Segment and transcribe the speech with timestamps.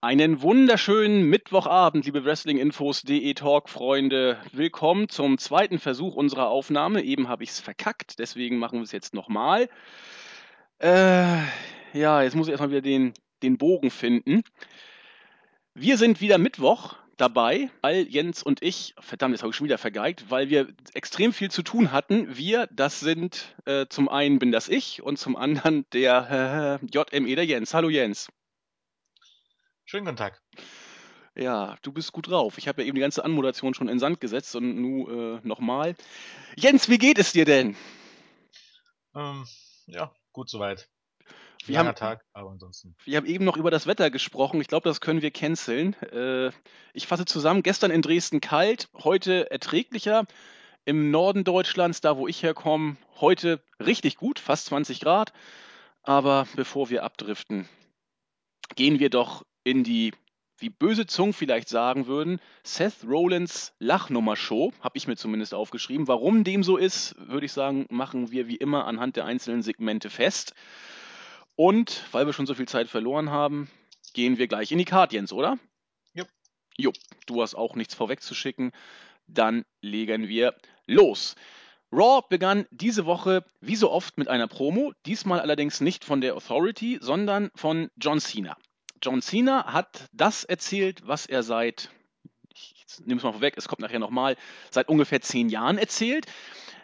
[0.00, 4.38] Einen wunderschönen Mittwochabend, liebe Wrestlinginfos.de Talk-Freunde.
[4.52, 7.02] Willkommen zum zweiten Versuch unserer Aufnahme.
[7.02, 9.68] Eben habe ich es verkackt, deswegen machen wir es jetzt nochmal.
[10.78, 11.38] Äh,
[11.94, 14.44] ja, jetzt muss ich erstmal wieder den, den Bogen finden.
[15.74, 19.78] Wir sind wieder Mittwoch dabei, weil Jens und ich, verdammt, jetzt habe ich schon wieder
[19.78, 22.36] vergeigt, weil wir extrem viel zu tun hatten.
[22.36, 27.34] Wir, das sind äh, zum einen bin das ich und zum anderen der äh, JME,
[27.34, 27.74] der Jens.
[27.74, 28.28] Hallo Jens.
[29.90, 30.42] Schönen guten Tag.
[31.34, 32.58] Ja, du bist gut drauf.
[32.58, 35.96] Ich habe ja eben die ganze Anmoderation schon in Sand gesetzt und nun äh, nochmal.
[36.56, 37.74] Jens, wie geht es dir denn?
[39.14, 39.46] Ähm,
[39.86, 40.90] ja, gut soweit.
[41.64, 42.96] Wir Langer haben, Tag, aber ansonsten.
[43.06, 44.60] wir haben eben noch über das Wetter gesprochen.
[44.60, 45.94] Ich glaube, das können wir canceln.
[46.12, 46.52] Äh,
[46.92, 47.62] ich fasse zusammen.
[47.62, 50.26] Gestern in Dresden kalt, heute erträglicher.
[50.84, 55.32] Im Norden Deutschlands, da wo ich herkomme, heute richtig gut, fast 20 Grad.
[56.02, 57.66] Aber bevor wir abdriften,
[58.74, 60.14] gehen wir doch in die,
[60.56, 66.08] wie böse Zungen vielleicht sagen würden, Seth Rollins Lachnummer-Show, habe ich mir zumindest aufgeschrieben.
[66.08, 70.08] Warum dem so ist, würde ich sagen, machen wir wie immer anhand der einzelnen Segmente
[70.08, 70.54] fest.
[71.54, 73.68] Und weil wir schon so viel Zeit verloren haben,
[74.14, 75.58] gehen wir gleich in die Card, Jens, oder?
[76.14, 76.28] Jupp.
[76.78, 78.72] Jupp, du hast auch nichts vorwegzuschicken.
[79.26, 80.54] Dann legen wir
[80.86, 81.34] los.
[81.92, 86.36] Raw begann diese Woche wie so oft mit einer Promo, diesmal allerdings nicht von der
[86.36, 88.56] Authority, sondern von John Cena.
[89.02, 91.90] John Cena hat das erzählt, was er seit,
[92.48, 94.36] ich nehme es mal vorweg, es kommt nachher nochmal,
[94.70, 96.26] seit ungefähr zehn Jahren erzählt.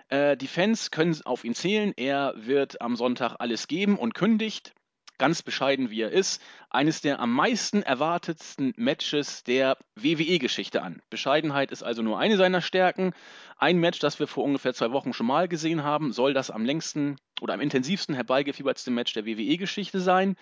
[0.08, 1.92] Äh, die Fans können auf ihn zählen.
[1.96, 4.72] Er wird am Sonntag alles geben und kündigt,
[5.18, 11.00] ganz bescheiden wie er ist, eines der am meisten erwartetsten Matches der WWE-Geschichte an.
[11.10, 13.12] Bescheidenheit ist also nur eine seiner Stärken.
[13.56, 16.64] Ein Match, das wir vor ungefähr zwei Wochen schon mal gesehen haben, soll das am
[16.64, 20.36] längsten oder am intensivsten herbeigefiebertste Match der WWE-Geschichte sein.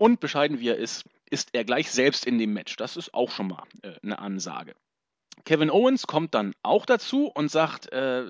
[0.00, 2.74] Und bescheiden wie er ist, ist er gleich selbst in dem Match.
[2.76, 4.74] Das ist auch schon mal äh, eine Ansage.
[5.44, 8.24] Kevin Owens kommt dann auch dazu und sagt, äh,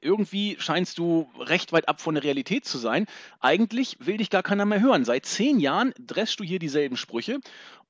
[0.00, 3.04] irgendwie scheinst du recht weit ab von der Realität zu sein.
[3.38, 5.04] Eigentlich will dich gar keiner mehr hören.
[5.04, 7.40] Seit zehn Jahren dresst du hier dieselben Sprüche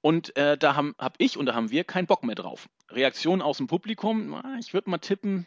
[0.01, 2.69] und äh, da habe hab ich und da haben wir keinen Bock mehr drauf.
[2.89, 5.47] Reaktion aus dem Publikum, ich würde mal tippen,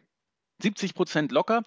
[0.61, 1.63] 70 Prozent locker,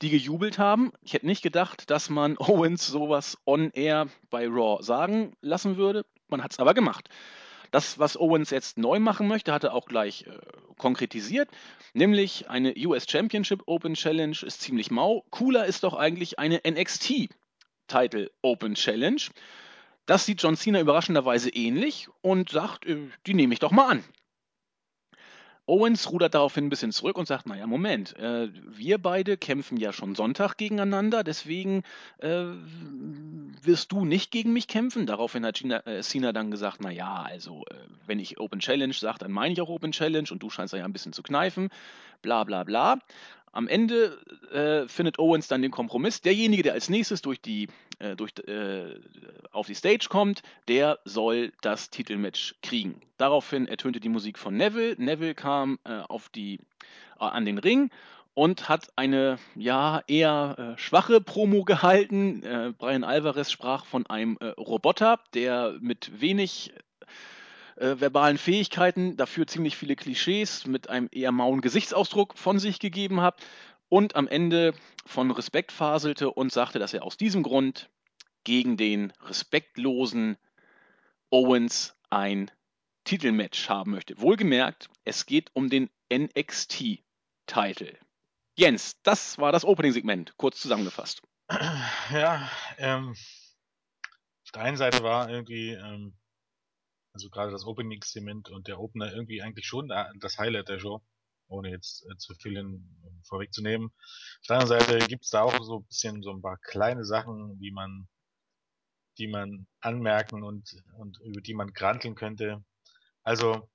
[0.00, 0.92] die gejubelt haben.
[1.02, 6.04] Ich hätte nicht gedacht, dass man Owens sowas on air bei Raw sagen lassen würde.
[6.28, 7.08] Man hat es aber gemacht.
[7.70, 10.38] Das, was Owens jetzt neu machen möchte, hat er auch gleich äh,
[10.78, 11.48] konkretisiert,
[11.92, 15.24] nämlich eine US Championship Open Challenge ist ziemlich mau.
[15.30, 17.30] Cooler ist doch eigentlich eine NXT
[17.88, 19.20] Title Open Challenge.
[20.06, 24.04] Das sieht John Cena überraschenderweise ähnlich und sagt, äh, die nehme ich doch mal an.
[25.66, 29.92] Owens rudert daraufhin ein bisschen zurück und sagt, naja, Moment, äh, wir beide kämpfen ja
[29.92, 31.82] schon Sonntag gegeneinander, deswegen
[32.18, 32.44] äh,
[33.62, 35.06] wirst du nicht gegen mich kämpfen.
[35.06, 37.74] Daraufhin hat Gina, äh, Cena dann gesagt, naja, also äh,
[38.06, 40.84] wenn ich Open Challenge sage, dann meine ich auch Open Challenge und du scheinst ja
[40.84, 41.70] ein bisschen zu kneifen,
[42.20, 42.98] bla bla bla.
[43.54, 44.18] Am Ende
[44.50, 46.20] äh, findet Owens dann den Kompromiss.
[46.20, 47.68] Derjenige, der als nächstes durch die,
[48.00, 48.98] äh, durch, äh,
[49.52, 53.00] auf die Stage kommt, der soll das Titelmatch kriegen.
[53.16, 54.96] Daraufhin ertönte die Musik von Neville.
[54.98, 56.58] Neville kam äh, auf die,
[57.20, 57.90] äh, an den Ring
[58.34, 62.42] und hat eine ja eher äh, schwache Promo gehalten.
[62.42, 66.72] Äh, Brian Alvarez sprach von einem äh, Roboter, der mit wenig
[67.76, 73.20] äh, verbalen Fähigkeiten, dafür ziemlich viele Klischees mit einem eher mauen Gesichtsausdruck von sich gegeben
[73.20, 73.40] hat
[73.88, 74.74] und am Ende
[75.06, 77.90] von Respekt faselte und sagte, dass er aus diesem Grund
[78.44, 80.36] gegen den respektlosen
[81.30, 82.50] Owens ein
[83.04, 84.20] Titelmatch haben möchte.
[84.20, 87.98] Wohlgemerkt, es geht um den NXT-Titel.
[88.56, 91.22] Jens, das war das Opening-Segment, kurz zusammengefasst.
[92.10, 96.14] Ja, ähm, auf der einen Seite war irgendwie, ähm,
[97.14, 101.02] also gerade das Opening-Segment und der Opener irgendwie eigentlich schon da- das Highlight der Show,
[101.48, 103.88] ohne jetzt äh, zu viel in, vorwegzunehmen.
[103.88, 107.58] Auf der anderen Seite gibt's da auch so ein bisschen so ein paar kleine Sachen,
[107.58, 108.08] die man,
[109.18, 112.64] die man anmerken und, und über die man granteln könnte.
[113.22, 113.70] Also,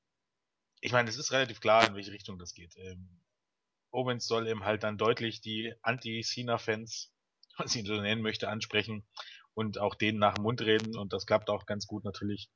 [0.81, 2.75] ich meine, es ist relativ klar, in welche Richtung das geht.
[2.77, 3.21] Ähm,
[3.91, 7.13] Owens soll eben halt dann deutlich die Anti-Cena-Fans,
[7.57, 9.07] was ich so nennen möchte, ansprechen
[9.55, 12.49] und auch denen nach dem Mund reden und das klappt auch ganz gut natürlich.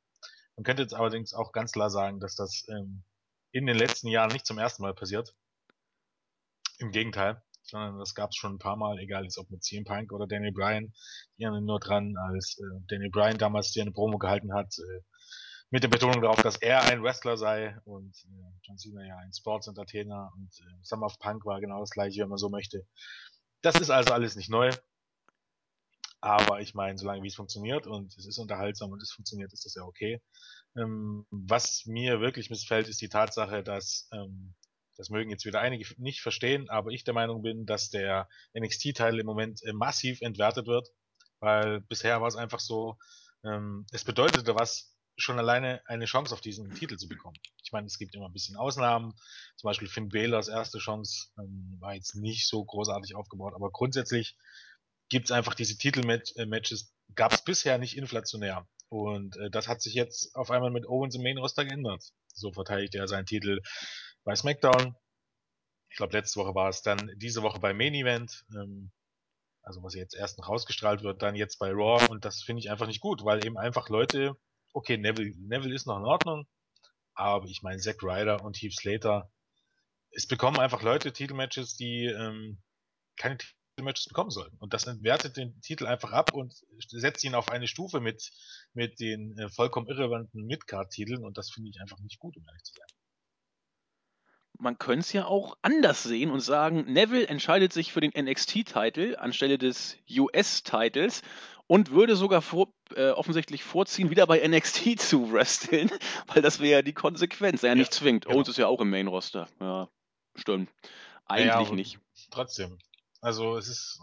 [0.56, 3.04] Man könnte jetzt allerdings auch ganz klar sagen, dass das ähm,
[3.52, 5.36] in den letzten Jahren nicht zum ersten Mal passiert.
[6.80, 9.84] Im Gegenteil, sondern das gab es schon ein paar Mal, egal jetzt ob mit CM
[9.84, 10.94] Punk oder Daniel Bryan.
[11.38, 15.02] Die erinnern nur dran, als äh, Daniel Bryan damals die eine Promo gehalten hat, äh,
[15.70, 19.34] mit der Betonung darauf, dass er ein Wrestler sei und äh, John Cena ja ein
[19.34, 22.86] Sports Entertainer und äh, Summer of Punk war genau das gleiche, wenn man so möchte.
[23.64, 24.70] Das ist also alles nicht neu.
[26.24, 29.66] Aber ich meine, solange wie es funktioniert und es ist unterhaltsam und es funktioniert, ist
[29.66, 30.22] das ja okay.
[30.78, 34.56] Ähm, was mir wirklich missfällt, ist die Tatsache, dass ähm,
[34.96, 39.20] das mögen jetzt wieder einige nicht verstehen, aber ich der Meinung bin, dass der NXT-Teil
[39.20, 40.88] im Moment äh, massiv entwertet wird,
[41.42, 42.98] weil bisher war es einfach so,
[43.44, 47.36] ähm, es bedeutete was, schon alleine eine Chance auf diesen Titel zu bekommen.
[47.64, 49.14] Ich meine, es gibt immer ein bisschen Ausnahmen,
[49.58, 54.38] zum Beispiel Finn Balors erste Chance ähm, war jetzt nicht so großartig aufgebaut, aber grundsätzlich
[55.14, 58.68] gibt es einfach diese Titelmatches, äh, gab es bisher nicht inflationär.
[58.90, 62.04] Und äh, das hat sich jetzt auf einmal mit Owens im Main Roster geändert.
[62.34, 63.62] So verteidigt er seinen Titel
[64.24, 64.96] bei SmackDown.
[65.90, 68.44] Ich glaube, letzte Woche war es dann diese Woche beim Main Event.
[68.56, 68.92] Ähm,
[69.62, 72.04] also was jetzt erst noch ausgestrahlt wird, dann jetzt bei Raw.
[72.10, 74.36] Und das finde ich einfach nicht gut, weil eben einfach Leute,
[74.74, 76.48] okay, Neville, Neville ist noch in Ordnung,
[77.14, 79.32] aber ich meine, Zack Ryder und Heath Slater,
[80.10, 82.64] es bekommen einfach Leute Titelmatches, die ähm,
[83.16, 83.38] keine
[83.76, 84.58] Titelmatches bekommen sollten.
[84.58, 86.54] Und das entwertet den Titel einfach ab und
[86.88, 88.32] setzt ihn auf eine Stufe mit,
[88.74, 92.64] mit den äh, vollkommen irrelevanten Midcard-Titeln und das finde ich einfach nicht gut, um ehrlich
[92.64, 92.88] zu sein
[94.60, 99.16] man könnte es ja auch anders sehen und sagen, Neville entscheidet sich für den NXT-Titel
[99.18, 101.22] anstelle des US-Titels
[101.68, 105.92] und würde sogar vor, äh, offensichtlich vorziehen, wieder bei NXT zu wresteln,
[106.28, 108.26] weil das wäre ja die Konsequenz, er ja, nicht zwingt.
[108.26, 108.38] Genau.
[108.38, 109.48] Owens ist ja auch im Main-Roster.
[109.60, 109.90] Ja,
[110.36, 110.70] stimmt.
[111.26, 112.00] Eigentlich ja, nicht.
[112.32, 112.78] Trotzdem.
[113.24, 114.00] Also es ist.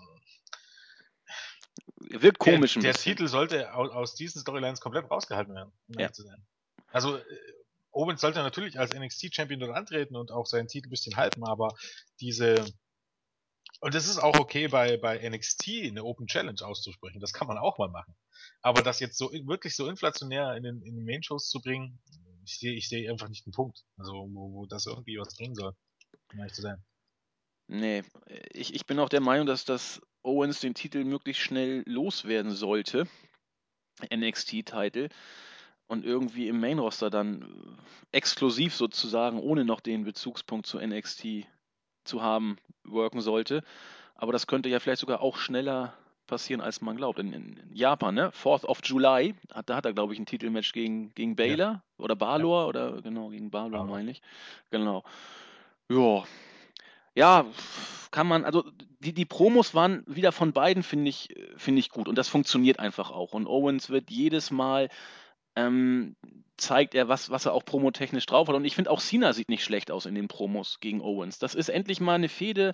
[1.97, 6.11] Wirkt komisch der, der Titel sollte aus, aus diesen Storylines komplett rausgehalten werden, um ja.
[6.11, 6.43] zu sein.
[6.89, 7.25] Also äh,
[7.93, 11.75] Owens sollte natürlich als NXT-Champion dort antreten und auch seinen Titel ein bisschen halten, aber
[12.21, 12.65] diese.
[13.81, 17.21] Und es ist auch okay, bei, bei NXT eine Open Challenge auszusprechen.
[17.21, 18.15] Das kann man auch mal machen.
[18.63, 21.99] Aber das jetzt so wirklich so inflationär in den, in den Main-Shows zu bringen,
[22.45, 23.85] ich sehe ich sehe einfach nicht einen Punkt.
[23.99, 25.75] Also, wo, wo das irgendwie was bringen soll,
[26.33, 26.83] um ehrlich zu sein.
[27.73, 28.03] Nee,
[28.53, 33.07] ich, ich bin auch der Meinung, dass das Owens den Titel möglichst schnell loswerden sollte.
[34.13, 35.09] NXT-Titel
[35.87, 41.47] und irgendwie im Main-Roster dann äh, exklusiv sozusagen, ohne noch den Bezugspunkt zu NXT
[42.05, 43.63] zu haben, worken sollte.
[44.17, 45.95] Aber das könnte ja vielleicht sogar auch schneller
[46.27, 47.21] passieren, als man glaubt.
[47.21, 48.31] In, in Japan, ne?
[48.31, 51.83] 4th of July, hat, da hat er, glaube ich, ein Titelmatch gegen, gegen Baylor ja.
[51.99, 52.69] oder Balor ja.
[52.69, 54.23] oder genau, gegen Balor, meine ich.
[54.71, 55.05] Genau.
[55.89, 56.25] Ja.
[57.21, 57.45] Ja,
[58.11, 58.65] kann man, also
[59.01, 61.29] die, die Promos waren wieder von beiden, finde ich,
[61.59, 62.09] finde ich gut.
[62.09, 63.35] Und das funktioniert einfach auch.
[63.35, 64.89] Und Owens wird jedes Mal
[65.55, 66.17] ähm,
[66.57, 68.55] zeigt er, was, was er auch promotechnisch drauf hat.
[68.55, 71.39] Und ich finde auch Cena sieht nicht schlecht aus in den Promos gegen Owens.
[71.39, 72.73] Das ist endlich mal eine Fehde,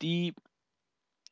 [0.00, 0.34] die,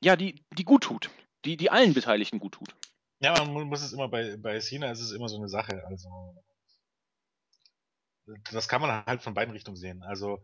[0.02, 1.08] ja, die, die gut tut.
[1.46, 2.76] Die, die allen Beteiligten gut tut.
[3.20, 5.82] Ja, man muss es immer bei, bei Cena ist es immer so eine Sache.
[5.86, 6.36] Also,
[8.52, 10.02] das kann man halt von beiden Richtungen sehen.
[10.02, 10.42] Also,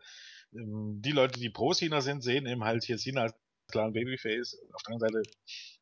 [0.52, 3.34] die Leute, die pro Cena sind, sehen eben halt hier Cena als
[3.68, 4.58] klaren Babyface.
[4.72, 5.36] Auf der anderen Seite,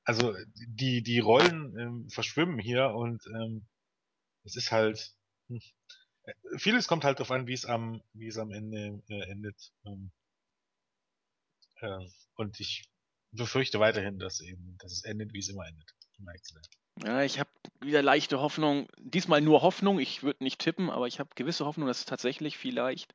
[0.04, 3.66] also, die, die Rollen ähm, verschwimmen hier und, ähm,
[4.44, 5.14] es ist halt,
[5.48, 5.60] hm,
[6.24, 9.72] äh, vieles kommt halt darauf an, wie es am, wie es am Ende äh, endet.
[9.84, 10.10] Ähm,
[11.80, 12.88] äh, und ich
[13.32, 15.94] befürchte weiterhin, dass eben, dass es endet, wie es immer endet.
[17.04, 17.50] Ja, ich habe
[17.80, 18.88] wieder leichte Hoffnung.
[18.98, 20.00] Diesmal nur Hoffnung.
[20.00, 23.14] Ich würde nicht tippen, aber ich habe gewisse Hoffnung, dass tatsächlich vielleicht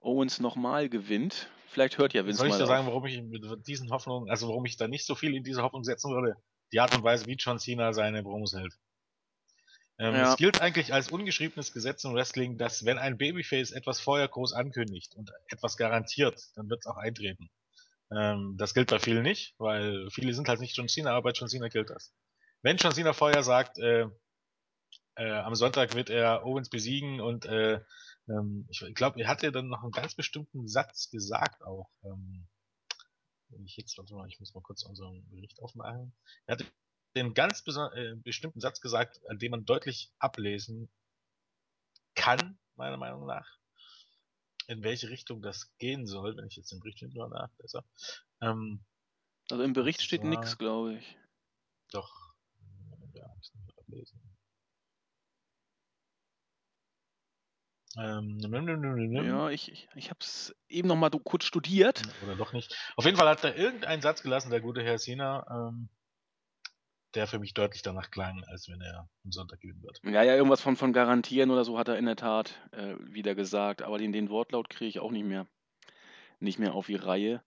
[0.00, 1.48] Owens nochmal gewinnt.
[1.68, 4.64] Vielleicht hört ja Vince Soll ich dir sagen, warum ich mit diesen Hoffnungen, also warum
[4.64, 6.36] ich da nicht so viel in diese Hoffnung setzen würde?
[6.72, 8.74] Die Art und Weise, wie John Cena seine Promos hält.
[9.98, 10.30] Ähm, ja.
[10.32, 14.54] Es gilt eigentlich als ungeschriebenes Gesetz im Wrestling, dass wenn ein Babyface etwas vorher groß
[14.54, 17.50] ankündigt und etwas garantiert, dann wird es auch eintreten.
[18.10, 21.32] Ähm, das gilt bei vielen nicht, weil viele sind halt nicht John Cena, aber bei
[21.32, 22.14] John Cena gilt das.
[22.62, 24.06] Wenn John Cena vorher sagt, äh,
[25.16, 27.80] äh, am Sonntag wird er Owens besiegen und äh,
[28.30, 31.90] ähm, ich glaube, er hat ja dann noch einen ganz bestimmten Satz gesagt auch.
[32.04, 32.48] Ähm,
[33.48, 36.12] wenn ich jetzt, warte mal, ich muss mal kurz unseren Bericht aufmachen.
[36.46, 36.66] Er hatte
[37.16, 40.88] den ganz äh, bestimmten Satz gesagt, an dem man deutlich ablesen
[42.14, 43.58] kann, meiner Meinung nach,
[44.68, 47.84] in welche Richtung das gehen soll, wenn ich jetzt den Bericht finde, nach, besser.
[48.40, 48.84] Ähm,
[49.50, 51.18] also im Bericht steht nichts, glaube ich.
[51.90, 52.34] Doch.
[53.14, 54.29] Ja, ich muss ablesen.
[57.98, 62.02] Ähm, ja, ich, ich, ich habe es eben noch mal kurz studiert.
[62.22, 62.76] Oder doch nicht.
[62.96, 65.88] Auf jeden Fall hat er irgendeinen Satz gelassen, der gute Herr Sina, ähm,
[67.14, 70.00] der für mich deutlich danach klang, als wenn er am Sonntag gewinnen wird.
[70.04, 73.34] Ja, ja, irgendwas von, von garantieren oder so hat er in der Tat äh, wieder
[73.34, 75.48] gesagt, aber den, den Wortlaut kriege ich auch nicht mehr,
[76.38, 77.42] nicht mehr auf die Reihe.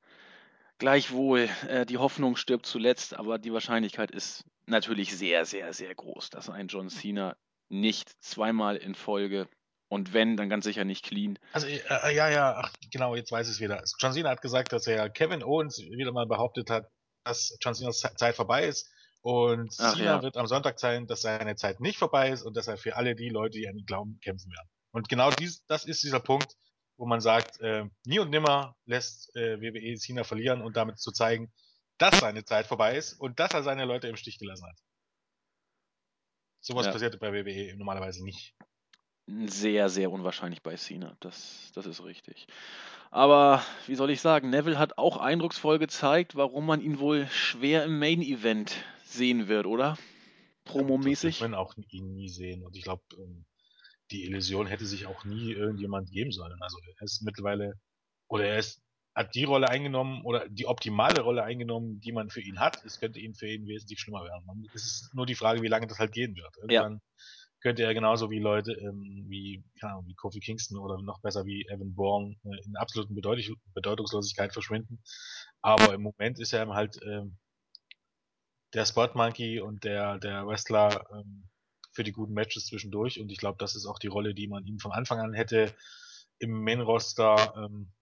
[0.78, 6.30] Gleichwohl, äh, die Hoffnung stirbt zuletzt, aber die Wahrscheinlichkeit ist natürlich sehr, sehr, sehr groß,
[6.32, 7.38] dass ein John Cena
[7.70, 9.48] nicht zweimal in Folge
[9.94, 11.40] und wenn, dann ganz sicher nicht clean.
[11.54, 13.84] Also, äh, äh ja, ja, ach, genau, jetzt weiß ich es wieder.
[14.00, 16.90] John Cena hat gesagt, dass er Kevin Owens wieder mal behauptet hat,
[17.24, 18.90] dass John Cenas Zeit vorbei ist
[19.22, 20.22] Und Ach Cena ja.
[20.22, 23.16] wird am Sonntag zeigen, dass seine Zeit nicht vorbei ist und dass er für alle
[23.16, 24.68] die Leute, die an ihn glauben, kämpfen werden.
[24.92, 26.56] Und genau dies, das ist dieser Punkt,
[26.98, 31.12] wo man sagt, äh, nie und nimmer lässt äh, WWE Cena verlieren und damit zu
[31.12, 31.52] zeigen,
[31.98, 34.78] dass seine Zeit vorbei ist und dass er seine Leute im Stich gelassen hat.
[36.60, 36.92] Sowas Ja.
[36.92, 38.56] passiert bei WWE normalerweise nicht.
[39.28, 41.16] Sehr, sehr unwahrscheinlich bei Cena.
[41.22, 42.48] Das, das ist richtig.
[43.10, 47.86] Aber wie soll ich sagen, Neville hat auch eindrucksvoll gezeigt, warum man ihn wohl schwer
[47.86, 48.76] im Main Event
[49.06, 49.98] sehen wird, oder?
[50.66, 51.40] Das Promomäßig.
[51.40, 52.66] wird man auch ihn nie sehen.
[52.66, 53.46] Und ich glaube, ähm,
[54.12, 56.62] die Illusion hätte sich auch nie irgendjemand geben sollen.
[56.62, 57.74] Also er ist mittlerweile,
[58.28, 58.82] oder er ist,
[59.16, 62.84] hat die Rolle eingenommen oder die optimale Rolle eingenommen, die man für ihn hat.
[62.84, 64.68] Es könnte ihn für ihn wesentlich schlimmer werden.
[64.74, 66.58] Es ist nur die Frage, wie lange das halt gehen wird.
[66.58, 67.02] Irgendwann
[67.64, 71.46] könnte er genauso wie Leute ähm, wie, keine Ahnung, wie Kofi Kingston oder noch besser
[71.46, 75.02] wie Evan Bourne äh, in absoluten Bedeutung, Bedeutungslosigkeit verschwinden.
[75.62, 77.38] Aber im Moment ist er halt ähm,
[78.74, 81.50] der Spot Monkey und der, der Wrestler ähm,
[81.94, 83.22] für die guten Matches zwischendurch.
[83.22, 85.74] Und ich glaube, das ist auch die Rolle, die man ihm von Anfang an hätte
[86.40, 87.94] im Main-Roster ähm,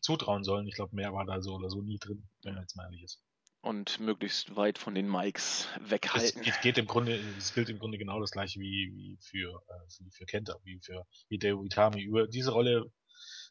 [0.00, 0.66] zutrauen sollen.
[0.66, 3.02] Ich glaube, mehr war da so oder so nie drin, wenn man jetzt mal ehrlich
[3.02, 3.22] ist.
[3.62, 6.42] Und möglichst weit von den Mikes Es weghalten.
[6.42, 10.10] geht, geht im Grunde, es gilt im Grunde genau das gleiche wie, wie für, äh,
[10.10, 12.02] für Kenta, wie für David Itami.
[12.02, 12.90] Über diese Rolle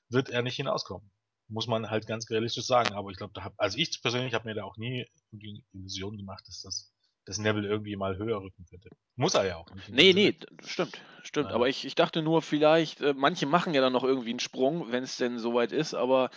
[0.10, 1.12] wird er nicht hinauskommen.
[1.48, 2.96] Muss man halt ganz realistisch sagen.
[2.96, 6.18] Aber ich glaube, da hab, also ich persönlich habe mir da auch nie die Illusion
[6.18, 6.92] gemacht, dass das
[7.30, 8.90] dass Neville irgendwie mal höher rücken könnte.
[9.16, 9.90] Muss er ja auch nicht.
[9.90, 10.36] Nee, nee,
[10.66, 11.50] stimmt, stimmt.
[11.50, 11.56] Ja.
[11.56, 14.92] Aber ich, ich dachte nur, vielleicht, äh, manche machen ja dann noch irgendwie einen Sprung,
[14.92, 16.32] wenn es denn soweit ist, aber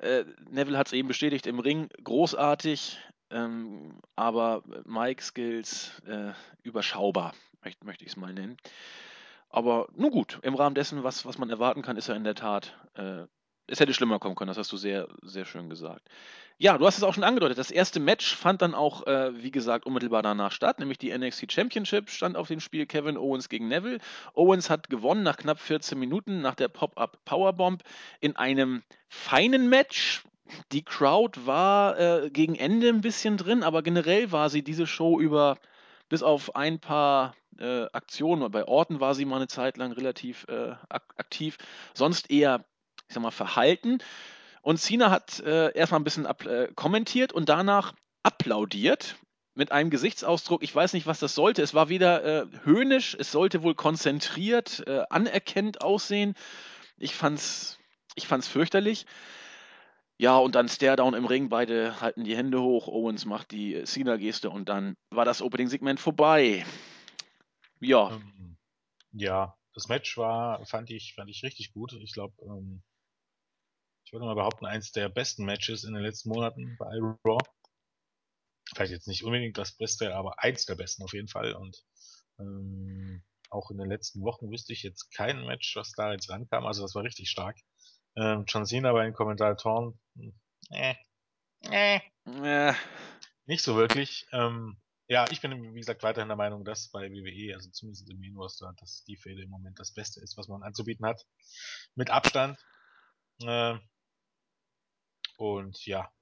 [0.00, 2.98] äh, Neville hat es eben bestätigt im Ring, großartig,
[3.30, 8.56] ähm, aber Mike Skills äh, überschaubar, möchte, möchte ich es mal nennen.
[9.50, 12.34] Aber nun gut, im Rahmen dessen, was, was man erwarten kann, ist er in der
[12.34, 13.26] Tat, äh,
[13.70, 16.08] es hätte schlimmer kommen können, das hast du sehr, sehr schön gesagt.
[16.58, 17.56] Ja, du hast es auch schon angedeutet.
[17.56, 21.50] Das erste Match fand dann auch, äh, wie gesagt, unmittelbar danach statt, nämlich die NXT
[21.50, 23.98] Championship stand auf dem Spiel Kevin Owens gegen Neville.
[24.34, 27.82] Owens hat gewonnen nach knapp 14 Minuten nach der Pop-Up Powerbomb
[28.20, 30.24] in einem feinen Match.
[30.72, 35.18] Die Crowd war äh, gegen Ende ein bisschen drin, aber generell war sie diese Show
[35.18, 35.56] über
[36.10, 40.46] bis auf ein paar äh, Aktionen, bei Orten war sie mal eine Zeit lang relativ
[40.48, 41.56] äh, ak aktiv,
[41.94, 42.64] sonst eher,
[43.10, 43.98] ich sag mal, verhalten.
[44.62, 49.16] Und Cena hat äh, erstmal ein bisschen ab, äh, kommentiert und danach applaudiert
[49.54, 50.62] mit einem Gesichtsausdruck.
[50.62, 51.60] Ich weiß nicht, was das sollte.
[51.60, 56.34] Es war weder äh, höhnisch, es sollte wohl konzentriert, äh, anerkennend aussehen.
[56.98, 57.80] Ich fand's,
[58.14, 59.06] ich fand's fürchterlich.
[60.16, 63.84] Ja, und dann Staredown im Ring, beide halten die Hände hoch, Owens macht die äh,
[63.84, 66.64] Cena-Geste und dann war das Opening-Segment vorbei.
[67.80, 68.56] Ja, Ähm,
[69.12, 71.92] ja, das Match war, fand ich, fand ich richtig gut.
[71.94, 72.82] Ich glaube, ähm,
[74.10, 77.38] ich würde mal behaupten, eins der besten Matches in den letzten Monaten bei Raw.
[78.74, 81.52] Vielleicht jetzt nicht unbedingt das Beste, aber eins der besten auf jeden Fall.
[81.52, 81.80] Und
[82.40, 86.66] ähm, auch in den letzten Wochen wüsste ich jetzt kein Match, was da jetzt rankam.
[86.66, 87.56] Also das war richtig stark.
[88.16, 89.96] Ähm, John Cena bei den Kommentatoren,
[90.70, 90.96] äh,
[91.70, 92.74] äh, äh,
[93.46, 94.26] nicht so wirklich.
[94.32, 94.76] Ähm,
[95.06, 98.34] ja, ich bin, wie gesagt, weiterhin der Meinung, dass bei WWE, also zumindest im Main
[98.34, 101.24] Roster, dass die Fehde im Moment das Beste ist, was man anzubieten hat.
[101.94, 102.58] Mit Abstand.
[103.44, 103.78] Äh,
[105.40, 106.12] und ja,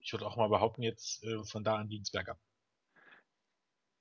[0.00, 2.38] ich würde auch mal behaupten, jetzt äh, von da an ging's bergab.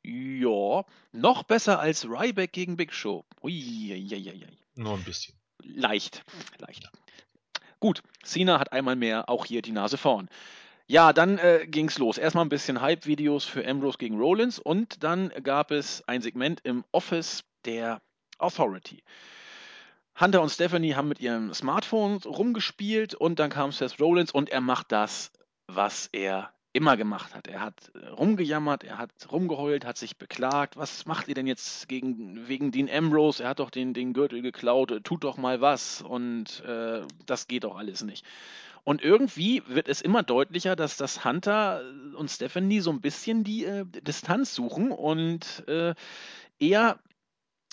[0.04, 3.26] ja, noch besser als Ryback gegen Big Show.
[3.44, 4.58] Ui, ei, ei, ei, ei.
[4.76, 5.36] Nur ein bisschen.
[5.62, 6.24] Leicht,
[6.58, 6.90] leicht.
[7.80, 10.30] Gut, Cena hat einmal mehr auch hier die Nase vorn.
[10.88, 12.18] Ja, dann äh, ging's los.
[12.18, 16.84] Erstmal ein bisschen Hype-Videos für Ambrose gegen Rollins und dann gab es ein Segment im
[16.92, 18.02] Office der
[18.40, 19.04] Authority.
[20.20, 24.60] Hunter und Stephanie haben mit ihrem Smartphone rumgespielt und dann kam Seth Rollins und er
[24.60, 25.32] macht das,
[25.68, 27.48] was er immer gemacht hat.
[27.48, 30.76] Er hat äh, rumgejammert, er hat rumgeheult, hat sich beklagt.
[30.78, 33.44] Was macht ihr denn jetzt gegen, wegen Dean Ambrose?
[33.44, 37.64] Er hat doch den, den Gürtel geklaut, tut doch mal was und äh, das geht
[37.64, 38.26] doch alles nicht.
[38.84, 41.82] Und irgendwie wird es immer deutlicher, dass das Hunter
[42.16, 45.96] und Stephanie so ein bisschen die äh, Distanz suchen und äh,
[46.60, 47.00] eher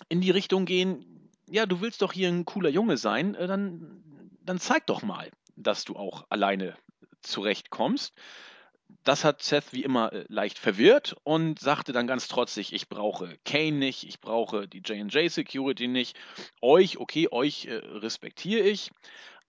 [0.09, 1.16] in die Richtung gehen,
[1.49, 4.03] ja, du willst doch hier ein cooler Junge sein, äh, dann,
[4.43, 6.76] dann zeig doch mal, dass du auch alleine
[7.23, 8.15] zurechtkommst.
[9.03, 13.38] Das hat Seth wie immer äh, leicht verwirrt und sagte dann ganz trotzig, ich brauche
[13.45, 16.17] Kane nicht, ich brauche die J&J Security nicht.
[16.61, 18.91] Euch, okay, euch äh, respektiere ich,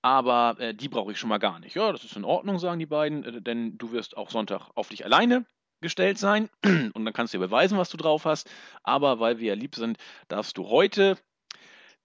[0.02, 1.76] aber äh, die brauche ich schon mal gar nicht.
[1.76, 4.90] Ja, das ist in Ordnung, sagen die beiden, äh, denn du wirst auch Sonntag auf
[4.90, 5.46] dich alleine
[5.82, 8.50] gestellt sein und dann kannst du dir beweisen, was du drauf hast.
[8.84, 11.18] Aber weil wir ja lieb sind, darfst du heute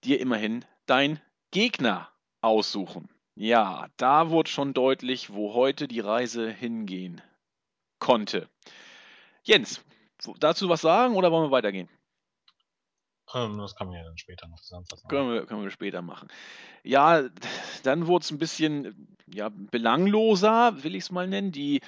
[0.05, 1.19] dir immerhin dein
[1.51, 2.09] Gegner
[2.41, 3.09] aussuchen.
[3.35, 7.21] Ja, da wurde schon deutlich, wo heute die Reise hingehen
[7.99, 8.49] konnte.
[9.43, 9.83] Jens,
[10.39, 11.89] dazu was sagen oder wollen wir weitergehen?
[13.33, 15.07] Ähm, das kann man ja dann später noch zusammenfassen.
[15.07, 16.27] Können wir, können wir später machen.
[16.83, 17.23] Ja,
[17.83, 21.51] dann wurde es ein bisschen ja, belangloser, will ich es mal nennen.
[21.51, 21.81] Die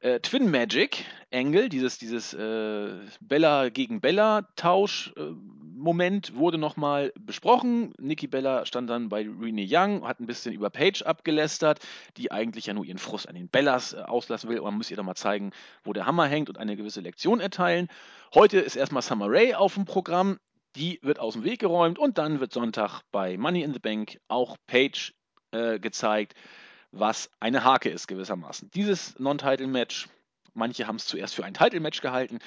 [0.00, 5.32] äh, Twin Magic Angle, dieses, dieses äh, Bella gegen Bella Tausch äh,
[5.80, 7.94] Moment wurde nochmal besprochen.
[7.98, 11.80] Nikki Bella stand dann bei Rene Young, hat ein bisschen über Paige abgelästert,
[12.18, 14.60] die eigentlich ja nur ihren Frust an den Bellas äh, auslassen will.
[14.60, 17.88] man muss ihr doch mal zeigen, wo der Hammer hängt und eine gewisse Lektion erteilen.
[18.34, 20.38] Heute ist erstmal Summer Rae auf dem Programm.
[20.76, 24.20] Die wird aus dem Weg geräumt und dann wird Sonntag bei Money in the Bank
[24.28, 25.14] auch Page
[25.50, 26.34] äh, gezeigt,
[26.92, 28.70] was eine Hake ist gewissermaßen.
[28.74, 30.08] Dieses Non-Title-Match,
[30.52, 32.38] manche haben es zuerst für ein Title-Match gehalten,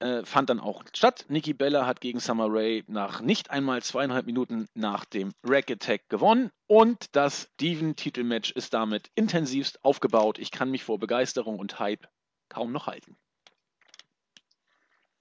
[0.00, 1.26] äh, fand dann auch statt.
[1.28, 6.08] Nikki Bella hat gegen Summer Rae nach nicht einmal zweieinhalb Minuten nach dem Rack Attack
[6.08, 10.38] gewonnen und das Steven-Titelmatch ist damit intensivst aufgebaut.
[10.38, 12.06] Ich kann mich vor Begeisterung und Hype
[12.48, 13.16] kaum noch halten.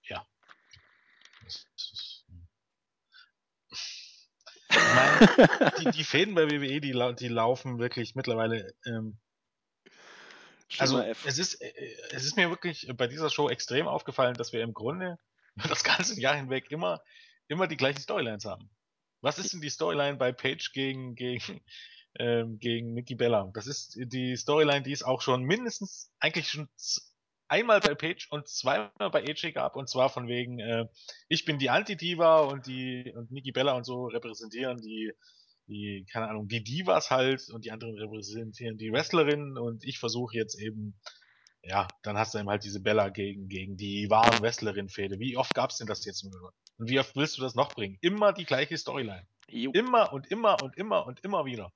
[0.03, 0.25] Ja.
[4.69, 8.73] Meine, die, die Fäden bei WWE, die, die laufen wirklich mittlerweile.
[8.85, 9.19] Ähm,
[10.77, 11.73] also es ist, äh,
[12.11, 15.17] es ist mir wirklich bei dieser Show extrem aufgefallen, dass wir im Grunde
[15.67, 17.01] das ganze Jahr hinweg immer,
[17.47, 18.69] immer die gleichen Storylines haben.
[19.21, 21.61] Was ist denn die Storyline bei Page gegen, gegen,
[22.19, 23.49] ähm, gegen Nikki Bella?
[23.53, 26.69] Das ist die Storyline, die es auch schon mindestens eigentlich schon
[27.47, 30.85] einmal bei Page und zweimal bei AJ gab und zwar von wegen, äh,
[31.27, 35.11] ich bin die Anti-Diva und die und Nikki Bella und so repräsentieren die,
[35.69, 40.35] die, keine Ahnung, die Divas halt und die anderen repräsentieren die Wrestlerinnen und ich versuche
[40.35, 40.99] jetzt eben,
[41.61, 45.19] ja, dann hast du eben halt diese Bella gegen, gegen die wahren Wrestlerin-Fäde.
[45.19, 46.53] Wie oft gab's denn das jetzt nur?
[46.77, 47.97] Und wie oft willst du das noch bringen?
[48.01, 49.27] Immer die gleiche Storyline.
[49.47, 49.71] Jo.
[49.71, 51.71] Immer und immer und immer und immer wieder.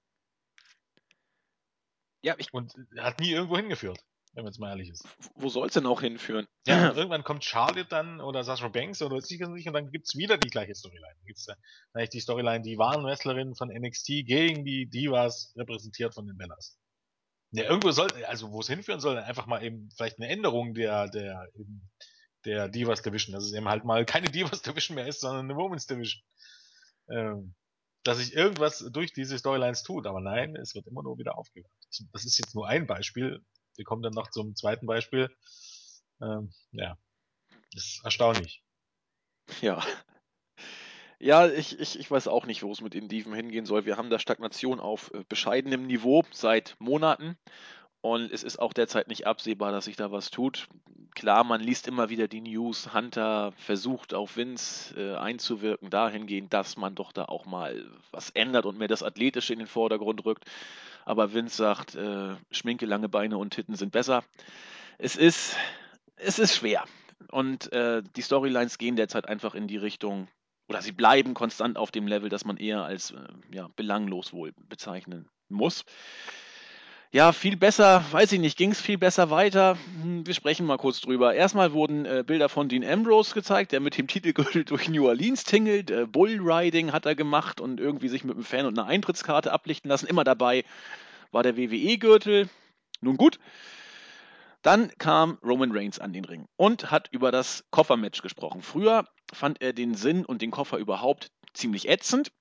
[2.22, 2.54] Ja, ich.
[2.54, 5.08] Und hat nie irgendwo hingeführt wenn man jetzt mal ehrlich ist.
[5.36, 6.48] Wo soll es denn auch hinführen?
[6.66, 10.38] Ja, irgendwann kommt Charlotte dann oder Sasha Banks oder sicher nicht und dann gibt's wieder
[10.38, 11.14] die gleiche Storyline.
[11.16, 11.48] Dann gibt's
[11.94, 16.80] eigentlich die Storyline, die wahren Wrestlerinnen von NXT gegen die Divas repräsentiert von den Bellas.
[17.52, 21.08] Ja, irgendwo soll, also wo es hinführen soll, einfach mal eben vielleicht eine Änderung der,
[21.08, 21.92] der, eben,
[22.46, 25.56] der Divas Division, dass es eben halt mal keine Divas Division mehr ist, sondern eine
[25.56, 26.24] Women's Division.
[27.10, 27.54] Ähm,
[28.04, 31.72] dass sich irgendwas durch diese Storylines tut, aber nein, es wird immer nur wieder aufgehört.
[32.12, 35.30] Das ist jetzt nur ein Beispiel wir kommen dann noch zum zweiten Beispiel.
[36.22, 36.98] Ähm, ja,
[37.74, 38.64] ist erstaunlich.
[39.62, 39.84] Ja.
[41.20, 43.86] Ja, ich, ich, ich weiß auch nicht, wo es mit den Dieven hingehen soll.
[43.86, 47.38] Wir haben da Stagnation auf äh, bescheidenem Niveau seit Monaten.
[48.02, 50.68] Und es ist auch derzeit nicht absehbar, dass sich da was tut.
[51.16, 56.76] Klar, man liest immer wieder die News, Hunter versucht auf Vince äh, einzuwirken, dahingehend, dass
[56.76, 60.44] man doch da auch mal was ändert und mehr das Athletische in den Vordergrund rückt
[61.06, 64.24] aber Vince sagt, äh, Schminke, lange Beine und Titten sind besser.
[64.98, 65.56] Es ist,
[66.16, 66.86] es ist schwer.
[67.32, 70.28] Und äh, die Storylines gehen derzeit einfach in die Richtung,
[70.68, 73.18] oder sie bleiben konstant auf dem Level, das man eher als äh,
[73.52, 75.84] ja, belanglos wohl bezeichnen muss.
[77.14, 79.78] Ja, viel besser, weiß ich nicht, ging es viel besser weiter?
[80.02, 81.36] Hm, wir sprechen mal kurz drüber.
[81.36, 85.44] Erstmal wurden äh, Bilder von Dean Ambrose gezeigt, der mit dem Titelgürtel durch New Orleans
[85.44, 85.92] tingelt.
[85.92, 89.90] Äh, Bullriding hat er gemacht und irgendwie sich mit einem Fan und einer Eintrittskarte ablichten
[89.90, 90.08] lassen.
[90.08, 90.66] Immer dabei
[91.32, 92.50] war der WWE-Gürtel.
[93.00, 93.38] Nun gut.
[94.64, 98.64] Dann kam Roman Reigns an den Ring und hat über das Koffermatch gesprochen.
[98.64, 102.32] Früher fand er den Sinn und den Koffer überhaupt ziemlich ätzend.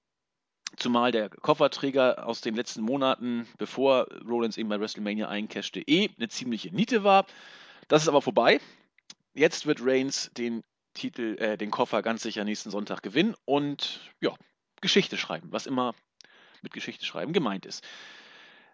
[0.77, 6.29] Zumal der Kofferträger aus den letzten Monaten, bevor Rollins eben bei WrestleMania eincashte, eh eine
[6.29, 7.27] ziemliche Niete war.
[7.89, 8.61] Das ist aber vorbei.
[9.35, 10.63] Jetzt wird Reigns den
[10.95, 14.35] Titel, äh, den Koffer ganz sicher nächsten Sonntag gewinnen und ja,
[14.81, 15.95] Geschichte schreiben, was immer
[16.63, 17.85] mit Geschichte schreiben gemeint ist.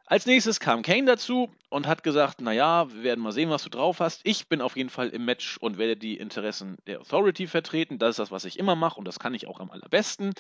[0.07, 3.69] Als nächstes kam Kane dazu und hat gesagt, naja, wir werden mal sehen, was du
[3.69, 4.23] drauf hast.
[4.25, 7.99] Ich bin auf jeden Fall im Match und werde die Interessen der Authority vertreten.
[7.99, 10.33] Das ist das, was ich immer mache und das kann ich auch am allerbesten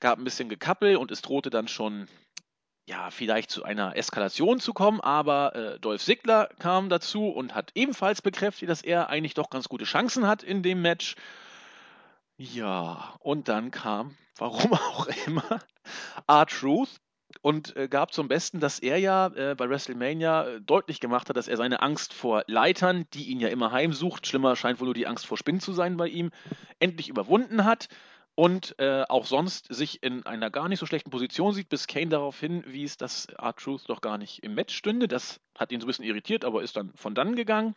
[0.00, 2.08] gab ein bisschen Gekappel und es drohte dann schon,
[2.86, 7.70] ja, vielleicht zu einer Eskalation zu kommen, aber äh, Dolph Ziggler kam dazu und hat
[7.74, 11.14] ebenfalls bekräftigt, dass er eigentlich doch ganz gute Chancen hat in dem Match.
[12.36, 15.60] Ja, und dann kam, warum auch immer,
[16.26, 17.00] R-Truth
[17.42, 21.36] und äh, gab zum Besten, dass er ja äh, bei WrestleMania äh, deutlich gemacht hat,
[21.36, 24.94] dass er seine Angst vor Leitern, die ihn ja immer heimsucht, schlimmer scheint wohl nur
[24.94, 26.30] die Angst vor Spinnen zu sein bei ihm,
[26.80, 27.88] endlich überwunden hat
[28.34, 32.08] und äh, auch sonst sich in einer gar nicht so schlechten Position sieht, bis Kane
[32.08, 35.08] darauf hinwies, dass R-Truth doch gar nicht im Match stünde.
[35.08, 37.74] Das hat ihn so ein bisschen irritiert, aber ist dann von dann gegangen.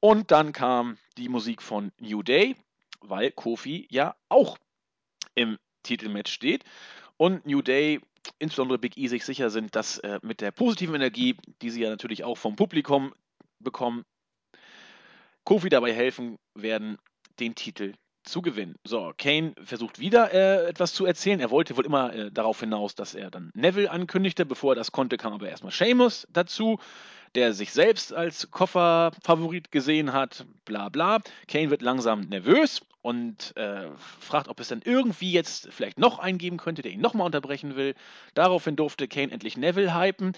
[0.00, 2.56] Und dann kam die Musik von New Day,
[3.00, 4.58] weil Kofi ja auch
[5.34, 6.64] im Titelmatch steht.
[7.16, 8.00] Und New Day,
[8.38, 11.90] insbesondere Big E, sich sicher sind, dass äh, mit der positiven Energie, die sie ja
[11.90, 13.14] natürlich auch vom Publikum
[13.60, 14.04] bekommen,
[15.44, 16.98] Kofi dabei helfen werden,
[17.38, 17.94] den Titel
[18.26, 18.76] zu gewinnen.
[18.84, 21.40] So, Kane versucht wieder äh, etwas zu erzählen.
[21.40, 24.44] Er wollte wohl immer äh, darauf hinaus, dass er dann Neville ankündigte.
[24.44, 26.78] Bevor er das konnte, kam aber erstmal Seamus dazu,
[27.34, 30.46] der sich selbst als Kofferfavorit gesehen hat.
[30.64, 31.20] Bla bla.
[31.48, 33.88] Kane wird langsam nervös und äh,
[34.20, 37.76] fragt, ob es dann irgendwie jetzt vielleicht noch einen geben könnte, der ihn nochmal unterbrechen
[37.76, 37.94] will.
[38.34, 40.32] Daraufhin durfte Kane endlich Neville hypen.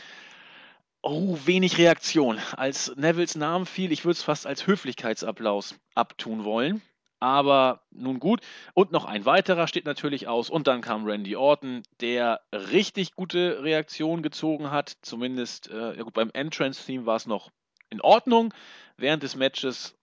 [1.01, 2.38] Oh, wenig Reaktion.
[2.57, 6.83] Als Nevilles Name fiel, ich würde es fast als Höflichkeitsapplaus abtun wollen.
[7.20, 8.40] Aber nun gut.
[8.74, 10.50] Und noch ein weiterer steht natürlich aus.
[10.50, 14.96] Und dann kam Randy Orton, der richtig gute Reaktion gezogen hat.
[15.02, 17.50] Zumindest, äh, ja gut, beim Entrance-Theme war es noch
[17.90, 18.54] in Ordnung.
[18.96, 19.96] Während des Matches,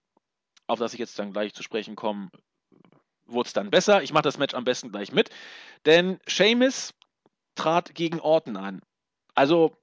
[0.68, 2.30] auf das ich jetzt dann gleich zu sprechen komme,
[3.26, 4.04] wurde es dann besser.
[4.04, 5.30] Ich mache das Match am besten gleich mit.
[5.86, 6.94] Denn Seamus
[7.56, 8.82] trat gegen Orton an.
[9.34, 9.78] Also,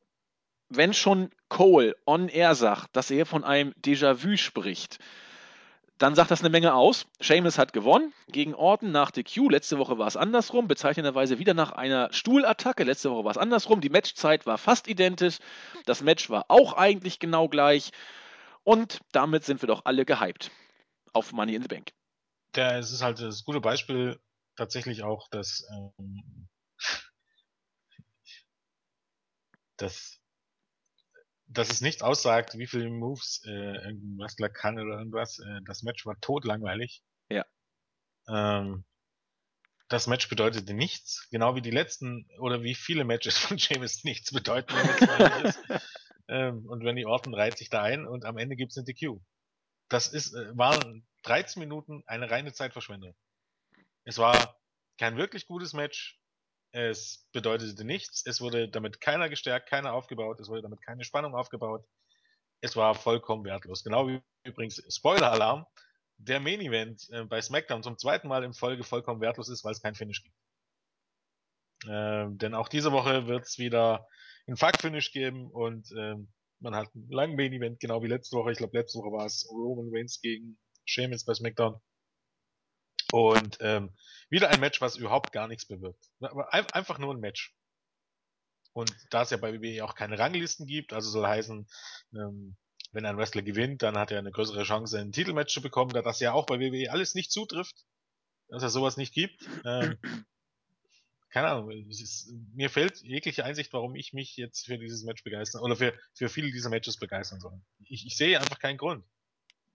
[0.68, 4.99] wenn schon Cole on air sagt, dass er von einem Déjà-vu spricht,
[6.03, 7.07] dann sagt das eine Menge aus.
[7.21, 9.51] Seamus hat gewonnen gegen Orton nach DQ.
[9.51, 12.83] Letzte Woche war es andersrum, bezeichnenderweise wieder nach einer Stuhlattacke.
[12.83, 13.81] Letzte Woche war es andersrum.
[13.81, 15.38] Die Matchzeit war fast identisch.
[15.87, 17.93] Das Match war auch eigentlich genau gleich.
[18.65, 20.51] Und damit sind wir doch alle gehypt
[21.12, 21.93] auf Money in the Bank.
[22.57, 24.19] Ja, es ist halt das gute Beispiel
[24.57, 26.49] tatsächlich auch, dass, ähm,
[29.77, 30.22] dass
[31.53, 35.38] dass es nicht aussagt, wie viele Moves äh, irgendein Wrestler kann oder irgendwas.
[35.38, 37.03] Äh, das Match war totlangweilig.
[37.31, 37.45] Ja.
[38.29, 38.85] Ähm,
[39.88, 44.33] das Match bedeutete nichts, genau wie die letzten oder wie viele Matches von James nichts
[44.33, 44.75] bedeuten.
[46.29, 49.21] ähm, und Randy Orton reiht sich da ein und am Ende gibt's eine DQ.
[49.88, 53.15] Das ist, äh, waren 13 Minuten eine reine Zeitverschwendung.
[54.05, 54.59] Es war
[54.99, 56.19] kein wirklich gutes Match.
[56.73, 58.25] Es bedeutete nichts.
[58.27, 60.41] Es wurde damit keiner gestärkt, keiner aufgebaut.
[60.41, 61.85] Es wurde damit keine Spannung aufgebaut.
[62.63, 63.85] Es war vollkommen wertlos.
[63.85, 65.67] Genau wie übrigens Spoiler-Alarm.
[66.17, 69.73] Der Main Event äh, bei SmackDown zum zweiten Mal in Folge vollkommen wertlos ist, weil
[69.73, 70.37] es kein Finish gibt.
[71.85, 74.07] Äh, denn auch diese Woche wird es wieder
[74.47, 76.15] ein Fuck-Finish geben und äh,
[76.61, 78.53] man hat einen langen Main Event, genau wie letzte Woche.
[78.53, 81.81] Ich glaube, letzte Woche war es Roman Reigns gegen Sheamus bei SmackDown.
[83.12, 83.90] Und ähm,
[84.31, 86.11] wieder ein Match, was überhaupt gar nichts bewirkt.
[86.51, 87.55] Einfach nur ein Match.
[88.72, 91.68] Und da es ja bei WWE auch keine Ranglisten gibt, also soll heißen,
[92.14, 92.57] ähm,
[92.92, 96.01] wenn ein Wrestler gewinnt, dann hat er eine größere Chance, ein Titelmatch zu bekommen, da
[96.01, 97.85] das ja auch bei WWE alles nicht zutrifft,
[98.48, 99.46] dass es sowas nicht gibt.
[99.64, 99.98] Ähm,
[101.31, 105.62] keine Ahnung, ist, mir fehlt jegliche Einsicht, warum ich mich jetzt für dieses Match begeistern
[105.62, 107.61] oder für, für viele dieser Matches begeistern soll.
[107.85, 109.05] Ich, ich sehe einfach keinen Grund.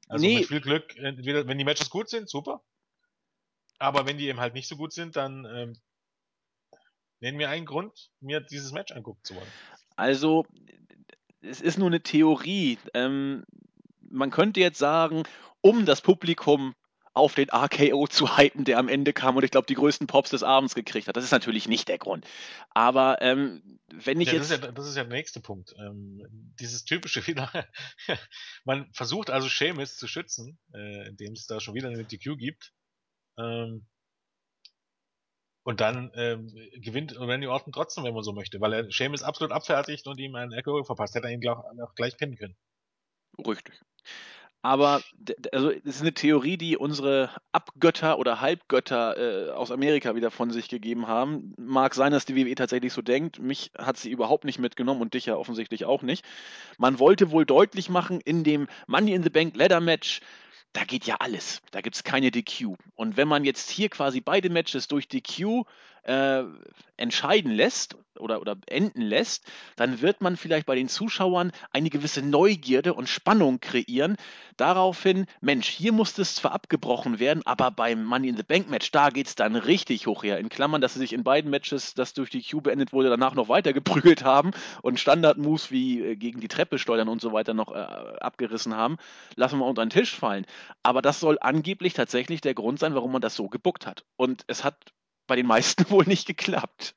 [0.07, 0.39] Also nee.
[0.39, 2.63] mit viel Glück, entweder, wenn die Matches gut sind, super.
[3.79, 5.73] Aber wenn die eben halt nicht so gut sind, dann ähm,
[7.19, 9.51] nennen mir einen Grund, mir dieses Match angucken zu wollen.
[9.95, 10.45] Also,
[11.41, 12.77] es ist nur eine Theorie.
[12.93, 13.45] Ähm,
[14.01, 15.23] man könnte jetzt sagen,
[15.61, 16.75] um das Publikum
[17.17, 20.29] auf den RKO zu hypen, der am Ende kam und ich glaube, die größten Pops
[20.29, 21.17] des Abends gekriegt hat.
[21.17, 22.25] Das ist natürlich nicht der Grund.
[22.69, 24.51] Aber ähm, wenn ich ja, jetzt.
[24.51, 25.73] Das ist, ja, das ist ja der nächste Punkt.
[25.79, 26.21] Ähm,
[26.59, 27.51] dieses typische wieder.
[28.65, 32.71] man versucht also Seamus zu schützen, äh, indem es da schon wieder eine DQ gibt.
[33.37, 33.85] Ähm,
[35.63, 39.51] und dann ähm, gewinnt Randy Orton trotzdem, wenn man so möchte, weil er Sheamus absolut
[39.51, 41.13] abfertigt und ihm einen Echo verpasst.
[41.15, 42.55] Hätte er ihn glaub, auch gleich pinnen können.
[43.45, 43.73] Richtig.
[44.61, 45.01] Aber
[45.51, 50.51] also es ist eine Theorie, die unsere Abgötter oder Halbgötter äh, aus Amerika wieder von
[50.51, 51.53] sich gegeben haben.
[51.57, 53.39] Mag sein, dass die WWE tatsächlich so denkt.
[53.39, 56.25] Mich hat sie überhaupt nicht mitgenommen und dich ja offensichtlich auch nicht.
[56.77, 60.21] Man wollte wohl deutlich machen in dem Money in the Bank Ladder Match,
[60.77, 61.63] da geht ja alles.
[61.71, 62.75] Da gibt es keine DQ.
[62.95, 65.65] Und wenn man jetzt hier quasi beide Matches durch DQ
[66.07, 66.43] äh,
[66.95, 72.21] entscheiden lässt oder, oder enden lässt, dann wird man vielleicht bei den Zuschauern eine gewisse
[72.21, 74.15] Neugierde und Spannung kreieren.
[74.55, 78.89] Daraufhin, Mensch, hier musste es zwar abgebrochen werden, aber beim Money in the Bank Match,
[78.91, 80.39] da geht es dann richtig hoch her.
[80.39, 83.35] In Klammern, dass sie sich in beiden Matches, das durch die Q beendet wurde, danach
[83.35, 87.53] noch weiter geprügelt haben und Standard-Moves wie äh, gegen die Treppe steuern und so weiter
[87.53, 88.97] noch äh, abgerissen haben,
[89.35, 90.45] lassen wir unter den Tisch fallen.
[90.81, 94.03] Aber das soll angeblich tatsächlich der Grund sein, warum man das so gebuckt hat.
[94.15, 94.75] Und es hat
[95.27, 96.95] bei den meisten wohl nicht geklappt.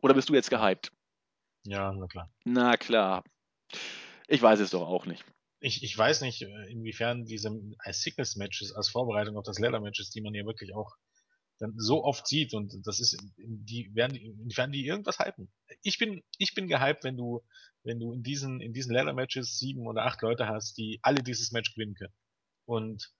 [0.00, 0.92] Oder bist du jetzt gehypt?
[1.64, 2.30] Ja, na klar.
[2.44, 3.24] Na klar.
[4.26, 5.24] Ich weiß es doch auch nicht.
[5.60, 10.34] Ich, ich weiß nicht, inwiefern diese als Sickness-Matches, als Vorbereitung auf das Leather-Matches, die man
[10.34, 10.96] ja wirklich auch
[11.60, 15.52] dann so oft sieht und das ist, die werden, inwiefern die irgendwas halten.
[15.82, 17.42] Ich bin, ich bin gehypt, wenn du,
[17.84, 21.52] wenn du in diesen, in diesen Leather-Matches sieben oder acht Leute hast, die alle dieses
[21.52, 22.14] Match gewinnen können.
[22.64, 23.12] Und,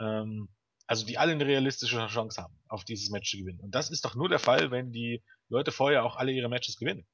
[0.00, 0.48] ähm,
[0.88, 3.60] also die alle eine realistische Chance haben, auf dieses Match zu gewinnen.
[3.60, 6.78] Und das ist doch nur der Fall, wenn die Leute vorher auch alle ihre Matches
[6.78, 7.06] gewinnen.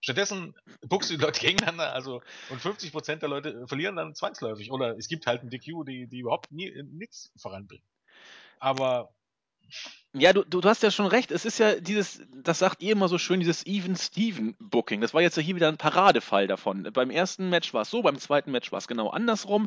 [0.00, 4.72] Stattdessen buchst du die Leute gegeneinander, also und 50% der Leute verlieren dann zwangsläufig.
[4.72, 7.86] Oder es gibt halt ein DQ, die, die überhaupt nie nichts voranbringen.
[8.58, 9.12] Aber
[10.14, 11.30] ja, du, du, hast ja schon recht.
[11.30, 15.02] Es ist ja dieses, das sagt ihr immer so schön, dieses Even-Steven-Booking.
[15.02, 16.88] Das war jetzt ja hier wieder ein Paradefall davon.
[16.94, 19.66] Beim ersten Match war es so, beim zweiten Match war es genau andersrum.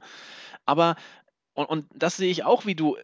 [0.66, 0.96] Aber,
[1.54, 2.98] und, und das sehe ich auch wie du,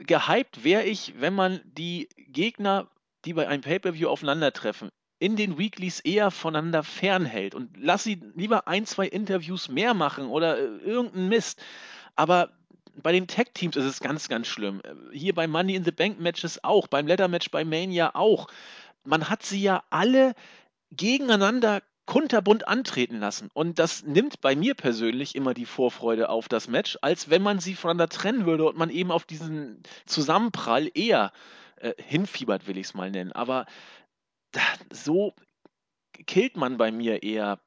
[0.00, 2.88] gehypt wäre ich, wenn man die Gegner,
[3.24, 8.68] die bei einem Pay-Per-View aufeinandertreffen, in den Weeklies eher voneinander fernhält und lass sie lieber
[8.68, 11.62] ein, zwei Interviews mehr machen oder äh, irgendeinen Mist.
[12.16, 12.50] Aber
[13.02, 14.82] bei den Tag-Teams ist es ganz, ganz schlimm.
[15.12, 18.48] Hier bei Money in the Bank Matches auch, beim Leather-Match bei Mania auch.
[19.04, 20.34] Man hat sie ja alle
[20.90, 23.50] gegeneinander kunterbunt antreten lassen.
[23.52, 27.58] Und das nimmt bei mir persönlich immer die Vorfreude auf das Match, als wenn man
[27.58, 31.32] sie voneinander trennen würde und man eben auf diesen Zusammenprall eher
[31.76, 33.32] äh, hinfiebert, will ich es mal nennen.
[33.32, 33.66] Aber
[34.52, 35.34] da, so
[36.26, 37.60] killt man bei mir eher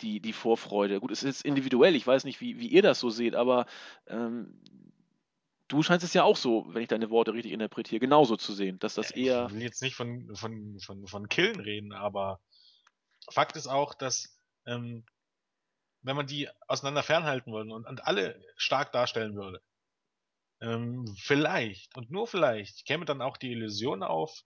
[0.00, 1.00] die, die Vorfreude.
[1.00, 3.66] Gut, es ist individuell, ich weiß nicht, wie, wie ihr das so seht, aber
[4.08, 4.60] ähm,
[5.68, 8.78] du scheinst es ja auch so, wenn ich deine Worte richtig interpretiere, genauso zu sehen,
[8.78, 9.46] dass das eher.
[9.46, 12.40] Ich will jetzt nicht von, von, von, von Killen reden, aber
[13.30, 15.04] Fakt ist auch, dass ähm,
[16.02, 19.62] wenn man die auseinander fernhalten würde und, und alle stark darstellen würde,
[20.60, 24.42] ähm, vielleicht und nur vielleicht käme dann auch die Illusion auf,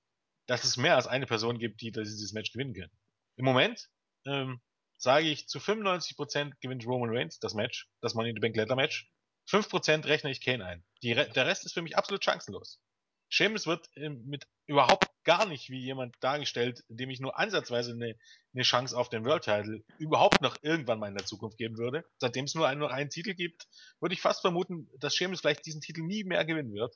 [0.46, 2.90] dass es mehr als eine Person gibt, die dieses Match gewinnen kann.
[3.36, 3.88] Im Moment
[4.26, 4.60] ähm,
[4.98, 8.76] sage ich, zu 95% gewinnt Roman Reigns das Match, das Money in the Bank Leather
[8.76, 9.10] Match.
[9.48, 10.84] 5% rechne ich Kane ein.
[11.02, 12.80] Die, der Rest ist für mich absolut chancenlos.
[13.28, 18.16] Sheamus wird äh, mit überhaupt gar nicht wie jemand dargestellt, dem ich nur ansatzweise eine,
[18.54, 22.04] eine Chance auf den World Title überhaupt noch irgendwann mal in der Zukunft geben würde.
[22.18, 23.66] Seitdem es nur einen, nur einen Titel gibt,
[24.00, 26.94] würde ich fast vermuten, dass Sheamus vielleicht diesen Titel nie mehr gewinnen wird.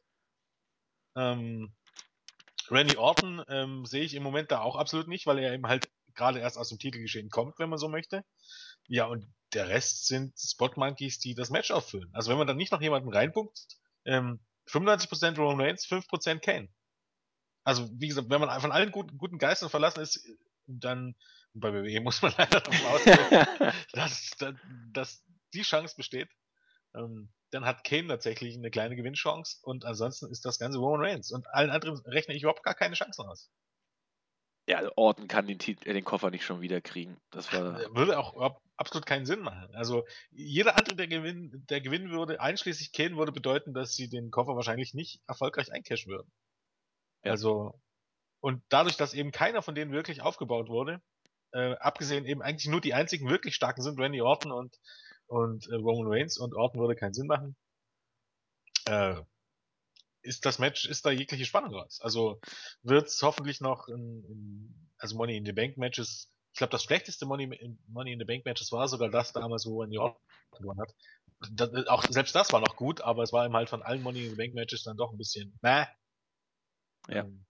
[1.17, 1.75] Ähm,
[2.71, 5.89] Randy Orton ähm, sehe ich im Moment da auch absolut nicht, weil er eben halt
[6.15, 8.25] gerade erst aus dem Titelgeschehen kommt, wenn man so möchte.
[8.87, 12.11] Ja, und der Rest sind Spot Monkeys, die das Match auffüllen.
[12.13, 13.67] Also wenn man dann nicht noch jemanden reinpunkt,
[14.05, 16.69] ähm, 95% Roman Reigns, 5% Kane.
[17.69, 20.27] Also wie gesagt, wenn man von allen guten, guten Geistern verlassen ist,
[20.67, 21.15] dann
[21.53, 23.47] bei WWE muss man leider davon ausgehen,
[23.93, 24.55] dass, dass,
[24.91, 26.31] dass die Chance besteht.
[26.95, 31.31] Ähm, dann hat Kane tatsächlich eine kleine Gewinnchance und ansonsten ist das ganze Roman Reigns.
[31.31, 33.51] Und allen anderen rechne ich überhaupt gar keine Chancen aus.
[34.67, 37.19] Ja, Orton kann den, Titel, äh, den Koffer nicht schon wieder kriegen.
[37.31, 39.75] Das war würde auch absolut keinen Sinn machen.
[39.75, 44.31] Also jeder andere, der gewinnen, der gewinnen würde, einschließlich Kane, würde bedeuten, dass sie den
[44.31, 46.33] Koffer wahrscheinlich nicht erfolgreich eincashen würden.
[47.25, 47.33] Ja.
[47.33, 47.81] Also
[48.41, 51.03] und dadurch, dass eben keiner von denen wirklich aufgebaut wurde,
[51.53, 54.79] äh, abgesehen eben eigentlich nur die einzigen wirklich starken sind Randy Orton und
[55.27, 57.57] und äh, Roman Reigns und Orton würde keinen Sinn machen.
[58.87, 59.21] Äh,
[60.23, 62.01] ist das Match, ist da jegliche Spannung raus.
[62.03, 62.41] Also
[62.83, 66.83] wird es hoffentlich noch in, in, also Money in the Bank Matches, ich glaube, das
[66.83, 70.21] schlechteste Money, in, Money in the Bank Matches war sogar das damals, wo Randy Orton
[70.53, 70.95] gewonnen hat.
[71.53, 74.25] Das, auch selbst das war noch gut, aber es war ihm halt von allen Money
[74.25, 75.87] in the Bank Matches dann doch ein bisschen, nah.
[77.09, 77.25] Ja.
[77.25, 77.45] Ähm,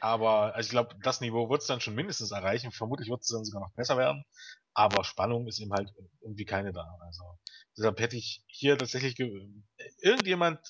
[0.00, 2.72] aber also ich glaube, das Niveau wird es dann schon mindestens erreichen.
[2.72, 4.24] Vermutlich wird es dann sogar noch besser werden.
[4.74, 5.90] Aber Spannung ist eben halt
[6.22, 6.86] irgendwie keine da.
[7.00, 7.38] Also
[7.76, 9.18] deshalb hätte ich hier tatsächlich
[9.98, 10.60] irgendjemand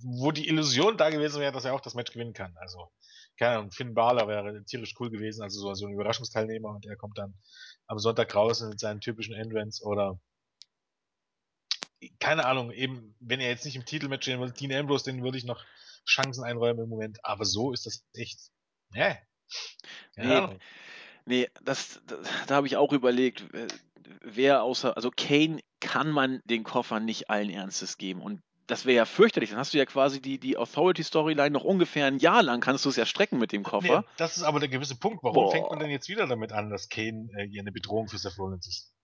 [0.00, 2.54] wo die Illusion da gewesen wäre, dass er auch das Match gewinnen kann.
[2.56, 2.90] Also,
[3.38, 6.96] keine Ahnung, Finn Balor wäre tierisch cool gewesen, also so, so ein Überraschungsteilnehmer und er
[6.96, 7.34] kommt dann
[7.86, 10.18] am Sonntag raus mit seinen typischen Entrance oder
[12.18, 15.38] keine Ahnung, eben, wenn er jetzt nicht im Titelmatch stehen würde, Dean Ambrose, den würde
[15.38, 15.64] ich noch
[16.06, 18.38] Chancen einräumen im Moment, aber so ist das echt,
[18.92, 19.16] hä?
[20.16, 20.58] Nee,
[21.26, 23.44] nee, das, das da habe ich auch überlegt,
[24.20, 28.96] wer außer, also Kane kann man den Koffer nicht allen Ernstes geben und das wäre
[28.96, 29.50] ja fürchterlich.
[29.50, 32.88] Dann hast du ja quasi die, die Authority-Storyline noch ungefähr ein Jahr lang, kannst du
[32.88, 34.00] es ja strecken mit dem Koffer.
[34.00, 35.22] Nee, das ist aber der gewisse Punkt.
[35.22, 35.52] Warum Boah.
[35.52, 38.38] fängt man denn jetzt wieder damit an, dass Kane äh, hier eine Bedrohung für Seth
[38.38, 38.94] Rollins ist?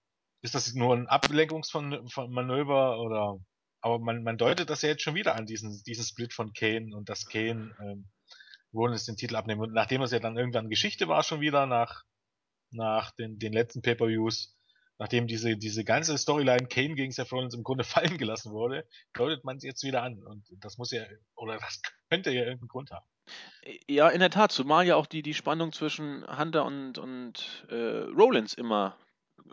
[0.43, 3.39] Ist das nur ein Ablenkungsmanöver oder.
[3.81, 6.97] Aber man, man deutet das ja jetzt schon wieder an, diesen, diesen Split von Kane
[6.97, 8.09] und dass Kane ähm,
[8.73, 9.61] Rollins den Titel abnehmen.
[9.61, 12.03] Und nachdem es ja dann irgendwann Geschichte war, schon wieder nach,
[12.71, 14.57] nach den, den letzten Pay-Per-Views,
[14.99, 19.45] nachdem diese, diese ganze Storyline Kane gegen Seth Rollins im Grunde fallen gelassen wurde, deutet
[19.45, 20.23] man es jetzt wieder an.
[20.25, 21.05] Und das muss ja,
[21.37, 23.07] oder das könnte ja irgendeinen Grund haben.
[23.87, 27.75] Ja, in der Tat, zumal ja auch die, die Spannung zwischen Hunter und, und äh,
[27.75, 28.97] Rollins immer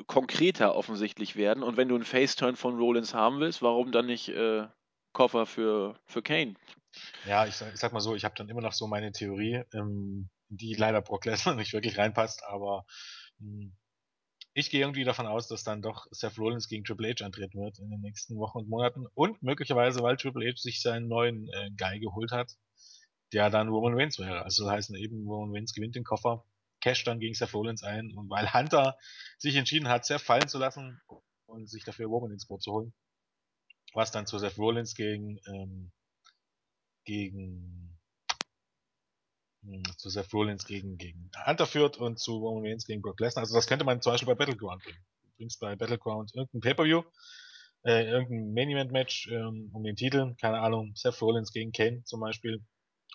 [0.08, 1.64] konkreter offensichtlich werden.
[1.64, 4.68] Und wenn du einen Face-Turn von Rollins haben willst, warum dann nicht äh,
[5.14, 6.56] Koffer für, für Kane?
[7.26, 9.64] Ja, ich sag, ich sag mal so, ich habe dann immer noch so meine Theorie,
[9.74, 12.86] ähm, die leider Brock Lesnar nicht wirklich reinpasst, aber
[13.40, 13.76] mh, hm,
[14.58, 17.78] ich gehe irgendwie davon aus, dass dann doch Seth Rollins gegen Triple H antreten wird
[17.78, 19.06] in den nächsten Wochen und Monaten.
[19.14, 22.54] Und möglicherweise, weil Triple H sich seinen neuen äh, Guy geholt hat,
[23.34, 24.44] der dann Roman Reigns wäre.
[24.44, 26.46] Also das heißt eben, Roman Reigns gewinnt den Koffer.
[26.86, 28.96] Cash dann gegen Seth Rollins ein und weil Hunter
[29.40, 31.02] sich entschieden hat, Seth fallen zu lassen
[31.48, 32.94] und sich dafür Roman ins Boot zu holen,
[33.96, 35.92] was dann zu Seth Rollins gegen ähm,
[37.04, 37.98] gegen
[39.64, 43.42] hm, zu Seth Rollins gegen, gegen Hunter führt und zu Roman Reigns gegen Brock Lesnar.
[43.42, 45.04] Also das könnte man zum Beispiel bei Battleground bringen.
[45.24, 47.02] Du bringst bei Battleground irgendein Pay-Per-View,
[47.86, 52.64] äh, irgendein Main-Event-Match ähm, um den Titel, keine Ahnung, Seth Rollins gegen Kane zum Beispiel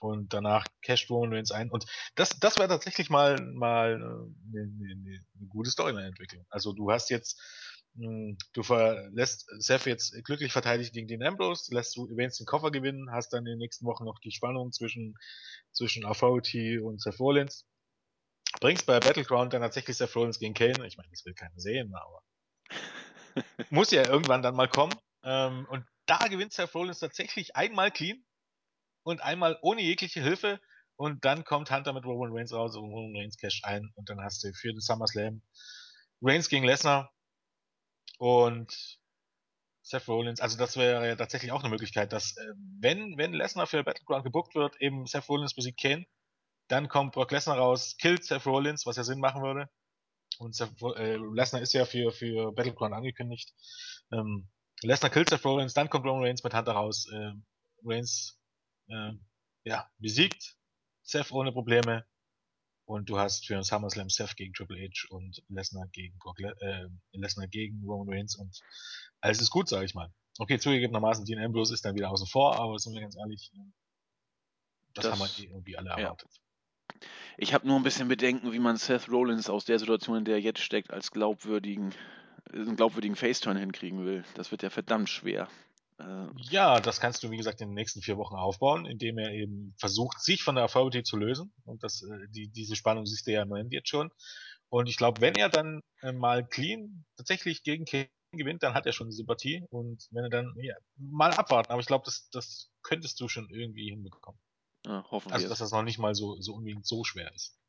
[0.01, 5.25] und danach casht Roman Reigns ein und das, das wäre tatsächlich mal, mal eine, eine,
[5.37, 6.47] eine gute Storyline-Entwicklung.
[6.51, 7.41] Also du hast jetzt
[7.97, 8.63] hm, du
[9.13, 13.33] lässt Seth jetzt glücklich verteidigt gegen den Ambrose, lässt du Events den Koffer gewinnen, hast
[13.33, 15.17] dann in den nächsten Wochen noch die Spannung zwischen,
[15.73, 17.67] zwischen Authority und Seth Rollins.
[18.61, 20.87] Bringst bei Battleground dann tatsächlich Seth Rollins gegen Kane.
[20.87, 22.23] Ich meine, das will keiner sehen, aber
[23.71, 24.95] muss ja irgendwann dann mal kommen.
[25.25, 28.25] Ähm, und da gewinnt Seth Rollins tatsächlich einmal clean
[29.11, 30.61] und einmal ohne jegliche Hilfe.
[30.97, 33.91] Und dann kommt Hunter mit Roman Reigns raus und Roman Reigns cash ein.
[33.95, 35.43] Und dann hast du für den SummerSlam
[36.23, 37.11] Reigns gegen Lesnar
[38.19, 38.99] und
[39.83, 43.67] Seth Rollins, also das wäre ja tatsächlich auch eine Möglichkeit, dass äh, wenn, wenn Lesnar
[43.67, 46.07] für Battleground gebuckt wird, eben Seth Rollins besiegt Kane,
[46.69, 49.69] dann kommt Brock Lesnar raus, killt Seth Rollins, was ja Sinn machen würde.
[50.39, 50.59] Und
[50.97, 53.53] äh, Lesnar ist ja für, für Battleground angekündigt.
[54.13, 54.49] Ähm,
[54.83, 57.07] Lesnar killt Seth Rollins, dann kommt Roman Reigns mit Hunter raus.
[57.13, 57.33] Äh,
[57.85, 58.40] Reigns
[58.91, 59.13] äh,
[59.65, 60.57] ja, besiegt
[61.03, 62.05] Seth ohne Probleme.
[62.85, 66.19] Und du hast für SummerSlam Seth gegen Triple H und Lesnar gegen
[66.61, 68.59] äh, Lesnar gegen Roman Reigns und
[69.21, 70.13] alles ist gut, sage ich mal.
[70.39, 73.59] Okay, zugegebenermaßen, Dean Ambrose ist dann wieder außen vor, aber sind wir ganz ehrlich, äh,
[74.95, 76.31] das, das haben wir irgendwie alle erwartet.
[76.33, 76.51] Ja.
[77.37, 80.35] Ich habe nur ein bisschen Bedenken, wie man Seth Rollins aus der Situation, in der
[80.35, 81.95] er jetzt steckt, als glaubwürdigen,
[82.53, 84.25] einen glaubwürdigen Faceturn hinkriegen will.
[84.35, 85.49] Das wird ja verdammt schwer.
[86.01, 89.33] Äh, ja, das kannst du, wie gesagt, in den nächsten vier Wochen aufbauen, indem er
[89.33, 91.53] eben versucht, sich von der Authority zu lösen.
[91.65, 94.11] Und das, äh, die, diese Spannung siehst du ja im Moment jetzt schon.
[94.69, 98.87] Und ich glaube, wenn er dann äh, mal clean tatsächlich gegen Kane gewinnt, dann hat
[98.87, 99.65] er schon eine Sympathie.
[99.71, 101.73] Und wenn er dann, ja, mal abwarten.
[101.73, 104.41] Aber ich glaube, das, das könntest du schon irgendwie hinbekommen.
[104.87, 107.60] Ja, hoffen also, dass das noch nicht mal so, so unbedingt so schwer ist.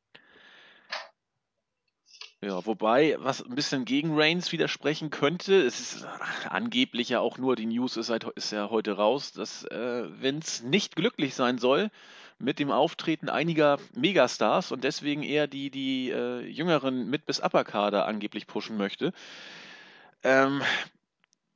[2.44, 6.08] Ja, wobei, was ein bisschen gegen Reigns widersprechen könnte, es ist
[6.50, 10.68] angeblich ja auch nur, die News ist, halt, ist ja heute raus, dass äh, Vince
[10.68, 11.92] nicht glücklich sein soll
[12.40, 18.08] mit dem Auftreten einiger Megastars und deswegen eher die, die äh, jüngeren Mid- bis Upper-Kader
[18.08, 19.14] angeblich pushen möchte.
[20.24, 20.64] Ähm,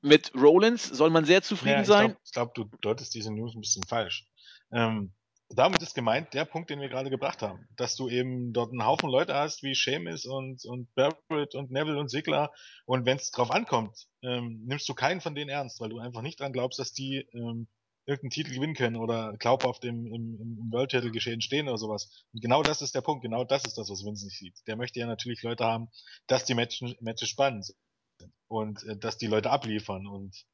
[0.01, 2.15] mit Rollins soll man sehr zufrieden ja, ich sein.
[2.23, 4.27] Ich glaube, du deutest diese News ein bisschen falsch.
[4.71, 5.13] Ähm,
[5.49, 7.67] damit ist gemeint der Punkt, den wir gerade gebracht haben.
[7.77, 11.99] Dass du eben dort einen Haufen Leute hast, wie Seamus und, und Barrett und Neville
[11.99, 12.51] und Sigler.
[12.85, 16.21] Und wenn es drauf ankommt, ähm, nimmst du keinen von denen ernst, weil du einfach
[16.21, 17.67] nicht dran glaubst, dass die ähm,
[18.05, 22.25] irgendeinen Titel gewinnen können oder glaubhaft im, im, im World-Title-Geschehen stehen oder sowas.
[22.33, 23.23] Und genau das ist der Punkt.
[23.23, 24.55] Genau das ist das, was Vince nicht sieht.
[24.67, 25.89] Der möchte ja natürlich Leute haben,
[26.27, 27.77] dass die Matches, Matches spannend sind.
[28.47, 30.07] Und äh, dass die Leute abliefern.
[30.07, 30.45] Und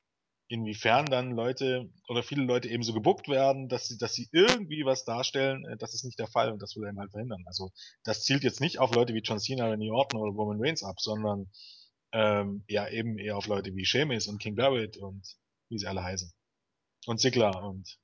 [0.52, 4.84] inwiefern dann Leute oder viele Leute eben so gebuckt werden, dass sie, dass sie irgendwie
[4.84, 7.44] was darstellen, äh, das ist nicht der Fall und das will er halt verhindern.
[7.46, 7.72] Also
[8.04, 11.00] das zielt jetzt nicht auf Leute wie John Cena, Randy Orton oder Roman Reigns ab,
[11.00, 11.50] sondern
[12.12, 15.26] ähm, ja eben eher auf Leute wie Sheamus und King Barrett und
[15.70, 16.32] wie sie alle heißen.
[17.06, 17.98] Und Ziggler und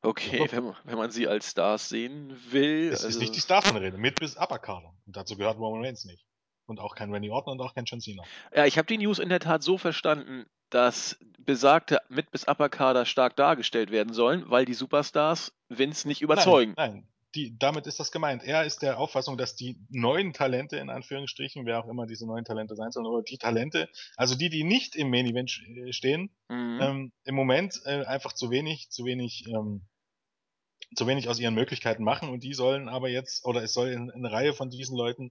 [0.00, 2.88] Okay, wenn man, wenn man sie als Stars sehen will.
[2.90, 4.94] Es also ist nicht die Star von Rede, mit bis Upper Kader.
[5.06, 6.24] Und dazu gehört Roman Reigns nicht.
[6.66, 8.22] Und auch kein Randy Orton und auch kein John Cena.
[8.54, 13.06] Ja, ich habe die News in der Tat so verstanden, dass besagte Mid- bis Upper-Kader
[13.06, 16.74] stark dargestellt werden sollen, weil die Superstars Vince nicht überzeugen.
[16.76, 17.08] Nein, nein.
[17.34, 18.42] Die, damit ist das gemeint.
[18.42, 22.44] Er ist der Auffassung, dass die neuen Talente, in Anführungsstrichen, wer auch immer diese neuen
[22.44, 26.30] Talente sein sollen, oder die Talente, also die, die nicht im Main Event äh, stehen,
[26.48, 26.78] mhm.
[26.80, 29.82] ähm, im Moment äh, einfach zu wenig, zu wenig, ähm,
[30.96, 34.08] zu wenig aus ihren Möglichkeiten machen und die sollen aber jetzt, oder es soll in,
[34.08, 35.30] in eine Reihe von diesen Leuten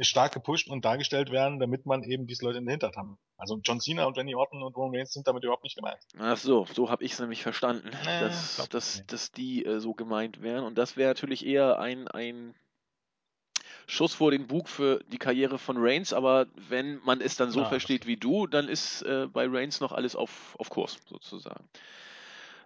[0.00, 3.18] stark gepusht und dargestellt werden, damit man eben diese Leute in den Hintern haben.
[3.38, 5.98] Also John Cena und Randy Orton und Roman Reigns sind damit überhaupt nicht gemeint.
[6.18, 9.94] Ach so, so habe ich es nämlich verstanden, äh, dass, dass, dass die äh, so
[9.94, 10.64] gemeint wären.
[10.64, 12.54] Und das wäre natürlich eher ein, ein
[13.86, 17.60] Schuss vor den Bug für die Karriere von Reigns, aber wenn man es dann so
[17.60, 21.68] Na, versteht wie du, dann ist äh, bei Reigns noch alles auf, auf Kurs sozusagen.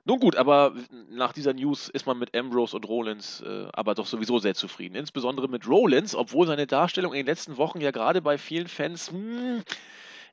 [0.05, 0.75] Nun gut, aber
[1.11, 4.95] nach dieser News ist man mit Ambrose und Rollins äh, aber doch sowieso sehr zufrieden.
[4.95, 9.13] Insbesondere mit Rollins, obwohl seine Darstellung in den letzten Wochen ja gerade bei vielen Fans
[9.13, 9.63] mh, hm,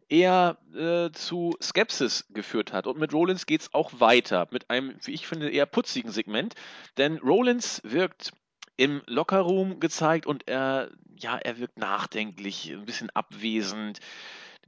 [0.10, 2.88] eher äh, zu Skepsis geführt hat.
[2.88, 6.56] Und mit Rollins geht es auch weiter, mit einem, wie ich finde, eher putzigen Segment.
[6.98, 8.32] Denn Rollins wirkt
[8.78, 14.00] im Lockerroom gezeigt und er, ja, er wirkt nachdenklich, ein bisschen abwesend.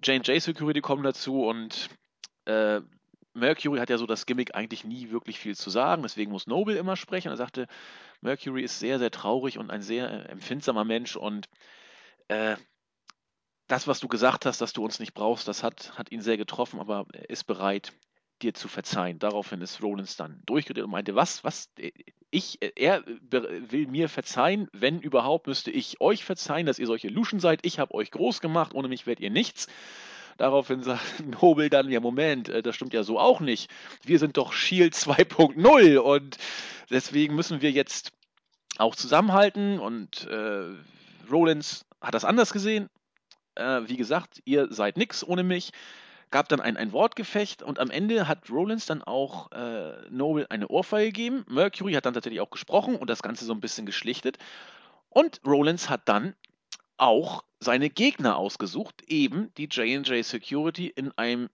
[0.03, 1.89] Jane J Security kommen dazu und
[2.45, 2.81] äh,
[3.39, 6.77] Mercury hat ja so das Gimmick, eigentlich nie wirklich viel zu sagen, deswegen muss Noble
[6.77, 7.29] immer sprechen.
[7.29, 7.67] Er sagte,
[8.21, 11.49] Mercury ist sehr, sehr traurig und ein sehr äh, empfindsamer Mensch und
[12.27, 12.55] äh,
[13.67, 16.37] das, was du gesagt hast, dass du uns nicht brauchst, das hat, hat ihn sehr
[16.37, 17.93] getroffen, aber er ist bereit,
[18.41, 19.19] dir zu verzeihen.
[19.19, 21.69] Daraufhin ist Rollins dann durchgedreht und meinte, was, was,
[22.31, 27.39] ich, er will mir verzeihen, wenn überhaupt, müsste ich euch verzeihen, dass ihr solche Luschen
[27.39, 27.59] seid.
[27.63, 29.67] Ich habe euch groß gemacht, ohne mich werdet ihr nichts.
[30.39, 33.69] Daraufhin sagt Nobel dann, ja Moment, äh, das stimmt ja so auch nicht.
[34.03, 36.37] Wir sind doch Shield 2.0 und
[36.89, 38.13] deswegen müssen wir jetzt
[38.77, 40.69] auch zusammenhalten und äh,
[41.29, 42.89] Rollins hat das anders gesehen.
[43.55, 45.71] Äh, wie gesagt, ihr seid nix ohne mich
[46.31, 50.67] gab dann ein, ein Wortgefecht und am Ende hat Rollins dann auch äh, Noble eine
[50.67, 51.43] Ohrfeige gegeben.
[51.49, 54.37] Mercury hat dann tatsächlich auch gesprochen und das Ganze so ein bisschen geschlichtet.
[55.09, 56.35] Und Rollins hat dann
[56.97, 61.49] auch seine Gegner ausgesucht, eben die J&J Security in einem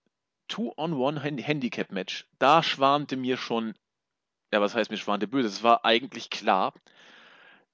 [0.48, 2.28] Two-on-One-Handicap-Match.
[2.38, 3.74] Da schwarmte mir schon,
[4.54, 5.48] ja, was heißt mir schwarmte böse?
[5.48, 6.74] Es war eigentlich klar,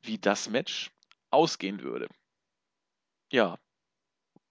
[0.02, 0.92] wie das Match
[1.30, 2.08] ausgehen würde.
[3.32, 3.58] Ja.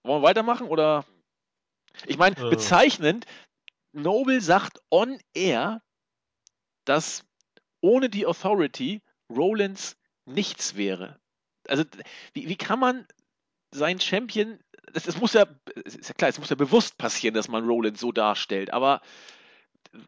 [0.03, 1.05] Wollen wir weitermachen oder
[2.05, 2.49] ich meine, äh.
[2.49, 3.25] bezeichnend,
[3.93, 5.81] Noble sagt on air,
[6.85, 7.25] dass
[7.81, 11.19] ohne die Authority Rollins nichts wäre.
[11.67, 11.83] Also,
[12.33, 13.07] wie, wie kann man
[13.71, 14.59] sein Champion,
[14.93, 15.45] das, das muss ja,
[15.83, 19.01] ist ja klar, es muss ja bewusst passieren, dass man Rollins so darstellt, aber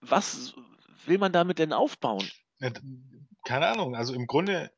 [0.01, 0.53] was
[1.05, 2.28] will man damit denn aufbauen?
[3.45, 4.72] Keine Ahnung, also im Grunde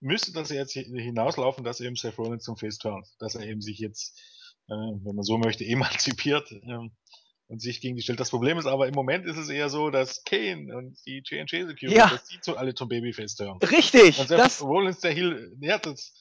[0.00, 3.78] müsste das jetzt hinauslaufen, dass eben Seth Rollins zum Face turnt, dass er eben sich
[3.78, 4.18] jetzt
[4.70, 6.92] äh, wenn man so möchte, emanzipiert ähm,
[7.48, 8.20] und sich gegen die stellt.
[8.20, 11.68] Das Problem ist aber, im Moment ist es eher so, dass Kane und die J&J
[11.68, 12.08] Security, ja.
[12.08, 13.58] dass die zu, alle zum Babyface turnen.
[13.62, 14.18] Richtig!
[14.20, 16.14] Und das Rollins, der Heel, ja, das,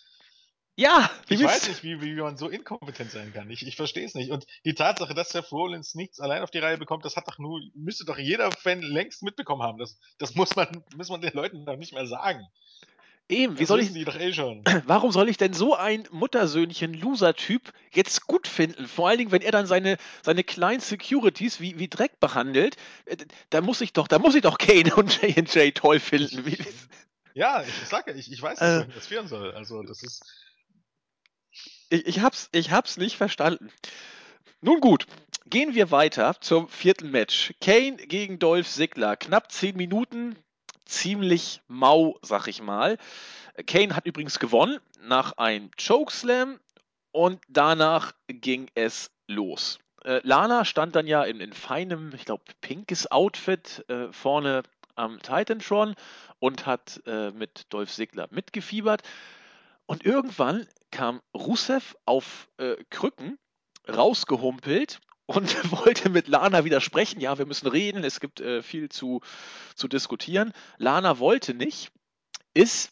[0.79, 3.49] ja, ich weiß nicht, wie, wie man so inkompetent sein kann.
[3.49, 4.31] Ich, ich verstehe es nicht.
[4.31, 7.37] Und die Tatsache, dass Seth Rollins nichts allein auf die Reihe bekommt, das hat doch
[7.37, 9.77] nur, müsste doch jeder Fan längst mitbekommen haben.
[9.77, 12.47] Das, das muss man, muss man den Leuten doch nicht mehr sagen.
[13.27, 13.93] Eben, wie das soll ich.
[13.93, 14.63] Die doch eh schon.
[14.85, 18.87] Warum soll ich denn so ein Muttersöhnchen-Loser-Typ jetzt gut finden?
[18.87, 23.17] Vor allen Dingen, wenn er dann seine, seine kleinen Securities wie, wie Dreck behandelt, äh,
[23.49, 26.45] da muss ich doch, da muss ich doch Kane und J&J toll finden.
[26.45, 26.57] Wie,
[27.33, 29.51] ja, ich sag ja, ich, ich weiß nicht, äh, wie das führen soll.
[29.51, 30.23] Also, das ist.
[31.89, 33.71] Ich, ich, hab's, ich hab's nicht verstanden.
[34.61, 35.05] Nun gut,
[35.47, 37.53] gehen wir weiter zum vierten Match.
[37.61, 39.17] Kane gegen Dolph Ziggler.
[39.17, 40.35] Knapp zehn Minuten
[40.85, 42.97] ziemlich mau, sag ich mal.
[43.65, 46.59] Kane hat übrigens gewonnen nach einem Chokeslam
[47.11, 49.79] und danach ging es los.
[50.03, 54.63] Äh, Lana stand dann ja in, in feinem, ich glaube, pinkes Outfit äh, vorne
[54.95, 55.95] am Titantron
[56.39, 59.01] und hat äh, mit Dolph Ziggler mitgefiebert.
[59.89, 63.39] Und irgendwann kam Rusev auf äh, Krücken
[63.87, 67.19] rausgehumpelt und wollte mit Lana widersprechen.
[67.19, 69.21] Ja, wir müssen reden, es gibt äh, viel zu,
[69.73, 70.53] zu diskutieren.
[70.77, 71.91] Lana wollte nicht,
[72.53, 72.91] ist,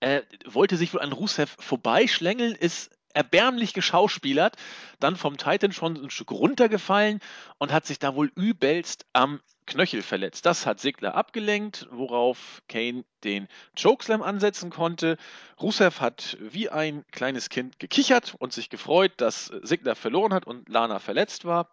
[0.00, 4.56] äh, wollte sich wohl an Rusev vorbeischlängeln, ist erbärmlich geschauspielert,
[5.00, 7.20] dann vom Titan schon ein Stück runtergefallen
[7.58, 10.46] und hat sich da wohl übelst am Knöchel verletzt.
[10.46, 13.48] Das hat Sigler abgelenkt, worauf Kane den
[13.80, 15.16] Chokeslam ansetzen konnte.
[15.60, 20.68] Rusev hat wie ein kleines Kind gekichert und sich gefreut, dass Sigler verloren hat und
[20.68, 21.70] Lana verletzt war.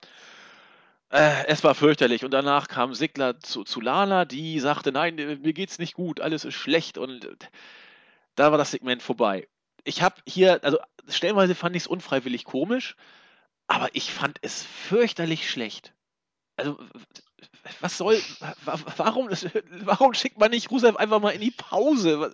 [1.10, 5.54] Äh, es war fürchterlich und danach kam Sigler zu, zu Lana, die sagte, nein, mir
[5.54, 7.30] geht's nicht gut, alles ist schlecht und
[8.36, 9.48] da war das Segment vorbei.
[9.84, 10.78] Ich habe hier, also
[11.10, 12.96] stellenweise fand ich es unfreiwillig komisch,
[13.68, 15.94] aber ich fand es fürchterlich schlecht.
[16.56, 16.78] Also
[17.80, 18.20] was soll,
[18.98, 19.30] warum,
[19.84, 22.34] warum schickt man nicht Rusev einfach mal in die Pause?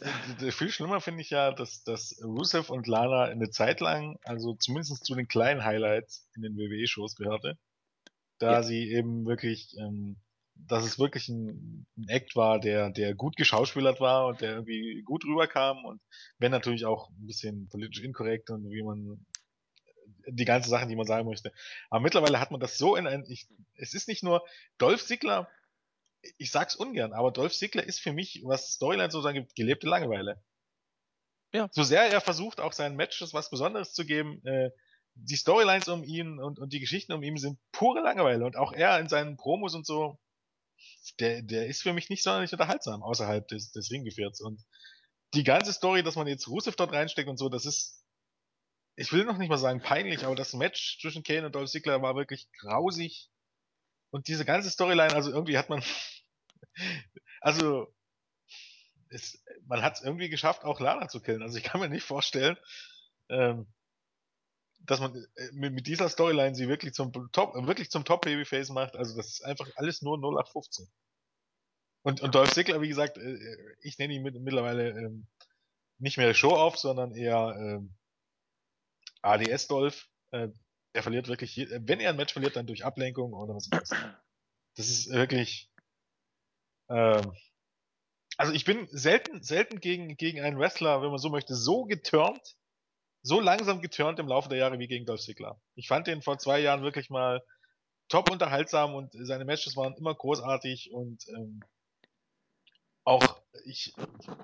[0.00, 4.54] Äh, viel schlimmer finde ich ja, dass, dass Rusev und Lana eine Zeit lang, also
[4.54, 7.58] zumindest zu den kleinen Highlights in den WWE-Shows gehörte,
[8.38, 8.62] da ja.
[8.62, 10.16] sie eben wirklich, ähm,
[10.54, 15.02] dass es wirklich ein, ein Act war, der, der gut geschauspielert war und der irgendwie
[15.04, 16.00] gut rüberkam und
[16.38, 19.24] wenn natürlich auch ein bisschen politisch inkorrekt und wie man
[20.26, 21.52] die ganze Sachen, die man sagen möchte.
[21.90, 24.46] Aber mittlerweile hat man das so in ein, ich, es ist nicht nur
[24.78, 25.48] Dolph Ziggler,
[26.38, 29.88] ich sag's ungern, aber Dolph Ziggler ist für mich, was Storyline so sagen gibt, gelebte
[29.88, 30.42] Langeweile.
[31.52, 31.68] Ja.
[31.72, 34.70] So sehr er versucht, auch seinen Matches was Besonderes zu geben, äh,
[35.14, 38.44] die Storylines um ihn und, und die Geschichten um ihn sind pure Langeweile.
[38.44, 40.18] Und auch er in seinen Promos und so,
[41.20, 44.40] der, der ist für mich nicht sonderlich unterhaltsam außerhalb des, des Ringgefährts.
[44.40, 44.64] Und
[45.34, 48.01] die ganze Story, dass man jetzt Rusev dort reinsteckt und so, das ist,
[48.96, 52.02] ich will noch nicht mal sagen peinlich, aber das Match zwischen Kane und Dolph Ziggler
[52.02, 53.30] war wirklich grausig.
[54.10, 55.82] Und diese ganze Storyline, also irgendwie hat man,
[57.40, 57.92] also,
[59.08, 61.42] es, man hat es irgendwie geschafft, auch Lana zu killen.
[61.42, 62.56] Also ich kann mir nicht vorstellen,
[63.28, 63.66] ähm,
[64.80, 68.70] dass man äh, mit, mit dieser Storyline sie wirklich zum Top, wirklich zum Top Babyface
[68.70, 68.96] macht.
[68.96, 70.86] Also das ist einfach alles nur 0815.
[72.02, 73.38] Und, und Dolph Ziggler, wie gesagt, äh,
[73.80, 75.26] ich nenne ihn mit, mittlerweile ähm,
[75.98, 77.94] nicht mehr Show-Off, sondern eher ähm,
[79.22, 80.08] ADS Dolph.
[80.30, 80.48] Äh,
[80.92, 83.90] er verliert wirklich, je, wenn er ein Match verliert, dann durch Ablenkung oder was das?
[84.76, 85.70] Das ist wirklich.
[86.88, 87.32] Ähm,
[88.36, 92.56] also ich bin selten, selten gegen, gegen einen Wrestler, wenn man so möchte, so geturnt,
[93.22, 95.60] so langsam geturnt im Laufe der Jahre wie gegen Dolph Ziggler.
[95.74, 97.42] Ich fand den vor zwei Jahren wirklich mal
[98.08, 101.60] top unterhaltsam und seine Matches waren immer großartig und ähm,
[103.04, 103.94] auch ich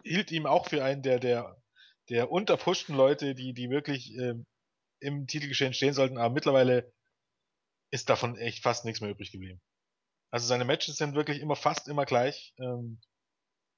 [0.04, 1.60] hielt ihm auch für einen der der
[2.08, 4.46] der unterpushten Leute, die die wirklich ähm,
[5.00, 6.92] im Titelgeschehen stehen sollten, aber mittlerweile
[7.90, 9.60] ist davon echt fast nichts mehr übrig geblieben.
[10.30, 13.00] Also seine Matches sind wirklich immer fast immer gleich ähm,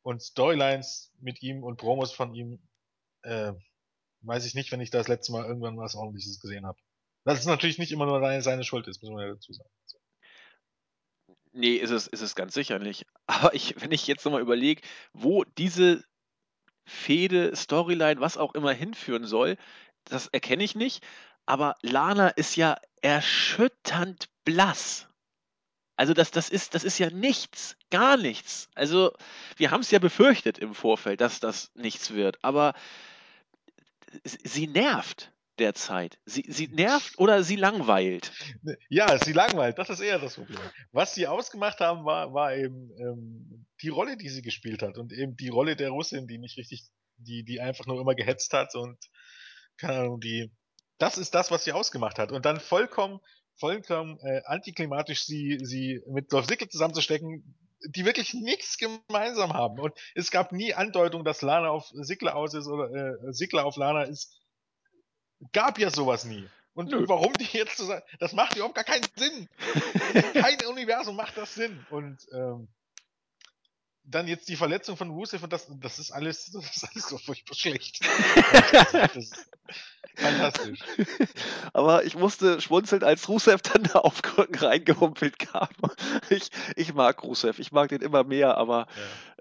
[0.02, 2.60] und Storylines mit ihm und Promos von ihm
[3.22, 3.52] äh,
[4.22, 6.78] weiß ich nicht, wenn ich das letzte Mal irgendwann was ordentliches gesehen habe.
[7.24, 9.70] Das ist natürlich nicht immer nur seine, seine Schuld ist, muss man ja dazu sagen.
[11.52, 13.06] Nee, ist es, ist es ganz sicher nicht.
[13.26, 16.04] Aber ich, wenn ich jetzt nochmal überlege, wo diese
[16.84, 19.56] Fehde, Storyline, was auch immer hinführen soll,
[20.04, 21.04] das erkenne ich nicht.
[21.46, 25.08] Aber Lana ist ja erschütternd blass.
[25.96, 28.68] Also das, das, ist, das ist ja nichts, gar nichts.
[28.74, 29.12] Also
[29.56, 32.42] wir haben es ja befürchtet im Vorfeld, dass das nichts wird.
[32.42, 32.74] Aber
[34.24, 36.18] sie nervt derzeit.
[36.24, 38.32] Sie, sie nervt oder sie langweilt?
[38.88, 40.58] Ja, sie langweilt, das ist eher das Problem.
[40.90, 45.12] Was sie ausgemacht haben, war, war eben ähm, die Rolle, die sie gespielt hat und
[45.12, 46.84] eben die Rolle der Russin, die nicht richtig,
[47.18, 48.98] die, die einfach nur immer gehetzt hat und
[49.80, 50.50] keine Ahnung, die.
[50.98, 52.30] Das ist das, was sie ausgemacht hat.
[52.30, 53.20] Und dann vollkommen,
[53.56, 57.56] vollkommen äh, antiklimatisch sie, sie mit Dolph Ziggler zusammenzustecken,
[57.86, 59.78] die wirklich nichts gemeinsam haben.
[59.78, 63.76] Und es gab nie Andeutung, dass Lana auf Sigler aus ist oder äh, Sigler auf
[63.76, 64.38] Lana ist.
[65.52, 66.46] Gab ja sowas nie.
[66.74, 67.08] Und Nö.
[67.08, 69.48] warum die jetzt so sagen, das macht überhaupt gar keinen Sinn.
[70.34, 71.84] Kein Universum macht das Sinn.
[71.90, 72.68] Und ähm,
[74.10, 77.18] dann jetzt die Verletzung von Rusev und das, das ist alles, das ist alles so
[77.18, 78.04] furchtbar schlecht.
[80.16, 80.80] fantastisch.
[81.72, 85.68] Aber ich musste schmunzeln, als Rusev dann da auf Krücken reingerumpelt kam.
[86.28, 88.86] Ich, ich mag Rusev, ich mag den immer mehr, aber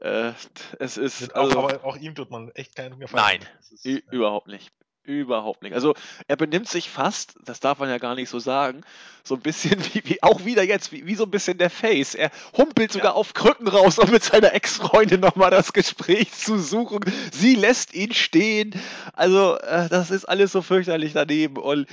[0.01, 0.29] ja.
[0.29, 0.33] äh,
[0.79, 1.35] es ist.
[1.35, 3.41] Also, auch, aber auch ihm tut man echt keinen Gefallen.
[3.41, 4.71] Nein, ist, überhaupt nicht.
[5.03, 5.73] Überhaupt nicht.
[5.73, 5.95] Also
[6.27, 8.81] er benimmt sich fast, das darf man ja gar nicht so sagen,
[9.23, 12.15] so ein bisschen wie, wie auch wieder jetzt, wie, wie so ein bisschen der Face.
[12.15, 13.13] Er humpelt sogar ja.
[13.13, 16.99] auf Krücken raus, um mit seiner Ex-Freundin nochmal das Gespräch zu suchen.
[17.31, 18.79] Sie lässt ihn stehen.
[19.13, 21.87] Also äh, das ist alles so fürchterlich daneben und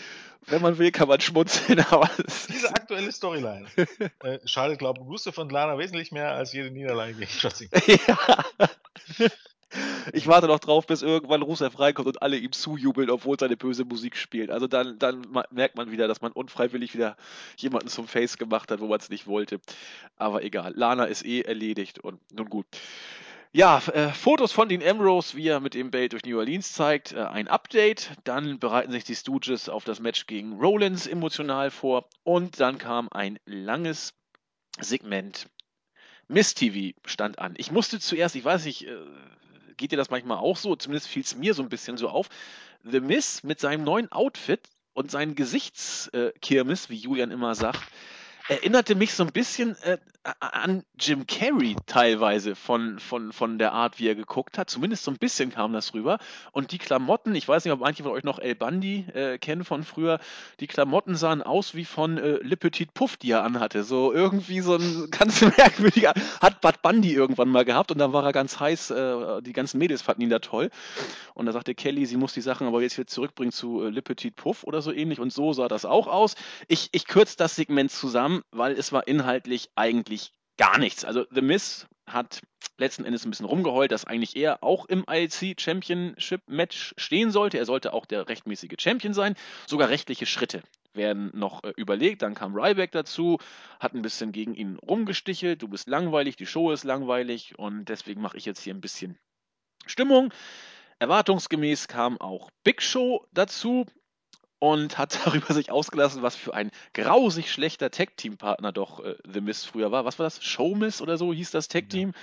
[0.48, 2.08] wenn man will, kann man schmunzeln, aber
[2.48, 3.66] Diese aktuelle Storyline
[4.22, 7.68] äh, schadet, glaube ich, Gustav und Lana wesentlich mehr als jede Niederlage gegen Schotzi.
[8.06, 8.44] ja.
[10.12, 13.84] Ich warte noch drauf, bis irgendwann Rusev reinkommt und alle ihm zujubeln, obwohl seine böse
[13.84, 14.50] Musik spielt.
[14.50, 17.16] Also dann, dann merkt man wieder, dass man unfreiwillig wieder
[17.56, 19.60] jemanden zum Face gemacht hat, wo man es nicht wollte.
[20.16, 22.66] Aber egal, Lana ist eh erledigt und nun gut.
[23.52, 27.12] Ja, äh, Fotos von Dean Ambrose, wie er mit dem Belt durch New Orleans zeigt,
[27.12, 28.10] äh, ein Update.
[28.24, 32.08] Dann bereiten sich die Stooges auf das Match gegen Rollins emotional vor.
[32.22, 34.12] Und dann kam ein langes
[34.78, 35.48] Segment.
[36.28, 37.54] Miss TV stand an.
[37.56, 38.96] Ich musste zuerst, ich weiß nicht, äh,
[39.76, 40.76] geht dir das manchmal auch so?
[40.76, 42.28] Zumindest fiel es mir so ein bisschen so auf.
[42.84, 44.60] The Miss mit seinem neuen Outfit
[44.92, 47.82] und seinen Gesichtskirmes, wie Julian immer sagt,
[48.48, 49.98] erinnerte mich so ein bisschen äh,
[50.40, 54.70] an Jim Carrey teilweise von, von, von der Art, wie er geguckt hat.
[54.70, 56.18] Zumindest so ein bisschen kam das rüber.
[56.52, 59.64] Und die Klamotten, ich weiß nicht, ob manche von euch noch El Bundy äh, kennen
[59.64, 60.18] von früher,
[60.60, 63.84] die Klamotten sahen aus wie von äh, Le Petit Puff, die er anhatte.
[63.84, 68.24] So irgendwie so ein ganz merkwürdiger, hat Bud Bundy irgendwann mal gehabt und dann war
[68.24, 70.70] er ganz heiß, äh, die ganzen Mädels fanden ihn da toll.
[71.34, 74.02] Und da sagte Kelly, sie muss die Sachen aber jetzt wieder zurückbringen zu äh, Le
[74.02, 75.20] Petit Puff oder so ähnlich.
[75.20, 76.34] Und so sah das auch aus.
[76.68, 81.04] Ich, ich kürze das Segment zusammen, weil es war inhaltlich eigentlich gar nichts.
[81.04, 82.40] Also The Miz hat
[82.78, 87.58] letzten Endes ein bisschen rumgeheult, dass eigentlich er auch im ILC Championship Match stehen sollte.
[87.58, 89.34] Er sollte auch der rechtmäßige Champion sein.
[89.66, 90.62] Sogar rechtliche Schritte
[90.94, 92.22] werden noch äh, überlegt.
[92.22, 93.38] Dann kam Ryback dazu,
[93.80, 95.62] hat ein bisschen gegen ihn rumgestichelt.
[95.62, 99.18] Du bist langweilig, die Show ist langweilig und deswegen mache ich jetzt hier ein bisschen
[99.86, 100.32] Stimmung.
[100.98, 103.86] Erwartungsgemäß kam auch Big Show dazu
[104.72, 109.66] und hat darüber sich ausgelassen, was für ein grausig schlechter Tag-Team-Partner doch äh, The Mist
[109.66, 110.04] früher war.
[110.04, 110.42] Was war das?
[110.42, 112.12] Showmiss oder so hieß das Tag-Team?
[112.14, 112.20] Ja.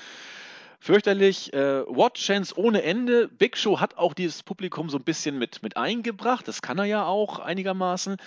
[0.84, 1.54] Fürchterlich.
[1.54, 3.30] Äh, Watch-Chance ohne Ende.
[3.30, 6.46] Big Show hat auch dieses Publikum so ein bisschen mit, mit eingebracht.
[6.46, 8.18] Das kann er ja auch einigermaßen.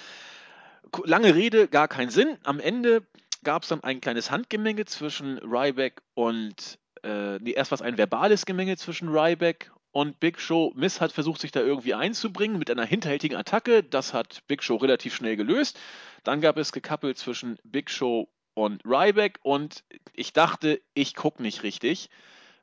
[1.05, 2.39] Lange Rede, gar keinen Sinn.
[2.45, 3.03] Am Ende
[3.45, 6.79] gab es dann ein kleines Handgemenge zwischen Ryback und.
[7.03, 11.13] Äh, nee, erst war es ein verbales Gemenge zwischen Ryback und Big Show, Miss hat
[11.13, 13.83] versucht, sich da irgendwie einzubringen mit einer hinterhältigen Attacke.
[13.83, 15.81] Das hat Big Show relativ schnell gelöst.
[16.23, 21.63] Dann gab es gekappelt zwischen Big Show und Ryback und ich dachte, ich gucke nicht
[21.63, 22.11] richtig.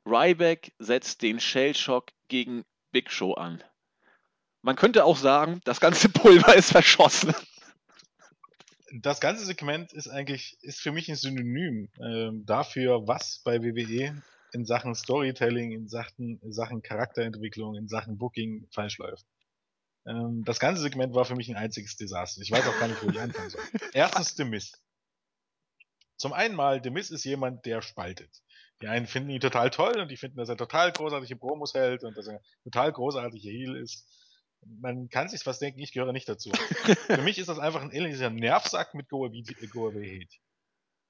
[0.05, 3.63] Ryback setzt den Shellshock gegen Big Show an.
[4.61, 7.33] Man könnte auch sagen, das ganze Pulver ist verschossen.
[8.91, 14.21] Das ganze Segment ist eigentlich, ist für mich ein Synonym äh, dafür, was bei WWE
[14.53, 19.25] in Sachen Storytelling, in Sachen, in Sachen Charakterentwicklung, in Sachen Booking falsch läuft.
[20.05, 22.41] Ähm, das ganze Segment war für mich ein einziges Desaster.
[22.41, 23.61] Ich weiß auch gar nicht, wo ich anfangen soll.
[23.93, 24.71] Erstens The Miz.
[26.17, 28.29] Zum einen mal, The Miz ist jemand, der spaltet.
[28.81, 32.03] Die einen finden ihn total toll und die finden, dass er total großartige Promos hält
[32.03, 34.05] und dass er total großartiger Heel ist.
[34.61, 36.51] Man kann sich was denken, ich gehöre nicht dazu.
[37.07, 40.35] Für mich ist das einfach ein ähnlicher Nervsack mit Go Away Hate.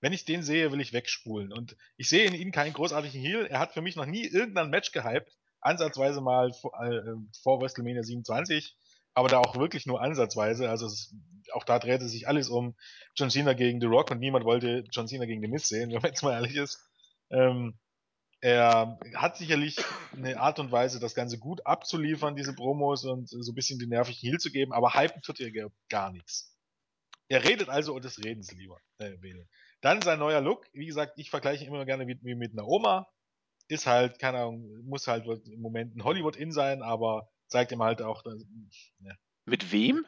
[0.04, 1.54] Wenn ich den sehe, will ich wegspulen.
[1.54, 3.46] Und ich sehe in ihm keinen großartigen Heel.
[3.46, 5.36] Er hat für mich noch nie irgendein Match gehypt.
[5.62, 7.02] Ansatzweise mal vor, äh,
[7.42, 8.76] vor WrestleMania 27
[9.14, 10.70] aber da auch wirklich nur ansatzweise.
[10.70, 11.14] Also es,
[11.52, 12.76] auch da drehte sich alles um
[13.16, 16.02] John Cena gegen The Rock und niemand wollte John Cena gegen The Miz sehen, wenn
[16.02, 16.80] man jetzt mal ehrlich ist.
[17.30, 17.78] Ähm,
[18.42, 19.78] er hat sicherlich
[20.12, 23.88] eine Art und Weise, das Ganze gut abzuliefern, diese Promos und so ein bisschen die
[23.88, 26.54] nervigen Heal zu geben, aber hypen tut er gar nichts.
[27.30, 28.80] Er redet also und des Redens lieber.
[28.98, 29.16] Äh,
[29.84, 32.66] Dann sein neuer Look, wie gesagt, ich vergleiche ihn immer gerne wie, wie mit einer
[32.66, 33.06] Oma.
[33.68, 38.02] Ist halt, keine Ahnung, muss halt im Moment ein Hollywood-In sein, aber zeigt ihm halt
[38.02, 38.24] auch.
[38.24, 38.46] Dass,
[39.00, 39.12] ja.
[39.46, 40.06] Mit wem?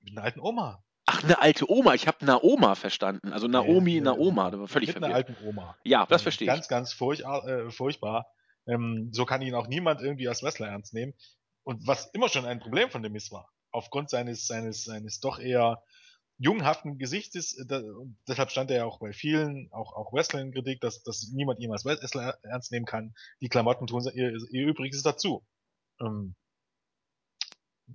[0.00, 0.82] Mit einer alten Oma.
[1.06, 1.94] Ach, eine alte Oma.
[1.94, 3.32] Ich habe Naoma verstanden.
[3.32, 4.50] Also Naomi, nee, Naoma.
[4.50, 5.14] Da war völlig mit verwirrt.
[5.14, 5.76] einer alten Oma.
[5.84, 6.52] Ja, das verstehe ich.
[6.52, 7.46] Ganz, ganz furchtbar.
[7.46, 8.26] Äh, furchtbar.
[8.66, 11.14] Ähm, so kann ihn auch niemand irgendwie als Wrestler ernst nehmen.
[11.62, 15.38] Und was immer schon ein Problem von dem ist war, aufgrund seines, seines, seines doch
[15.38, 15.80] eher
[16.42, 17.82] junghaften Gesichtes, äh, da,
[18.28, 21.84] deshalb stand er ja auch bei vielen, auch, auch Wrestling-Kritik, dass, dass niemand ihn als
[21.84, 23.14] Wrestler ernst nehmen kann.
[23.40, 25.44] Die Klamotten tun ihr, ihr Übriges dazu.
[26.00, 26.34] Ähm,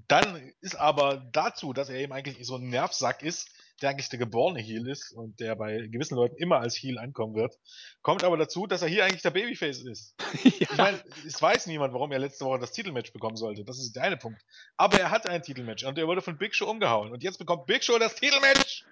[0.08, 3.50] dann ist aber dazu, dass er eben eigentlich so ein Nervsack ist,
[3.82, 7.36] der eigentlich der geborene Heel ist und der bei gewissen Leuten immer als Heel ankommen
[7.36, 7.58] wird,
[8.02, 10.16] kommt aber dazu, dass er hier eigentlich der Babyface ist.
[10.44, 10.52] ja.
[10.60, 13.64] Ich meine, es weiß niemand, warum er letzte Woche das Titelmatch bekommen sollte.
[13.64, 14.42] Das ist der eine Punkt.
[14.78, 17.12] Aber er hatte ein Titelmatch und er wurde von Big Show umgehauen.
[17.12, 18.84] Und jetzt bekommt Big Show das Titelmatch!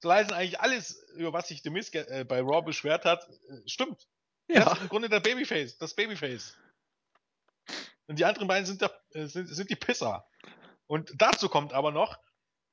[0.00, 3.68] So leisten eigentlich alles, über was sich The Miz äh, bei Raw beschwert hat, äh,
[3.68, 4.06] stimmt.
[4.48, 4.62] Ja.
[4.62, 6.56] Er ist im Grunde der Babyface, das Babyface.
[8.06, 10.26] Und die anderen beiden sind, da, äh, sind, sind die Pisser.
[10.86, 12.18] Und dazu kommt aber noch,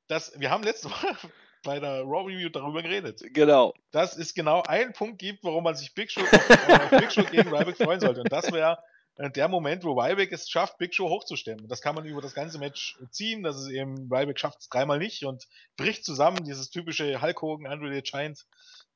[0.07, 1.15] dass wir haben letzte Woche
[1.63, 3.21] bei der Raw Review darüber geredet.
[3.33, 3.73] Genau.
[3.91, 7.53] Dass es genau einen Punkt gibt, warum man sich Big Show, auf, Big Show gegen
[7.53, 8.21] Ryback freuen sollte.
[8.21, 8.79] Und das wäre
[9.15, 11.67] äh, der Moment, wo Ryback es schafft, Big Show hochzustemmen.
[11.67, 13.43] Das kann man über das ganze Match ziehen.
[13.43, 15.47] Das ist eben, Ryback schafft es dreimal nicht und
[15.77, 18.45] bricht zusammen, dieses typische Hulk Hogan, Andre the Giant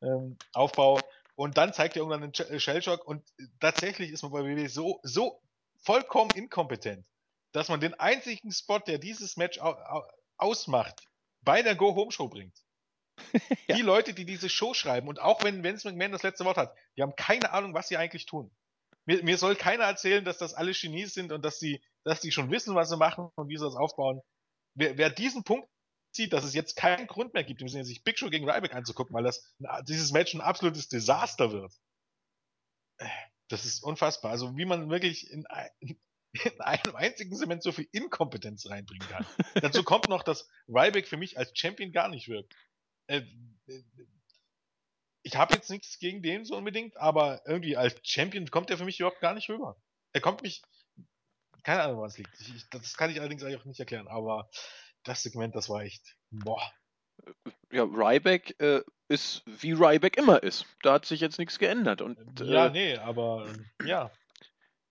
[0.01, 0.99] ähm, Aufbau.
[1.35, 3.23] Und dann zeigt er irgendwann einen Shellshock und
[3.59, 5.39] tatsächlich ist man bei WWE so, so
[5.77, 7.05] vollkommen inkompetent,
[7.51, 9.59] dass man den einzigen Spot, der dieses Match
[10.37, 11.07] ausmacht,
[11.41, 12.57] bei der Go-Home-Show bringt.
[13.67, 13.75] ja.
[13.75, 16.75] Die Leute, die diese Show schreiben, und auch wenn Vince McMahon das letzte Wort hat,
[16.95, 18.51] die haben keine Ahnung, was sie eigentlich tun.
[19.05, 22.31] Mir, mir soll keiner erzählen, dass das alle Genies sind und dass sie, dass die
[22.31, 24.21] schon wissen, was sie machen und wie sie das aufbauen.
[24.75, 25.69] Wer, wer diesen Punkt
[26.11, 29.23] sieht, dass es jetzt keinen Grund mehr gibt, sich Big Show gegen Ryback anzugucken, weil
[29.23, 31.73] das dieses Match ein absolutes Desaster wird.
[32.97, 33.07] Äh,
[33.49, 34.31] das ist unfassbar.
[34.31, 35.69] Also wie man wirklich in, ein,
[36.33, 39.25] in einem einzigen Segment so viel Inkompetenz reinbringen kann.
[39.55, 42.53] Dazu kommt noch, dass Ryback für mich als Champion gar nicht wirkt.
[43.07, 43.23] Äh,
[43.67, 43.83] äh,
[45.23, 48.85] ich habe jetzt nichts gegen den so unbedingt, aber irgendwie als Champion kommt er für
[48.85, 49.77] mich überhaupt gar nicht rüber.
[50.13, 50.61] Er kommt mich,
[51.63, 52.39] keine Ahnung, was liegt.
[52.39, 54.49] Ich, das kann ich allerdings eigentlich auch nicht erklären, aber
[55.03, 56.61] das Segment, das war echt, boah.
[57.71, 60.65] Ja, Ryback äh, ist wie Ryback immer ist.
[60.81, 62.01] Da hat sich jetzt nichts geändert.
[62.01, 63.53] Und, ja, äh, nee, aber
[63.85, 64.11] ja.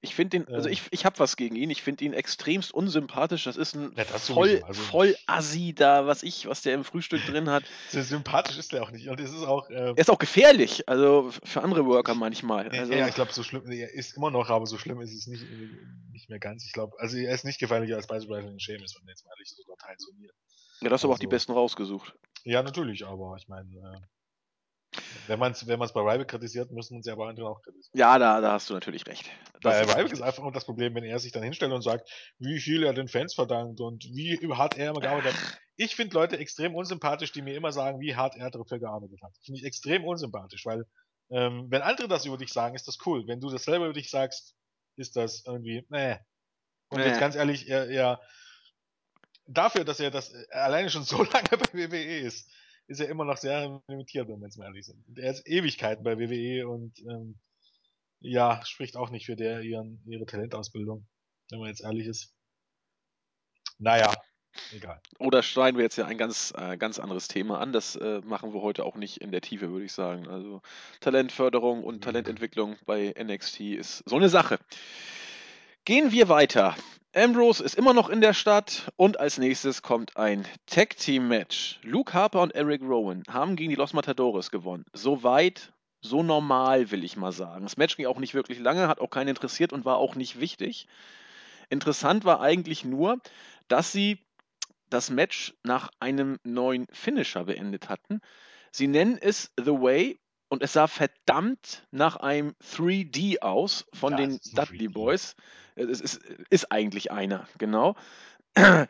[0.06, 1.68] Ich finde den, also ich, ich habe was gegen ihn.
[1.70, 3.44] Ich finde ihn extremst unsympathisch.
[3.44, 6.84] Das ist ein ja, das voll, also, voll Assi da, was ich, was der im
[6.84, 7.64] Frühstück drin hat.
[7.90, 9.08] sympathisch ist er auch nicht.
[9.08, 9.68] Und es ist auch.
[9.68, 12.68] Äh, er ist auch gefährlich, also für andere Worker manchmal.
[12.68, 15.26] Also, ja, ich glaube, so schlimm, er ist immer noch, aber so schlimm ist es
[15.26, 15.44] nicht,
[16.12, 16.64] nicht mehr ganz.
[16.64, 19.32] Ich glaube, also er ist nicht gefährlicher als beispielsweise in Shame ist, wenn jetzt mal
[19.32, 22.14] ehrlich so Dateien so Ja, das hast also, aber auch die also besten rausgesucht.
[22.44, 24.00] Ja, natürlich, aber ich meine, äh,
[25.26, 27.62] wenn man es wenn man's bei Ryback kritisiert, müssen wir uns ja aber andere auch
[27.62, 27.98] kritisieren.
[27.98, 29.30] Ja, da, da hast du natürlich recht.
[29.60, 32.10] Das bei Ryback ist einfach nur das Problem, wenn er sich dann hinstellt und sagt,
[32.38, 35.60] wie viel er den Fans verdankt und wie hart er immer gearbeitet hat.
[35.76, 39.32] Ich finde Leute extrem unsympathisch, die mir immer sagen, wie hart er dafür gearbeitet hat.
[39.44, 40.86] Finde ich extrem unsympathisch, weil
[41.30, 43.26] ähm, wenn andere das über dich sagen, ist das cool.
[43.26, 44.54] Wenn du das selber über dich sagst,
[44.96, 46.16] ist das irgendwie, nee.
[46.88, 47.06] Und nee.
[47.06, 48.20] jetzt ganz ehrlich, er, er
[49.46, 52.50] dafür, dass er das äh, alleine schon so lange bei WWE ist,
[52.86, 55.04] ist er immer noch sehr limitiert, wenn wir jetzt mal ehrlich sind.
[55.18, 57.38] Er ist Ewigkeiten bei WWE und ähm,
[58.20, 61.06] ja, spricht auch nicht für der ihren, ihre Talentausbildung,
[61.50, 62.34] wenn man jetzt ehrlich ist.
[63.78, 64.12] Naja,
[64.70, 65.00] egal.
[65.18, 67.72] Oder schneiden wir jetzt ja ein ganz, äh, ganz anderes Thema an.
[67.72, 70.28] Das äh, machen wir heute auch nicht in der Tiefe, würde ich sagen.
[70.28, 70.62] Also
[71.00, 72.00] Talentförderung und Mhm.
[72.00, 74.58] Talententwicklung bei NXT ist so eine Sache.
[75.84, 76.76] Gehen wir weiter.
[77.16, 81.80] Ambrose ist immer noch in der Stadt und als nächstes kommt ein Tag Team Match.
[81.82, 84.84] Luke Harper und Eric Rowan haben gegen die Los Matadores gewonnen.
[84.92, 87.64] So weit, so normal, will ich mal sagen.
[87.64, 90.40] Das Match ging auch nicht wirklich lange, hat auch keinen interessiert und war auch nicht
[90.40, 90.88] wichtig.
[91.70, 93.18] Interessant war eigentlich nur,
[93.66, 94.18] dass sie
[94.90, 98.20] das Match nach einem neuen Finisher beendet hatten.
[98.72, 100.18] Sie nennen es The Way
[100.48, 104.92] und es sah verdammt nach einem 3D aus von Ja, den Dudley 3D.
[104.92, 105.36] Boys.
[105.74, 106.20] Es ist,
[106.50, 107.96] ist eigentlich einer, genau.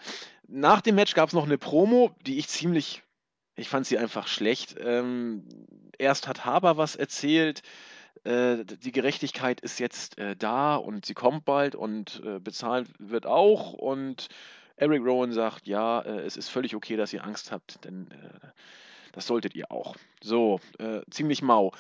[0.49, 3.03] Nach dem Match gab es noch eine Promo, die ich ziemlich,
[3.57, 4.77] ich fand sie einfach schlecht.
[4.79, 5.49] Ähm,
[5.99, 7.63] erst hat Haber was erzählt,
[8.25, 13.27] äh, die Gerechtigkeit ist jetzt äh, da und sie kommt bald und äh, bezahlt wird
[13.27, 13.73] auch.
[13.73, 14.29] Und
[14.77, 18.47] Eric Rowan sagt, ja, äh, es ist völlig okay, dass ihr Angst habt, denn äh,
[19.17, 19.97] das solltet ihr auch.
[20.23, 21.73] So, äh, ziemlich mau.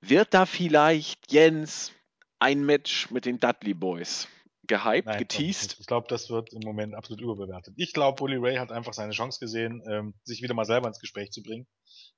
[0.00, 1.92] Wird da vielleicht, Jens,
[2.38, 4.28] ein Match mit den Dudley Boys
[4.68, 5.78] gehypt, Nein, geteased?
[5.80, 7.74] ich glaube, das wird im Moment absolut überbewertet.
[7.76, 11.00] Ich glaube, Bully Ray hat einfach seine Chance gesehen, ähm, sich wieder mal selber ins
[11.00, 11.66] Gespräch zu bringen.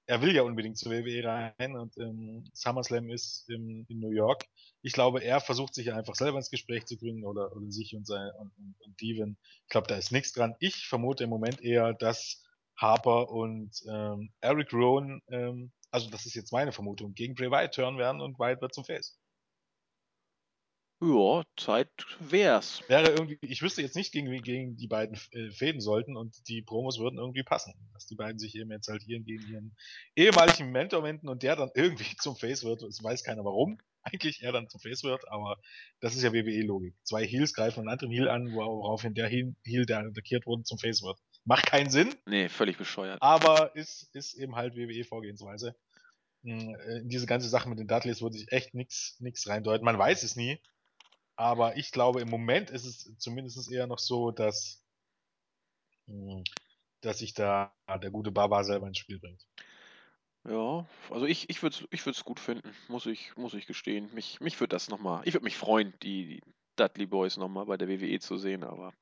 [0.04, 4.44] Er will ja unbedingt zur WWE rein und ähm, SummerSlam ist in, in New York.
[4.82, 8.06] Ich glaube, er versucht sich einfach selber ins Gespräch zu bringen oder, oder sich und,
[8.06, 9.38] sein, und, und, und Devin.
[9.64, 10.56] Ich glaube, da ist nichts dran.
[10.58, 12.42] Ich vermute im Moment eher, dass
[12.78, 17.74] Harper und ähm, Eric Rowan, ähm, also das ist jetzt meine Vermutung, gegen Bray Wyatt
[17.74, 19.18] turnen werden und Wyatt wird zum Face.
[21.00, 22.82] Ja, Zeit wär's.
[22.88, 26.48] wäre irgendwie, ich wüsste jetzt nicht, gegen, wie gegen die beiden äh, fäden sollten und
[26.48, 27.72] die Promos würden irgendwie passen.
[27.92, 29.76] Dass die beiden sich eben jetzt halt hier gegen ihren
[30.16, 32.82] ehemaligen Mentor wenden und der dann irgendwie zum Face wird.
[32.82, 33.78] Es weiß keiner warum.
[34.02, 35.60] Eigentlich er dann zum Face wird, aber
[36.00, 36.94] das ist ja WWE-Logik.
[37.04, 39.54] Zwei Heels greifen einen anderen Heel an, woraufhin der Heel,
[39.86, 41.18] der attackiert wurde, zum Face wird.
[41.48, 43.22] Macht keinen Sinn, Nee, völlig bescheuert.
[43.22, 45.74] aber ist, ist eben halt WWE-Vorgehensweise.
[46.44, 49.84] Hm, äh, In diese ganze Sache mit den Dudleys würde ich echt nichts nix reindeuten.
[49.84, 50.60] Man weiß es nie.
[51.36, 54.84] Aber ich glaube, im Moment ist es zumindest eher noch so, dass,
[56.06, 56.42] mh,
[57.00, 57.72] dass sich da
[58.02, 59.46] der gute Baba selber ins Spiel bringt.
[60.44, 64.12] Ja, also ich, ich würde es ich würd's gut finden, muss ich, muss ich gestehen.
[64.14, 66.42] Mich, mich würde das nochmal, ich würde mich freuen, die, die
[66.76, 68.92] Dudley Boys nochmal bei der WWE zu sehen, aber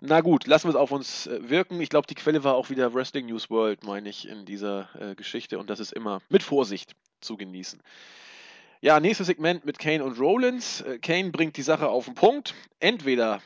[0.00, 1.80] na gut, lassen wir es auf uns äh, wirken.
[1.80, 5.14] Ich glaube, die Quelle war auch wieder Wrestling News World, meine ich, in dieser äh,
[5.14, 7.80] Geschichte und das ist immer mit Vorsicht zu genießen.
[8.80, 10.80] Ja, nächstes Segment mit Kane und Rollins.
[10.80, 12.54] Äh, Kane bringt die Sache auf den Punkt.
[12.78, 13.42] Entweder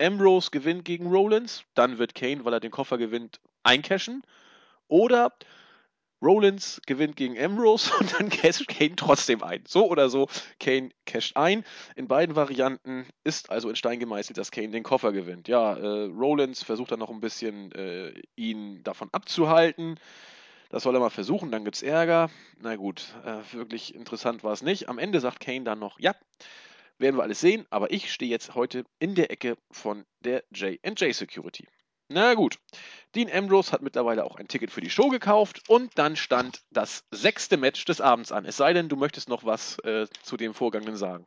[0.00, 4.22] Ambrose gewinnt gegen Rollins, dann wird Kane, weil er den Koffer gewinnt, eincashen.
[4.86, 5.32] Oder
[6.22, 9.64] Rollins gewinnt gegen Ambrose und dann casht Kane trotzdem ein.
[9.66, 11.64] So oder so, Kane casht ein.
[11.94, 15.48] In beiden Varianten ist also in Stein gemeißelt, dass Kane den Koffer gewinnt.
[15.48, 19.98] Ja, äh, Rollins versucht dann noch ein bisschen äh, ihn davon abzuhalten.
[20.68, 22.28] Das soll er mal versuchen, dann gibt's Ärger.
[22.60, 24.88] Na gut, äh, wirklich interessant war es nicht.
[24.88, 26.14] Am Ende sagt Kane dann noch, ja,
[26.98, 31.14] werden wir alles sehen, aber ich stehe jetzt heute in der Ecke von der J&J
[31.14, 31.68] Security.
[32.08, 32.58] Na gut,
[33.14, 37.04] Dean Ambrose hat mittlerweile auch ein Ticket für die Show gekauft und dann stand das
[37.10, 38.44] sechste Match des Abends an.
[38.44, 41.26] Es sei denn, du möchtest noch was äh, zu dem Vorgangenen sagen.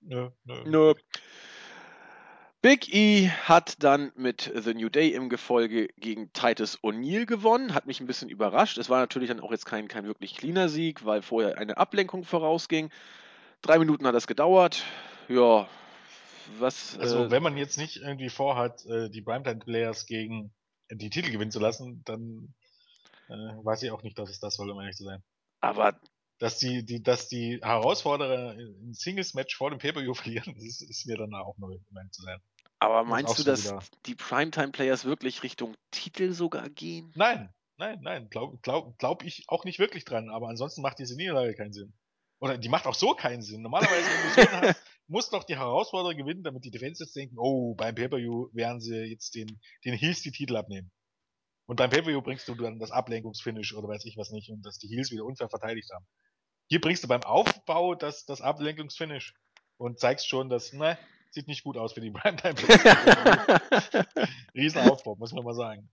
[0.00, 0.64] Nö, nö.
[0.66, 0.94] Nö.
[2.62, 7.74] Big E hat dann mit The New Day im Gefolge gegen Titus O'Neill gewonnen.
[7.74, 8.78] Hat mich ein bisschen überrascht.
[8.78, 12.24] Es war natürlich dann auch jetzt kein, kein wirklich cleaner Sieg, weil vorher eine Ablenkung
[12.24, 12.90] vorausging.
[13.60, 14.82] Drei Minuten hat das gedauert.
[15.28, 15.68] Ja,
[16.58, 16.98] was.
[16.98, 20.52] Also äh, wenn man jetzt nicht irgendwie vorhat, äh, die Primetime-Players gegen
[20.90, 22.54] die Titel gewinnen zu lassen, dann
[23.28, 25.22] äh, weiß ich auch nicht, dass es das soll, um ehrlich zu sein.
[25.60, 25.98] aber
[26.38, 31.16] Dass die, die, dass die Herausforderer ein Singles-Match vor dem Pay-Per-View verlieren, ist, ist mir
[31.16, 32.40] dann auch neu, um ehrlich zu sein.
[32.80, 37.12] Aber meinst du, dass wieder- die Primetime-Players wirklich Richtung Titel sogar gehen?
[37.14, 41.16] Nein, nein, nein, glaub, glaub, glaub ich auch nicht wirklich dran, aber ansonsten macht diese
[41.16, 41.94] Niederlage keinen Sinn.
[42.40, 43.62] Oder die macht auch so keinen Sinn.
[43.62, 47.74] Normalerweise, wenn du so hast, muss doch die Herausforderer gewinnen, damit die Defenses denken, oh,
[47.74, 50.90] beim Pay-Per-View werden sie jetzt den, den Heels die Titel abnehmen.
[51.66, 54.78] Und beim Pay-Per-View bringst du dann das Ablenkungsfinish oder weiß ich was nicht und dass
[54.78, 56.06] die Heels wieder unfair verteidigt haben.
[56.68, 59.34] Hier bringst du beim Aufbau das, das Ablenkungsfinish
[59.76, 60.98] und zeigst schon, dass, ne,
[61.30, 62.54] sieht nicht gut aus für die Primetime.
[64.54, 65.90] Riesenaufbau, muss man mal sagen.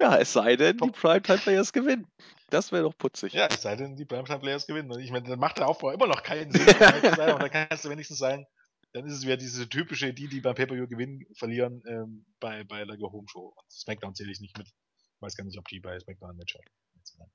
[0.00, 0.96] Ja, es sei denn, die Top.
[0.96, 2.06] Primetime-Players gewinnen.
[2.50, 3.32] Das wäre doch putzig.
[3.32, 4.90] Ja, es sei denn, die Primetime Players gewinnen.
[4.90, 7.90] Und ich meine, dann macht der Aufbau immer noch keinen Sinn, aber dann kannst du
[7.90, 8.46] wenigstens sagen,
[8.92, 12.84] dann ist es wieder diese typische, die, die beim Pay-Per-View gewinnen, verlieren, ähm, bei, bei
[12.84, 13.52] der Go Home Show.
[13.54, 14.66] Und Smackdown zähle ich nicht mit.
[14.66, 17.30] Ich weiß gar nicht, ob die bei Smackdown ein Match haben.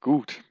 [0.00, 0.42] Gut.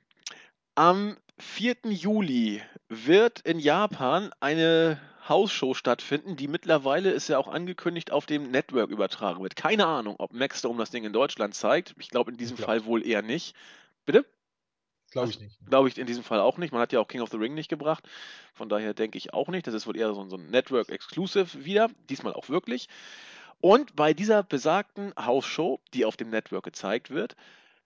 [0.76, 1.78] Am 4.
[1.86, 8.52] Juli wird in Japan eine Hausshow stattfinden, die mittlerweile ist ja auch angekündigt auf dem
[8.52, 9.56] Network übertragen wird.
[9.56, 11.96] Keine Ahnung, ob Maxdome das Ding in Deutschland zeigt.
[12.00, 13.56] Ich glaube in diesem glaub Fall wohl eher nicht.
[14.06, 14.26] Bitte?
[15.12, 15.58] Glaube ich nicht.
[15.66, 16.74] Glaube ich in diesem Fall auch nicht.
[16.74, 18.08] Man hat ja auch King of the Ring nicht gebracht.
[18.54, 19.68] Von daher denke ich auch nicht.
[19.68, 21.90] Das ist wohl eher so, ein Network Exclusive wieder.
[22.10, 22.88] Diesmal auch wirklich.
[23.60, 27.36] Und bei dieser besagten Hausshow, die auf dem Network gezeigt wird,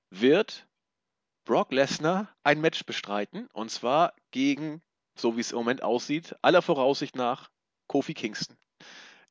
[0.09, 0.65] wird
[1.45, 3.47] Brock Lesnar ein Match bestreiten.
[3.53, 4.81] Und zwar gegen,
[5.15, 7.49] so wie es im Moment aussieht, aller Voraussicht nach
[7.87, 8.57] Kofi Kingston.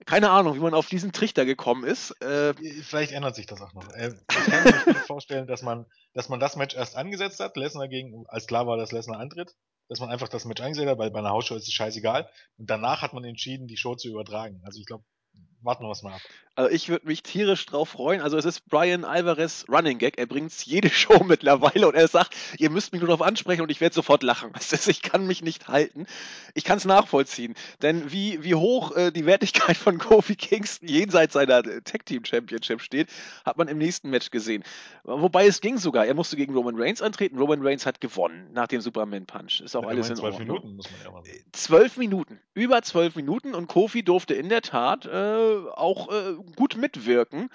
[0.07, 2.11] Keine Ahnung, wie man auf diesen Trichter gekommen ist.
[2.22, 3.89] Äh, Vielleicht ändert sich das auch noch.
[3.91, 7.89] Äh, ich kann mir vorstellen, dass man, dass man das Match erst angesetzt hat, Lesnar
[7.89, 9.55] gegen, als klar war, dass Lesnar antritt,
[9.89, 12.31] dass man einfach das Match eingesetzt hat, weil bei einer Hausshow ist es scheißegal.
[12.57, 14.62] Und danach hat man entschieden, die Show zu übertragen.
[14.64, 15.05] Also ich glaube,
[15.63, 16.21] warten wir es mal ab.
[16.57, 18.21] Also ich würde mich tierisch drauf freuen.
[18.21, 20.19] Also es ist Brian Alvarez Running Gag.
[20.19, 23.71] Er bringt jede Show mittlerweile und er sagt, ihr müsst mich nur darauf ansprechen und
[23.71, 24.53] ich werde sofort lachen.
[24.91, 26.07] Ich kann mich nicht halten.
[26.55, 27.55] Ich kann es nachvollziehen.
[27.83, 32.25] Denn wie, wie hoch äh, die Wertigkeit von Kofi Kingston jenseits seiner äh, Tag Team
[32.25, 33.09] Championship steht,
[33.45, 34.65] hat man im nächsten Match gesehen.
[35.05, 36.07] Wobei es ging sogar.
[36.07, 37.39] Er musste gegen Roman Reigns antreten.
[37.39, 39.61] Roman Reigns hat gewonnen nach dem Superman Punch.
[39.61, 40.57] Ist auch Ja, alles in zwölf Ordnung.
[40.59, 41.45] Minuten muss man ja mal sagen.
[41.53, 46.77] Zwölf Minuten, über zwölf Minuten und Kofi durfte in der Tat äh, auch äh, gut
[46.77, 47.51] mitwirken.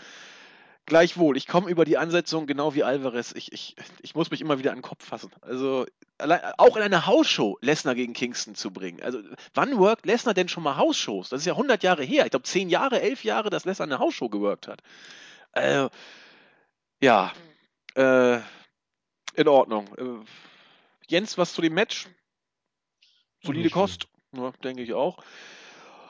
[0.87, 3.33] Gleichwohl, ich komme über die Ansetzung genau wie Alvarez.
[3.35, 5.31] Ich, ich, ich muss mich immer wieder an den Kopf fassen.
[5.41, 5.87] Also,
[6.19, 9.01] allein, auch in einer Hausshow Lesnar gegen Kingston zu bringen.
[9.01, 9.19] Also,
[9.55, 11.29] wann workt Lesnar denn schon mal Hausshows?
[11.29, 12.25] Das ist ja 100 Jahre her.
[12.25, 14.81] Ich glaube, 10 Jahre, 11 Jahre, dass Lesnar eine Hausshow geworkt hat.
[15.53, 15.89] Äh,
[17.01, 17.33] ja,
[17.95, 18.39] äh,
[19.33, 19.87] in Ordnung.
[19.97, 20.23] Äh,
[21.07, 22.07] Jens, was zu dem Match?
[23.43, 23.71] Solide.
[23.71, 25.17] Kost, ja, denke ich auch.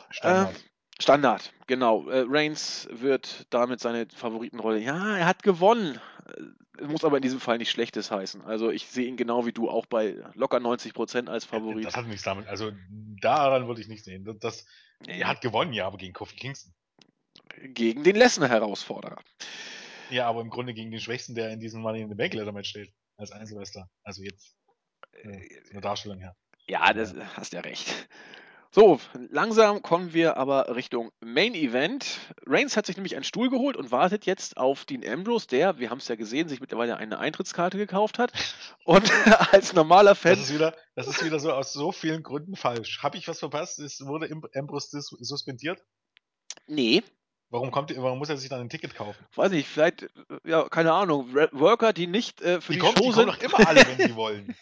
[0.10, 0.56] Standard.
[0.98, 2.08] Äh, Standard, genau.
[2.10, 4.80] Äh, Reigns wird damit seine Favoritenrolle.
[4.80, 6.00] Ja, er hat gewonnen.
[6.28, 6.42] Äh,
[6.84, 8.42] muss aber in diesem Fall nicht Schlechtes heißen.
[8.42, 11.86] Also ich sehe ihn genau wie du auch bei locker 90% als Favorit.
[11.86, 12.72] Das hat nichts damit, also
[13.22, 14.26] daran würde ich nicht sehen.
[14.26, 14.66] Das, das,
[15.08, 16.74] er hat gewonnen, ja, aber gegen Kofi Kingston.
[17.62, 19.22] Gegen den Lesnar-Herausforderer.
[20.10, 22.52] Ja, aber im Grunde gegen den Schwächsten, der in diesem Money in the Bank Leather
[22.52, 22.94] Match steht.
[23.18, 23.90] Als Einzelwrestler.
[24.04, 24.58] Also jetzt.
[25.14, 26.36] Äh, von der Darstellung her.
[26.68, 28.10] Ja, das hast ja recht.
[28.76, 29.00] So,
[29.30, 32.20] langsam kommen wir aber Richtung Main Event.
[32.46, 35.90] Reigns hat sich nämlich einen Stuhl geholt und wartet jetzt auf Dean Ambrose, der, wir
[35.90, 38.34] haben es ja gesehen, sich mittlerweile eine Eintrittskarte gekauft hat.
[38.84, 39.10] Und
[39.54, 40.34] als normaler Fan.
[40.34, 43.02] Das ist wieder, das ist wieder so aus so vielen Gründen falsch.
[43.02, 43.80] Habe ich was verpasst?
[43.80, 45.82] Es wurde Ambrose sus- suspendiert?
[46.68, 47.02] Nee,
[47.50, 49.24] Warum kommt, warum muss er sich dann ein Ticket kaufen?
[49.36, 50.08] weiß nicht, vielleicht, äh,
[50.46, 53.44] ja, keine Ahnung, Worker, die nicht äh, für Die, die, kommen, Show die kommen sind.
[53.54, 54.56] doch immer alle, wenn sie wollen.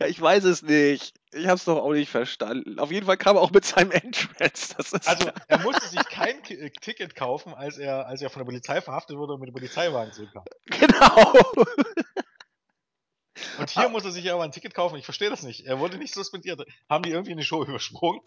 [0.00, 1.14] Ja, ich weiß es nicht.
[1.32, 2.78] Ich hab's doch auch nicht verstanden.
[2.78, 4.74] Auf jeden Fall kam er auch mit seinem Entrance.
[5.04, 8.46] Also er musste sich kein Ki- äh, Ticket kaufen, als er, als er von der
[8.46, 10.44] Polizei verhaftet wurde und mit dem Polizeiwagen zurückkam.
[10.66, 11.34] genau.
[13.58, 14.96] Und hier muss er sich aber ein Ticket kaufen.
[14.96, 15.66] Ich verstehe das nicht.
[15.66, 16.62] Er wurde nicht suspendiert.
[16.88, 18.20] Haben die irgendwie eine Show übersprungen?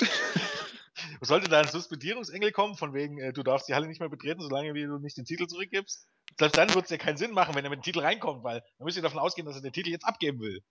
[1.22, 4.42] Sollte da ein Suspendierungsengel kommen, von wegen, äh, du darfst die Halle nicht mehr betreten,
[4.42, 6.08] solange wie du nicht den Titel zurückgibst?
[6.40, 8.64] Selbst dann wird es ja keinen Sinn machen, wenn er mit dem Titel reinkommt, weil
[8.78, 10.64] man müsste davon ausgehen, dass er den Titel jetzt abgeben will.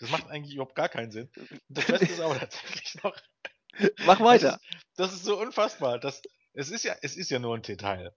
[0.00, 1.30] Das macht eigentlich überhaupt gar keinen Sinn.
[1.68, 3.14] Das Beste ist aber tatsächlich noch,
[4.06, 4.50] Mach weiter.
[4.50, 5.98] Das ist, das ist so unfassbar.
[5.98, 6.22] Das,
[6.52, 8.14] es, ist ja, es ist ja nur ein Detail.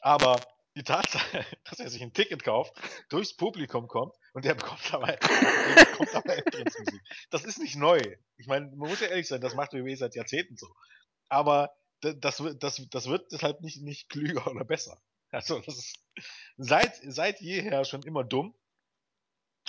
[0.00, 0.40] Aber
[0.74, 2.74] die Tatsache, dass er sich ein Ticket kauft,
[3.08, 7.00] durchs Publikum kommt und der bekommt dabei, der bekommt dabei Entrance-Musik.
[7.30, 8.00] Das ist nicht neu.
[8.36, 10.74] Ich meine, man muss ja ehrlich sein, das macht WWE seit Jahrzehnten so.
[11.28, 11.70] Aber
[12.00, 15.00] da- das, wird- das, das wird deshalb nicht, nicht klüger oder besser.
[15.30, 15.96] Also das ist
[16.56, 18.54] seit, seit jeher schon immer dumm.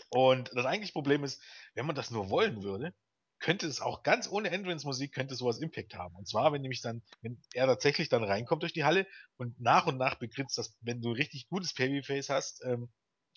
[0.10, 1.42] Und das eigentliche Problem ist,
[1.74, 2.94] wenn man das nur wollen würde,
[3.40, 6.16] könnte es auch ganz ohne Entrance-Musik könnte sowas Impact haben.
[6.16, 9.06] Und zwar, wenn nämlich dann, wenn er tatsächlich dann reinkommt durch die Halle
[9.38, 12.90] und nach und nach begritzt, dass, wenn du richtig gutes Babyface hast, ähm,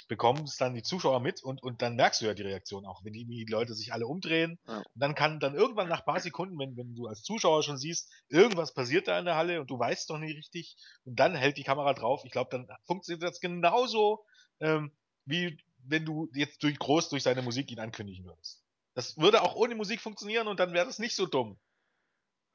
[0.08, 3.04] bekommen es dann die Zuschauer mit und, und dann merkst du ja die Reaktion auch,
[3.04, 4.58] wenn die, die Leute sich alle umdrehen.
[4.66, 4.78] Ja.
[4.78, 8.12] Und dann kann dann irgendwann nach paar Sekunden, wenn, wenn du als Zuschauer schon siehst,
[8.28, 11.56] irgendwas passiert da in der Halle und du weißt doch nicht richtig und dann hält
[11.56, 12.22] die Kamera drauf.
[12.24, 14.24] Ich glaube, dann funktioniert das genauso,
[14.60, 14.92] ähm,
[15.24, 18.62] wie wenn du jetzt durch, groß durch seine Musik ihn ankündigen würdest.
[18.94, 21.58] Das würde auch ohne Musik funktionieren und dann wäre das nicht so dumm.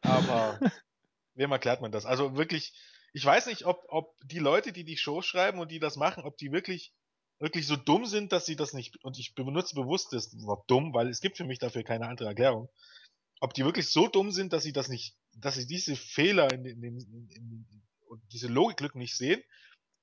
[0.01, 0.59] Aber
[1.35, 2.05] wem erklärt man das?
[2.05, 2.73] Also wirklich,
[3.13, 6.23] ich weiß nicht, ob, ob die Leute, die die Show schreiben und die das machen,
[6.23, 6.93] ob die wirklich
[7.41, 10.93] wirklich so dumm sind, dass sie das nicht, und ich benutze bewusst das Wort dumm,
[10.93, 12.69] weil es gibt für mich dafür keine andere Erklärung,
[13.39, 16.63] ob die wirklich so dumm sind, dass sie das nicht, dass sie diese Fehler in,
[16.63, 19.41] den- in, in, in und diese Logiklücken nicht sehen,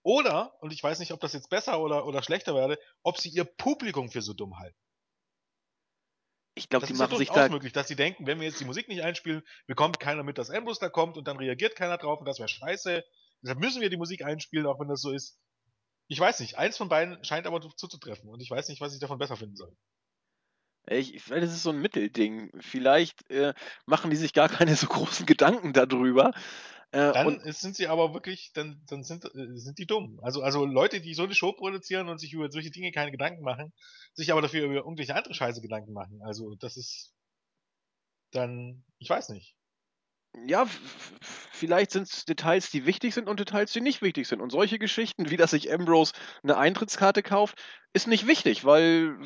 [0.03, 3.29] oder, und ich weiß nicht, ob das jetzt besser oder, oder schlechter werde, ob sie
[3.29, 4.79] ihr Publikum für so dumm halten.
[6.55, 7.55] Ich glaube, die ist ja machen sich durchaus da.
[7.55, 10.51] möglich, dass sie denken, wenn wir jetzt die Musik nicht einspielen, bekommt keiner mit, dass
[10.51, 13.05] Ambrose da kommt und dann reagiert keiner drauf und das wäre scheiße.
[13.43, 15.39] Deshalb müssen wir die Musik einspielen, auch wenn das so ist.
[16.09, 19.01] Ich weiß nicht, eins von beiden scheint aber zuzutreffen und ich weiß nicht, was ich
[19.01, 19.77] davon besser finden soll.
[20.87, 22.51] Ich, ich, das ist so ein Mittelding.
[22.61, 23.53] Vielleicht äh,
[23.85, 26.33] machen die sich gar keine so großen Gedanken darüber.
[26.93, 30.19] Äh, dann sind sie aber wirklich, dann, dann sind, äh, sind die dumm.
[30.23, 33.43] Also, also Leute, die so eine Show produzieren und sich über solche Dinge keine Gedanken
[33.43, 33.75] machen,
[34.15, 36.23] sich aber dafür über irgendwelche andere Scheiße Gedanken machen.
[36.23, 37.13] Also, das ist
[38.31, 39.58] dann, ich weiß nicht
[40.47, 40.67] ja,
[41.51, 44.41] vielleicht sind es Details, die wichtig sind und Details, die nicht wichtig sind.
[44.41, 46.13] Und solche Geschichten, wie dass sich Ambrose
[46.43, 47.57] eine Eintrittskarte kauft,
[47.95, 49.17] ist nicht wichtig, weil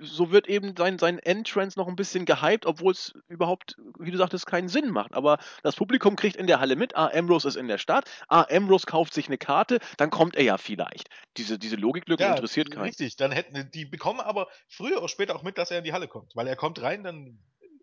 [0.00, 4.16] so wird eben sein, sein Entrance noch ein bisschen gehypt, obwohl es überhaupt, wie du
[4.16, 5.14] sagtest, keinen Sinn macht.
[5.14, 8.46] Aber das Publikum kriegt in der Halle mit, ah, Ambrose ist in der Stadt, ah,
[8.50, 11.08] Ambrose kauft sich eine Karte, dann kommt er ja vielleicht.
[11.36, 12.84] Diese, diese Logiklücke ja, interessiert keinen.
[12.84, 15.92] Richtig, dann hätten die bekommen aber früher oder später auch mit, dass er in die
[15.92, 17.38] Halle kommt, weil er kommt rein, dann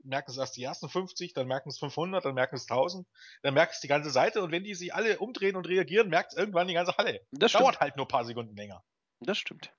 [0.08, 3.08] merken es erst die ersten 50, dann merken es 500, dann merken es 1000,
[3.44, 6.32] dann merkt es die ganze Seite und wenn die sich alle umdrehen und reagieren, merkt
[6.32, 7.22] es irgendwann die ganze Halle.
[7.32, 7.82] Das Dauert stimmt.
[7.82, 8.84] halt nur ein paar Sekunden länger.
[9.20, 9.72] Das stimmt.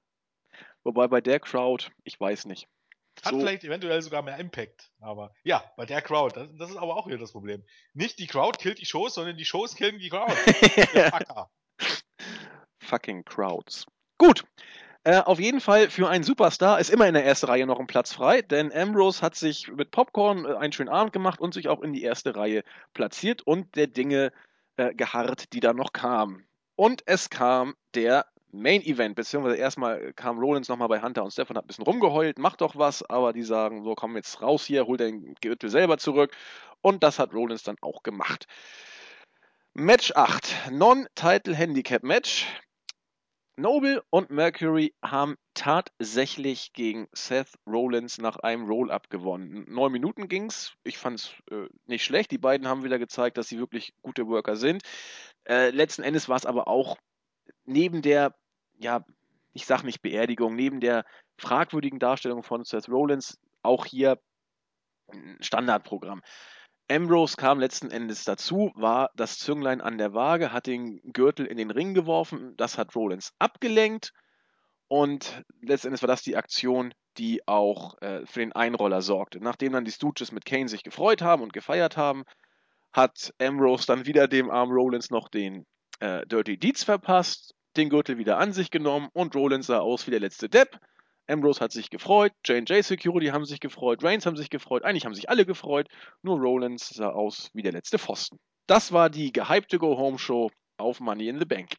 [0.84, 2.68] Wobei bei der Crowd, ich weiß nicht.
[3.24, 3.40] Hat so.
[3.40, 7.08] vielleicht eventuell sogar mehr Impact, aber ja, bei der Crowd, das, das, ist aber auch
[7.08, 7.64] wieder das Problem.
[7.92, 10.32] Nicht die Crowd killt die Shows, sondern die Shows killen die Crowd.
[12.80, 13.86] Fucking Crowds.
[14.18, 14.44] Gut,
[15.08, 17.86] äh, auf jeden Fall für einen Superstar ist immer in der ersten Reihe noch ein
[17.86, 21.68] Platz frei, denn Ambrose hat sich mit Popcorn äh, einen schönen Abend gemacht und sich
[21.68, 24.32] auch in die erste Reihe platziert und der Dinge
[24.76, 26.46] äh, geharrt, die da noch kamen.
[26.76, 31.56] Und es kam der Main Event, beziehungsweise erstmal kam Rollins nochmal bei Hunter und Stefan,
[31.56, 34.86] hat ein bisschen rumgeheult, macht doch was, aber die sagen, so komm jetzt raus hier,
[34.86, 36.36] hol den Gürtel selber zurück.
[36.82, 38.46] Und das hat Rollins dann auch gemacht.
[39.72, 42.46] Match 8, Non-Title Handicap Match.
[43.58, 49.64] Noble und Mercury haben tatsächlich gegen Seth Rollins nach einem Roll-Up gewonnen.
[49.68, 50.74] Neun Minuten ging's.
[50.84, 52.30] Ich fand's äh, nicht schlecht.
[52.30, 54.82] Die beiden haben wieder gezeigt, dass sie wirklich gute Worker sind.
[55.44, 56.98] Äh, letzten Endes war es aber auch
[57.64, 58.36] neben der,
[58.78, 59.04] ja,
[59.52, 61.04] ich sag nicht Beerdigung, neben der
[61.36, 64.20] fragwürdigen Darstellung von Seth Rollins auch hier
[65.08, 66.22] ein Standardprogramm.
[66.90, 71.56] Ambrose kam letzten Endes dazu, war das Zünglein an der Waage, hat den Gürtel in
[71.56, 74.12] den Ring geworfen, das hat Rollins abgelenkt
[74.88, 79.38] und letztendlich war das die Aktion, die auch äh, für den Einroller sorgte.
[79.40, 82.24] Nachdem dann die Stooges mit Kane sich gefreut haben und gefeiert haben,
[82.92, 85.66] hat Ambrose dann wieder dem Arm Rollins noch den
[86.00, 90.10] äh, Dirty Deeds verpasst, den Gürtel wieder an sich genommen und Rollins sah aus wie
[90.10, 90.78] der letzte Depp.
[91.28, 95.14] Ambrose hat sich gefreut, J&J Security haben sich gefreut, Reigns haben sich gefreut, eigentlich haben
[95.14, 95.88] sich alle gefreut,
[96.22, 98.38] nur Rollins sah aus wie der letzte Pfosten.
[98.66, 101.76] Das war die gehypte Go-Home-Show auf Money in the Bank.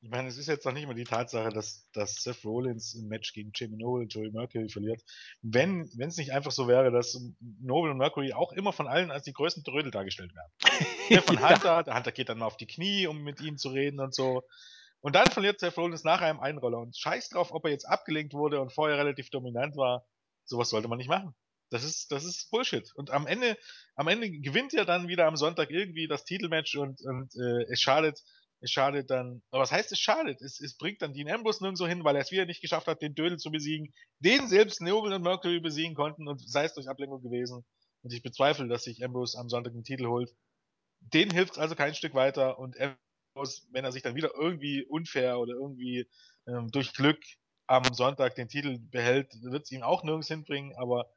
[0.00, 3.08] Ich meine, es ist jetzt noch nicht mal die Tatsache, dass, dass Seth Rollins im
[3.08, 5.02] Match gegen Jamie Noble, Joey Mercury verliert.
[5.42, 7.20] Wenn es nicht einfach so wäre, dass
[7.60, 10.52] Noble und Mercury auch immer von allen als die größten Trödel dargestellt werden.
[11.10, 13.70] Der von Hunter, der Hunter geht dann mal auf die Knie, um mit ihm zu
[13.70, 14.42] reden und so.
[15.00, 16.78] Und dann verliert Seth Rollins nach einem Einroller.
[16.78, 20.06] Und scheiß drauf, ob er jetzt abgelenkt wurde und vorher relativ dominant war.
[20.44, 21.34] Sowas sollte man nicht machen.
[21.70, 22.90] Das ist, das ist Bullshit.
[22.94, 23.56] Und am Ende,
[23.94, 27.80] am Ende gewinnt er dann wieder am Sonntag irgendwie das Titelmatch und, und äh, es
[27.80, 28.22] schadet,
[28.60, 29.42] es schadet dann.
[29.50, 30.40] Aber was heißt es schadet?
[30.40, 33.02] Es, es bringt dann Dean Ambrose nirgendwo hin, weil er es wieder nicht geschafft hat,
[33.02, 36.88] den Dödel zu besiegen, den selbst Noble und Mercury besiegen konnten und sei es durch
[36.88, 37.64] Ablenkung gewesen.
[38.02, 40.34] Und ich bezweifle, dass sich Ambrose am Sonntag den Titel holt.
[41.00, 42.76] Den hilft also kein Stück weiter und
[43.38, 46.08] aus, wenn er sich dann wieder irgendwie unfair oder irgendwie
[46.46, 47.18] ähm, durch Glück
[47.66, 51.10] am Sonntag den Titel behält, wird es ihm auch nirgends hinbringen, aber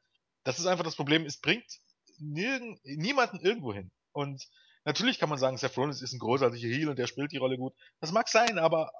[0.44, 1.80] das ist einfach das Problem, es bringt
[2.18, 3.90] nirgend, niemanden irgendwo hin.
[4.12, 4.48] Und
[4.84, 7.56] natürlich kann man sagen, Seth Rollins ist ein großartiger Heel und der spielt die Rolle
[7.56, 7.74] gut.
[8.00, 8.92] Das mag sein, aber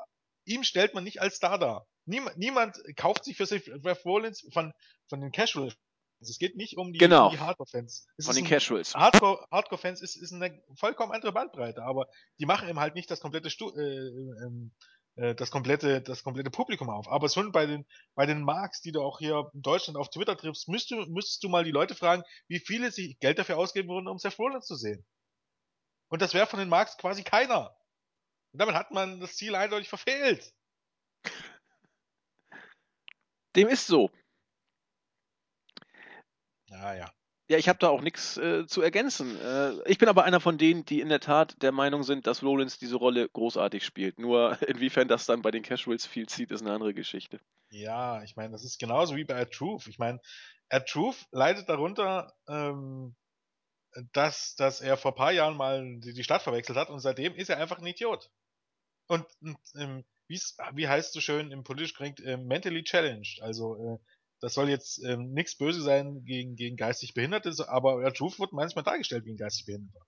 [0.45, 1.87] ihm stellt man nicht als Star dar.
[2.05, 3.69] Niemand, niemand kauft sich für Seth
[4.05, 4.73] Rollins von,
[5.09, 5.73] von den Casual
[6.31, 7.31] es geht nicht um die, genau.
[7.31, 8.07] die Hardcore-Fans.
[8.21, 8.95] Von den Casuals.
[8.95, 12.09] Hardcore-Fans Hardcore ist, ist eine vollkommen andere Bandbreite, aber
[12.39, 14.73] die machen eben halt nicht das komplette Stu äh, ähm,
[15.17, 17.09] äh, das komplette, das komplette Publikum auf.
[17.09, 20.37] Aber schon bei den, bei den Marks, die du auch hier in Deutschland auf Twitter
[20.37, 23.89] triffst, müsst du, müsstest du mal die Leute fragen, wie viele sich Geld dafür ausgeben
[23.89, 25.05] würden, um Seth Rollins zu sehen.
[26.09, 27.77] Und das wäre von den Marks quasi keiner.
[28.53, 30.53] Und damit hat man das Ziel eindeutig verfehlt.
[33.57, 34.11] Dem ist so.
[36.73, 37.13] Ja, ja.
[37.49, 39.39] Ja, ich habe da auch nichts äh, zu ergänzen.
[39.39, 42.43] Äh, ich bin aber einer von denen, die in der Tat der Meinung sind, dass
[42.43, 44.19] Rollins diese Rolle großartig spielt.
[44.19, 47.41] Nur inwiefern das dann bei den Casuals viel zieht, ist eine andere Geschichte.
[47.71, 49.87] Ja, ich meine, das ist genauso wie bei Ed Truth.
[49.87, 50.21] Ich meine,
[50.71, 53.17] Ed Truth leidet darunter, ähm,
[54.13, 57.35] dass, dass er vor ein paar Jahren mal die, die Stadt verwechselt hat und seitdem
[57.35, 58.31] ist er einfach ein Idiot.
[59.09, 63.43] Und, und ähm, wie heißt es so schön im politisch korrekt, äh, mentally challenged.
[63.43, 63.99] Also äh,
[64.43, 68.83] das soll jetzt ähm, nichts böse sein gegen, gegen geistig Behinderte, aber Truth wird manchmal
[68.83, 70.05] dargestellt wie ein geistig Behinderter.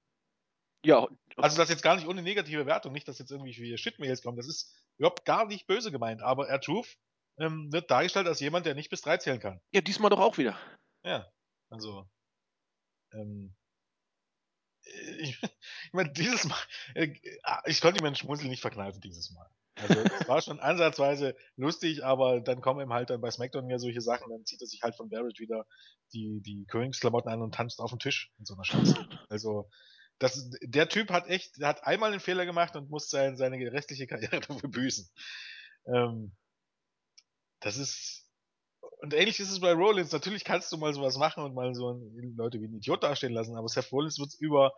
[0.84, 1.08] Ja.
[1.36, 4.36] Also das jetzt gar nicht ohne negative Wertung, nicht, dass jetzt irgendwie wie Shitmails kommen,
[4.36, 6.98] das ist überhaupt gar nicht böse gemeint, aber er Truth
[7.38, 9.60] ähm, wird dargestellt als jemand, der nicht bis drei zählen kann.
[9.72, 10.58] Ja, diesmal doch auch wieder.
[11.04, 11.30] Ja,
[11.70, 12.08] also.
[13.12, 13.54] Ähm,
[15.18, 16.58] ich, ich meine, dieses Mal,
[16.94, 17.14] äh,
[17.66, 19.48] ich konnte mir den Schmunzel nicht verkneifen dieses Mal.
[19.76, 23.78] Also es war schon ansatzweise lustig, aber dann kommen ihm halt dann bei SmackDown ja
[23.78, 25.66] solche Sachen, dann zieht er sich halt von Barrett wieder
[26.12, 28.94] die, die Königsklamotten an und tanzt auf dem Tisch in so einer Scheiße.
[29.28, 29.68] Also
[30.18, 33.56] das, der Typ hat echt, der hat einmal einen Fehler gemacht und muss sein, seine
[33.72, 35.08] restliche Karriere dafür büßen.
[35.86, 36.32] Ähm,
[37.60, 38.28] das ist,
[38.98, 40.12] und ähnlich ist es bei Rollins.
[40.12, 42.00] Natürlich kannst du mal sowas machen und mal so
[42.36, 44.72] Leute wie ein Idiot dastehen lassen, aber Seth Rollins wird über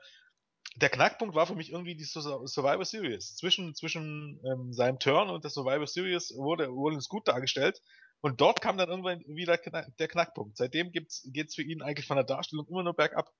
[0.77, 3.35] der Knackpunkt war für mich irgendwie die Survivor Series.
[3.35, 7.83] Zwischen, zwischen ähm, seinem Turn und der Survivor Series wurde Rollins gut dargestellt.
[8.21, 10.57] Und dort kam dann irgendwann wieder der Knackpunkt.
[10.57, 13.31] Seitdem geht es für ihn eigentlich von der Darstellung immer nur bergab.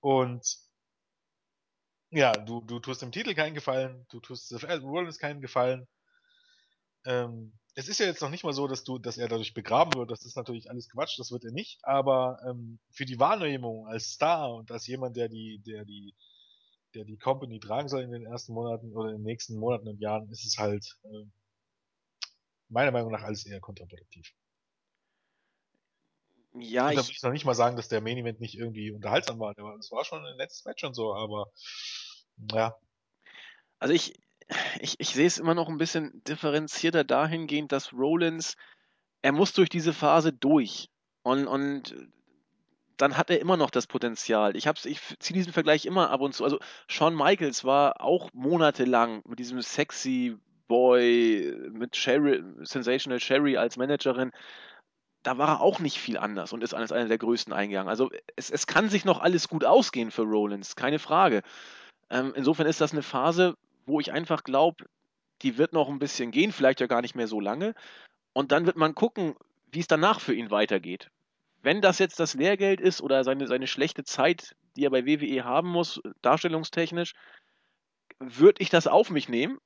[0.00, 0.44] Und
[2.10, 5.88] ja, du, du tust dem Titel keinen Gefallen, du tust Rollins keinen Gefallen.
[7.04, 9.94] Ähm, es ist ja jetzt noch nicht mal so, dass du, dass er dadurch begraben
[9.94, 10.10] wird.
[10.10, 11.80] Das ist natürlich alles Quatsch, das wird er nicht.
[11.82, 16.14] Aber ähm, für die Wahrnehmung als Star und als jemand, der die, der die
[16.94, 20.00] der die Company tragen soll in den ersten Monaten oder in den nächsten Monaten und
[20.00, 21.24] Jahren, ist es halt äh,
[22.68, 24.32] meiner Meinung nach alles eher kontraproduktiv.
[26.56, 28.92] Ja, da ich, will ich noch nicht mal sagen, dass der Main Event nicht irgendwie
[28.92, 29.58] unterhaltsam war.
[29.78, 31.46] Es war schon ein letztes Match und so, aber
[32.52, 32.76] ja.
[33.80, 34.14] Also ich,
[34.78, 38.56] ich, ich sehe es immer noch ein bisschen differenzierter dahingehend, dass Rollins,
[39.20, 40.90] er muss durch diese Phase durch.
[41.22, 41.94] Und, und
[42.96, 44.56] dann hat er immer noch das Potenzial.
[44.56, 46.44] Ich, ich ziehe diesen Vergleich immer ab und zu.
[46.44, 50.36] Also Shawn Michaels war auch monatelang mit diesem sexy
[50.66, 54.32] Boy, mit Sherry, Sensational Sherry als Managerin.
[55.22, 57.88] Da war er auch nicht viel anders und ist als einer der größten eingegangen.
[57.88, 61.42] Also es, es kann sich noch alles gut ausgehen für Rollins, keine Frage.
[62.10, 64.84] Ähm, insofern ist das eine Phase, wo ich einfach glaube,
[65.42, 67.74] die wird noch ein bisschen gehen, vielleicht ja gar nicht mehr so lange.
[68.32, 69.34] Und dann wird man gucken,
[69.70, 71.10] wie es danach für ihn weitergeht
[71.64, 75.44] wenn das jetzt das Lehrgeld ist oder seine, seine schlechte Zeit, die er bei WWE
[75.44, 77.14] haben muss, darstellungstechnisch,
[78.18, 79.58] würde ich das auf mich nehmen,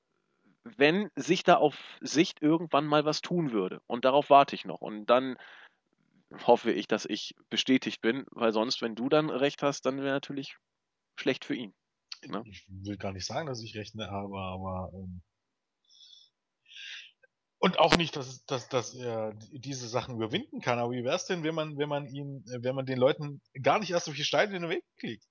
[0.62, 3.80] wenn sich da auf Sicht irgendwann mal was tun würde.
[3.86, 4.80] Und darauf warte ich noch.
[4.80, 5.36] Und dann
[6.46, 10.14] hoffe ich, dass ich bestätigt bin, weil sonst, wenn du dann recht hast, dann wäre
[10.14, 10.56] natürlich
[11.16, 11.74] schlecht für ihn.
[12.26, 12.42] Ne?
[12.46, 15.20] Ich will gar nicht sagen, dass ich recht habe, aber ähm,
[17.58, 20.78] und auch nicht, dass, dass, dass er diese Sachen überwinden kann.
[20.78, 23.78] Aber wie wäre es denn, wenn man, wenn man ihn, wenn man den Leuten gar
[23.78, 25.24] nicht erst solche Steine in den Weg legt?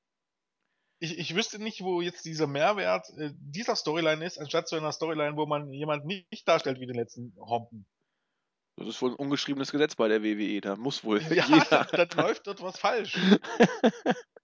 [0.99, 4.91] Ich, ich wüsste nicht, wo jetzt dieser Mehrwert äh, dieser Storyline ist, anstatt zu einer
[4.91, 7.86] Storyline, wo man jemanden nicht, nicht darstellt wie den letzten Hompen.
[8.78, 11.86] Das ist wohl ein ungeschriebenes Gesetz bei der WWE, da muss wohl ja, jeder...
[11.86, 13.17] dann, dann läuft dort was falsch.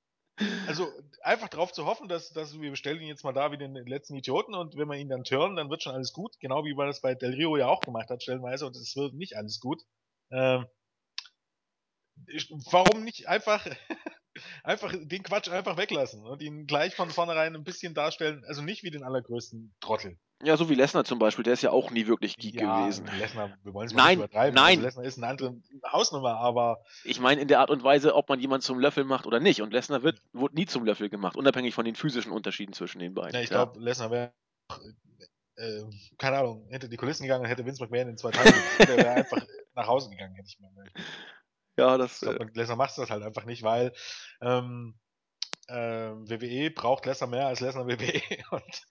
[0.67, 3.75] Also einfach darauf zu hoffen, dass, dass wir bestellen ihn jetzt mal da wie den
[3.75, 6.39] letzten Idioten und wenn wir ihn dann turnen, dann wird schon alles gut.
[6.39, 9.13] Genau wie man das bei Del Rio ja auch gemacht hat, stellenweise, und es wird
[9.13, 9.83] nicht alles gut.
[10.31, 10.65] Ähm,
[12.27, 13.65] ich, warum nicht einfach,
[14.63, 18.83] einfach den Quatsch einfach weglassen und ihn gleich von vornherein ein bisschen darstellen, also nicht
[18.83, 20.17] wie den allergrößten Trottel.
[20.41, 23.09] Ja, so wie Lesnar zum Beispiel, der ist ja auch nie wirklich Geek ja, gewesen.
[23.17, 24.55] Lesnar, wir wollen es mal nein, nicht übertreiben.
[24.55, 26.83] Nein, also Lesnar ist eine andere Hausnummer, aber.
[27.05, 29.61] Ich meine in der Art und Weise, ob man jemanden zum Löffel macht oder nicht.
[29.61, 33.13] Und Lesnar wird, wurde nie zum Löffel gemacht, unabhängig von den physischen Unterschieden zwischen den
[33.13, 33.33] beiden.
[33.33, 34.33] Ja, ich glaube, Lesnar wäre,
[35.55, 35.83] äh,
[36.17, 39.11] keine Ahnung, hinter die Kulissen gegangen und hätte Vince McMahon in zwei Tagen, der wäre
[39.11, 40.71] einfach nach Hause gegangen, hätte ich mal.
[41.77, 42.21] Ja, das.
[42.21, 43.93] Ich äh, Lesnar macht das halt einfach nicht, weil
[44.41, 44.99] ähm,
[45.67, 48.21] äh, WWE braucht Lesnar mehr als Lesnar WWE
[48.51, 48.81] und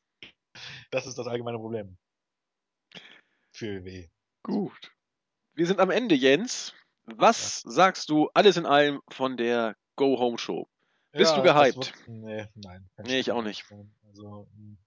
[0.91, 1.97] das ist das allgemeine Problem
[3.53, 4.09] für WWE.
[4.43, 4.93] Gut.
[5.55, 6.75] Wir sind am Ende, Jens.
[7.05, 7.71] Was ja.
[7.71, 10.69] sagst du alles in allem von der Go Home Show?
[11.13, 11.77] Bist ja, du gehypt?
[11.77, 12.91] Wird, nee, nein.
[13.05, 13.65] Nee, ich auch nicht.
[14.09, 14.79] Also, hm.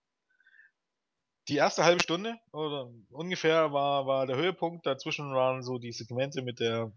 [1.48, 4.86] die erste halbe Stunde oder ungefähr war, war der Höhepunkt.
[4.86, 6.92] Dazwischen waren so die Segmente mit der,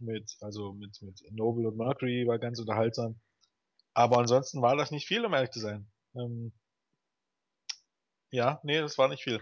[0.00, 3.20] mit, also mit, mit Noble und Mercury war ganz unterhaltsam.
[3.94, 5.90] Aber ansonsten war das nicht viel, um ehrlich zu sein.
[6.14, 6.52] Ähm,
[8.30, 9.40] ja, nee, das war nicht viel.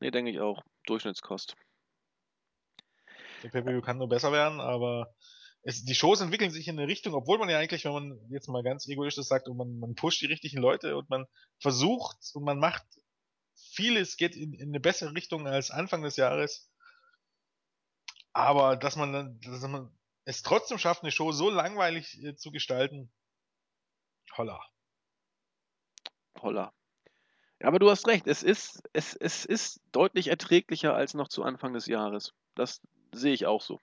[0.00, 0.62] Nee, denke ich auch.
[0.86, 1.56] Durchschnittskost.
[3.42, 5.14] Der pay kann nur besser werden, aber
[5.62, 8.48] es, die Shows entwickeln sich in eine Richtung, obwohl man ja eigentlich, wenn man jetzt
[8.48, 11.26] mal ganz egoistisch sagt, und man, man pusht die richtigen Leute und man
[11.58, 12.84] versucht und man macht
[13.56, 16.70] vieles geht in, in eine bessere Richtung als Anfang des Jahres.
[18.34, 22.50] Aber dass man dann, dass man es trotzdem schafft, eine Show so langweilig äh, zu
[22.50, 23.10] gestalten,
[24.36, 24.60] holla.
[26.40, 26.72] Holla.
[27.60, 31.72] Aber du hast recht, es ist, es, es ist deutlich erträglicher als noch zu Anfang
[31.72, 32.34] des Jahres.
[32.54, 32.82] Das
[33.14, 33.80] sehe ich auch so.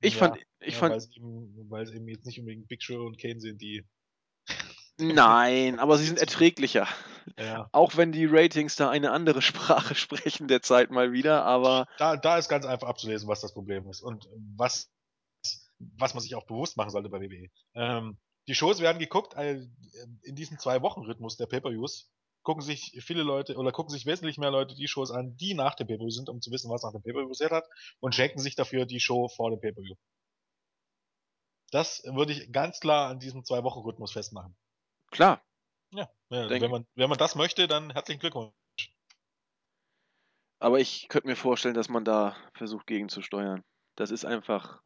[0.00, 0.92] Ich ja, fand, ich ja, fand.
[0.92, 3.84] Weil es eben, eben, jetzt nicht unbedingt Big Show und Kane sind, die.
[4.98, 6.86] Nein, aber sie sind erträglicher.
[7.38, 7.68] Ja.
[7.72, 12.38] Auch wenn die Ratings da eine andere Sprache sprechen derzeit mal wieder, aber Da, da
[12.38, 14.90] ist ganz einfach abzulesen, was das Problem ist und was,
[15.78, 17.48] was man sich auch bewusst machen sollte bei WWE.
[17.74, 19.66] Ähm, die Shows werden geguckt äh,
[20.22, 22.10] in diesem Zwei-Wochen-Rhythmus der Pay-Per-Views.
[22.42, 25.74] Gucken sich viele Leute oder gucken sich wesentlich mehr Leute die Shows an, die nach
[25.74, 27.64] dem Pay-Per-View sind, um zu wissen, was nach dem Pay-Per-View passiert hat
[28.00, 29.94] und schenken sich dafür die Show vor dem Pay-Per-View.
[31.70, 34.54] Das würde ich ganz klar an diesem Zwei-Wochen-Rhythmus festmachen.
[35.10, 35.42] klar,
[35.94, 38.52] Ja, ja wenn man, wenn man das möchte, dann herzlichen Glückwunsch.
[40.58, 43.62] aber ich könnte mir vorstellen, dass man da versucht gegenzusteuern.
[43.96, 44.80] Das ist einfach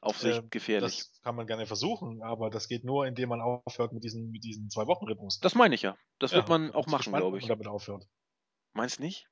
[0.00, 0.98] auf sich Ähm, gefährlich.
[0.98, 4.42] Das kann man gerne versuchen, aber das geht nur, indem man aufhört mit diesem, mit
[4.44, 5.40] diesem Zwei-Wochen-Rhythmus.
[5.40, 5.96] Das meine ich ja.
[6.18, 7.44] Das wird Ja, man bin auch machen, glaube ich.
[7.44, 8.06] man damit aufhört.
[8.72, 9.28] Meinst nicht?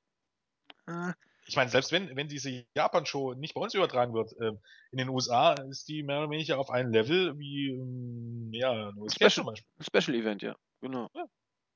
[0.87, 1.13] Äh,
[1.47, 5.09] Ich meine, selbst wenn, wenn diese Japan-Show nicht bei uns übertragen wird, ähm, in den
[5.09, 9.31] USA ist die mehr oder weniger auf einem Level wie, ähm, ja, ein Special.
[9.31, 9.69] zum Beispiel.
[9.79, 10.57] ein Special Event, ja.
[10.87, 11.11] Genau.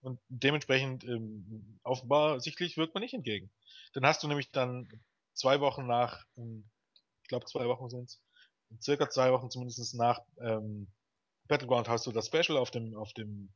[0.03, 3.51] Und dementsprechend, ähm, offenbar, sichtlich wirkt man nicht entgegen.
[3.93, 4.89] Dann hast du nämlich dann
[5.35, 6.71] zwei Wochen nach, ähm,
[7.23, 8.23] ich glaube zwei Wochen sind's,
[8.81, 10.87] circa zwei Wochen zumindest nach ähm,
[11.49, 13.53] Battleground hast du das Special auf dem, auf dem,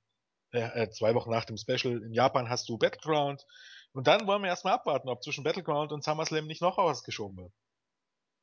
[0.53, 3.47] äh, äh, zwei Wochen nach dem Special in Japan hast du Battleground.
[3.93, 7.37] Und dann wollen wir erstmal abwarten, ob zwischen Battleground und SummerSlam nicht noch was geschoben
[7.37, 7.53] wird.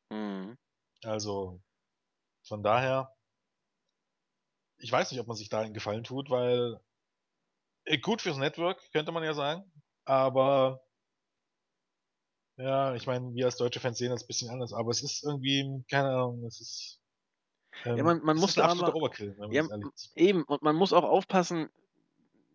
[0.10, 0.58] Mhm.
[1.04, 1.62] Also,
[2.48, 3.14] von daher,
[4.78, 6.80] ich weiß nicht, ob man sich da einen Gefallen tut, weil
[8.02, 9.72] gut fürs Network, könnte man ja sagen,
[10.06, 10.82] aber
[12.58, 15.24] ja, ich meine, wir als deutsche Fans sehen das ein bisschen anders, aber es ist
[15.24, 16.98] irgendwie, keine Ahnung, es ist
[17.86, 19.66] ähm, Ja, man- man muss da aber- Overkill, Ja.
[20.16, 21.70] Eben, und man muss auch aufpassen,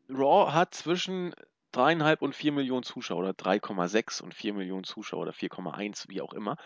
[0.08, 1.34] Raw hat zwischen
[1.72, 6.32] dreieinhalb und vier Millionen Zuschauer oder 3,6 und 4 Millionen Zuschauer oder 4,1, wie auch
[6.32, 6.56] immer.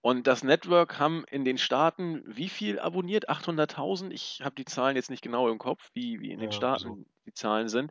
[0.00, 3.28] Und das Network haben in den Staaten wie viel abonniert?
[3.28, 4.10] 800.000?
[4.10, 6.82] Ich habe die Zahlen jetzt nicht genau im Kopf, wie, wie in den Ja, Staaten
[6.82, 7.04] so.
[7.26, 7.90] die Zahlen sind.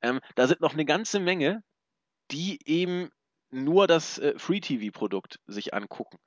[0.00, 1.62] Ähm, da sind noch eine ganze Menge,
[2.30, 3.10] die eben
[3.50, 6.18] nur das äh, Free-TV-Produkt sich angucken.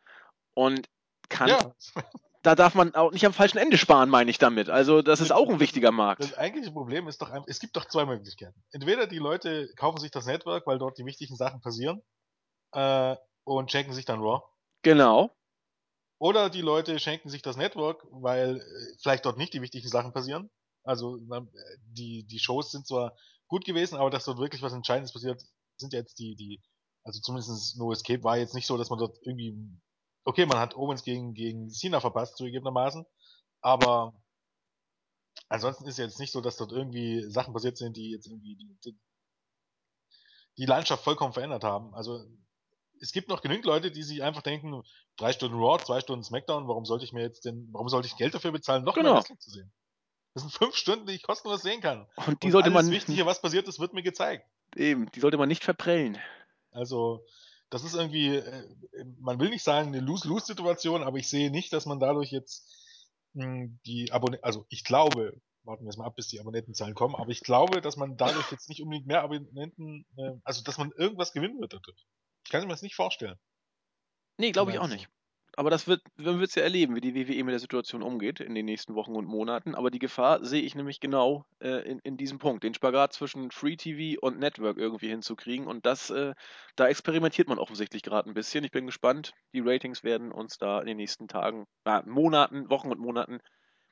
[0.54, 0.88] Und
[1.30, 1.74] kann, Ja,
[2.44, 4.70] da darf man auch nicht am falschen Ende sparen, meine ich damit.
[4.70, 6.24] Also das ist auch ein wichtiger Markt.
[6.24, 8.64] das eigentliche Problem ist doch es gibt doch zwei Möglichkeiten.
[8.72, 12.02] Entweder die Leute kaufen sich das Network, weil dort die wichtigen Sachen passieren,
[12.72, 14.44] äh, und schenken sich dann Raw.
[14.88, 15.36] Genau.
[16.18, 20.14] Oder die Leute schenken sich das Network, weil äh, vielleicht dort nicht die wichtigen Sachen
[20.14, 20.50] passieren.
[20.84, 21.42] Also äh,
[21.88, 23.14] die, die Shows sind zwar
[23.50, 25.44] gut gewesen, aber dass dort wirklich was Entscheidendes passiert,
[25.76, 26.64] sind jetzt die, die,
[27.04, 29.58] also zumindest No Escape war jetzt nicht so, dass man dort irgendwie,
[30.24, 33.06] okay, man hat Owens gegen, gegen Cena verpasst, zugegebenermaßen,
[33.60, 34.14] aber
[35.50, 38.78] ansonsten ist jetzt nicht so, dass dort irgendwie Sachen passiert sind, die jetzt irgendwie die,
[38.86, 39.00] die,
[40.58, 41.94] die Landschaft vollkommen verändert haben.
[41.94, 42.26] Also
[43.02, 44.84] es gibt noch genügend Leute, die sich einfach denken,
[45.18, 48.18] drei Stunden Raw, zwei Stunden Smackdown, warum sollte ich mir jetzt denn, warum sollte ich
[48.18, 49.10] Geld dafür bezahlen, noch Genau.
[49.14, 49.72] mehr Wrestling zu sehen?
[50.34, 52.06] Das sind fünf Stunden, die ich kostenlos sehen kann.
[52.28, 54.46] Und die Und sollte alles man Wichtige, was passiert ist, wird mir gezeigt.
[54.76, 56.18] eben, die sollte man nicht verprellen.
[56.72, 57.26] Also,
[57.70, 58.64] das ist irgendwie, äh,
[59.20, 62.70] man will nicht sagen eine Lose-Lose-Situation, aber ich sehe nicht, dass man dadurch jetzt
[63.34, 67.16] mh, die Abonnenten, also ich glaube, warten wir jetzt mal ab, bis die Abonnentenzahlen kommen,
[67.16, 70.92] aber ich glaube, dass man dadurch jetzt nicht unbedingt mehr Abonnenten, äh, also dass man
[70.92, 72.06] irgendwas gewinnen wird dadurch.
[72.48, 73.36] Ich kann mir das nicht vorstellen.
[74.38, 75.10] Nee, glaube ich auch nicht.
[75.58, 78.40] Aber das wird, man wird es ja erleben, wie die WWE mit der Situation umgeht
[78.40, 79.76] in den nächsten Wochen und Monaten.
[79.76, 83.52] Aber die Gefahr sehe ich nämlich genau äh, in, in diesem Punkt, den Spagat zwischen
[83.52, 85.68] Free TV und Network irgendwie hinzukriegen.
[85.68, 86.36] Und das, äh,
[86.78, 88.64] da experimentiert man offensichtlich gerade ein bisschen.
[88.64, 89.34] Ich bin gespannt.
[89.52, 93.40] Die Ratings werden uns da in den nächsten Tagen, äh, Monaten, Wochen und Monaten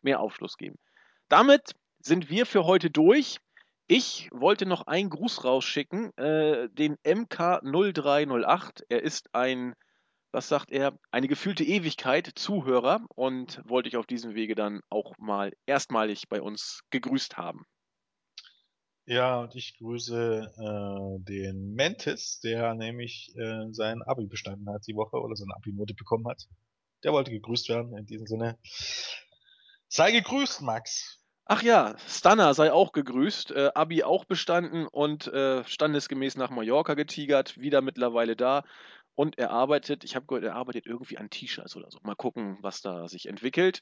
[0.01, 0.77] mehr Aufschluss geben.
[1.27, 3.39] Damit sind wir für heute durch.
[3.87, 8.83] Ich wollte noch einen Gruß rausschicken, äh, den MK0308.
[8.89, 9.75] Er ist ein
[10.35, 15.17] was sagt er, eine gefühlte Ewigkeit Zuhörer und wollte ich auf diesem Wege dann auch
[15.17, 17.63] mal erstmalig bei uns gegrüßt haben.
[19.05, 24.95] Ja, und ich grüße äh, den Mentis, der nämlich äh, sein Abi bestanden hat die
[24.95, 26.43] Woche oder seine Abi-Note bekommen hat.
[27.03, 27.97] Der wollte gegrüßt werden.
[27.97, 28.59] In diesem Sinne.
[29.87, 31.21] Sei gegrüßt, Max.
[31.47, 36.95] Ach ja, Stunner sei auch gegrüßt, äh, Abi auch bestanden und äh, standesgemäß nach Mallorca
[36.95, 38.63] getigert, wieder mittlerweile da.
[39.13, 41.99] Und er arbeitet, ich habe gehört, er arbeitet irgendwie an T-Shirts oder so.
[42.01, 43.81] Mal gucken, was da sich entwickelt.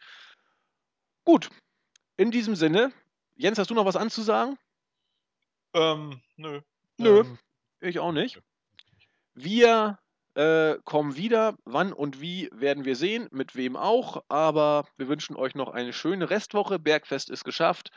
[1.24, 1.50] Gut,
[2.18, 2.92] in diesem Sinne,
[3.36, 4.58] Jens, hast du noch was anzusagen?
[5.74, 6.62] Ähm, nö.
[6.98, 7.22] Nö.
[7.22, 7.40] Ähm,
[7.80, 8.42] Ich auch nicht.
[9.34, 9.98] Wir
[10.36, 11.56] äh, kommen wieder.
[11.66, 14.24] Wann und wie werden wir sehen, mit wem auch.
[14.30, 16.80] Aber wir wünschen euch noch eine schöne Restwoche.
[16.80, 17.92] Bergfest ist geschafft.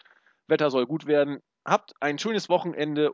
[0.46, 1.40] Wetter soll gut werden.
[1.64, 3.12] Habt ein schönes Wochenende.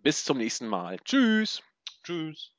[0.00, 0.98] Bis zum nächsten Mal.
[1.04, 1.62] Tschüss.
[2.02, 2.51] tschüss.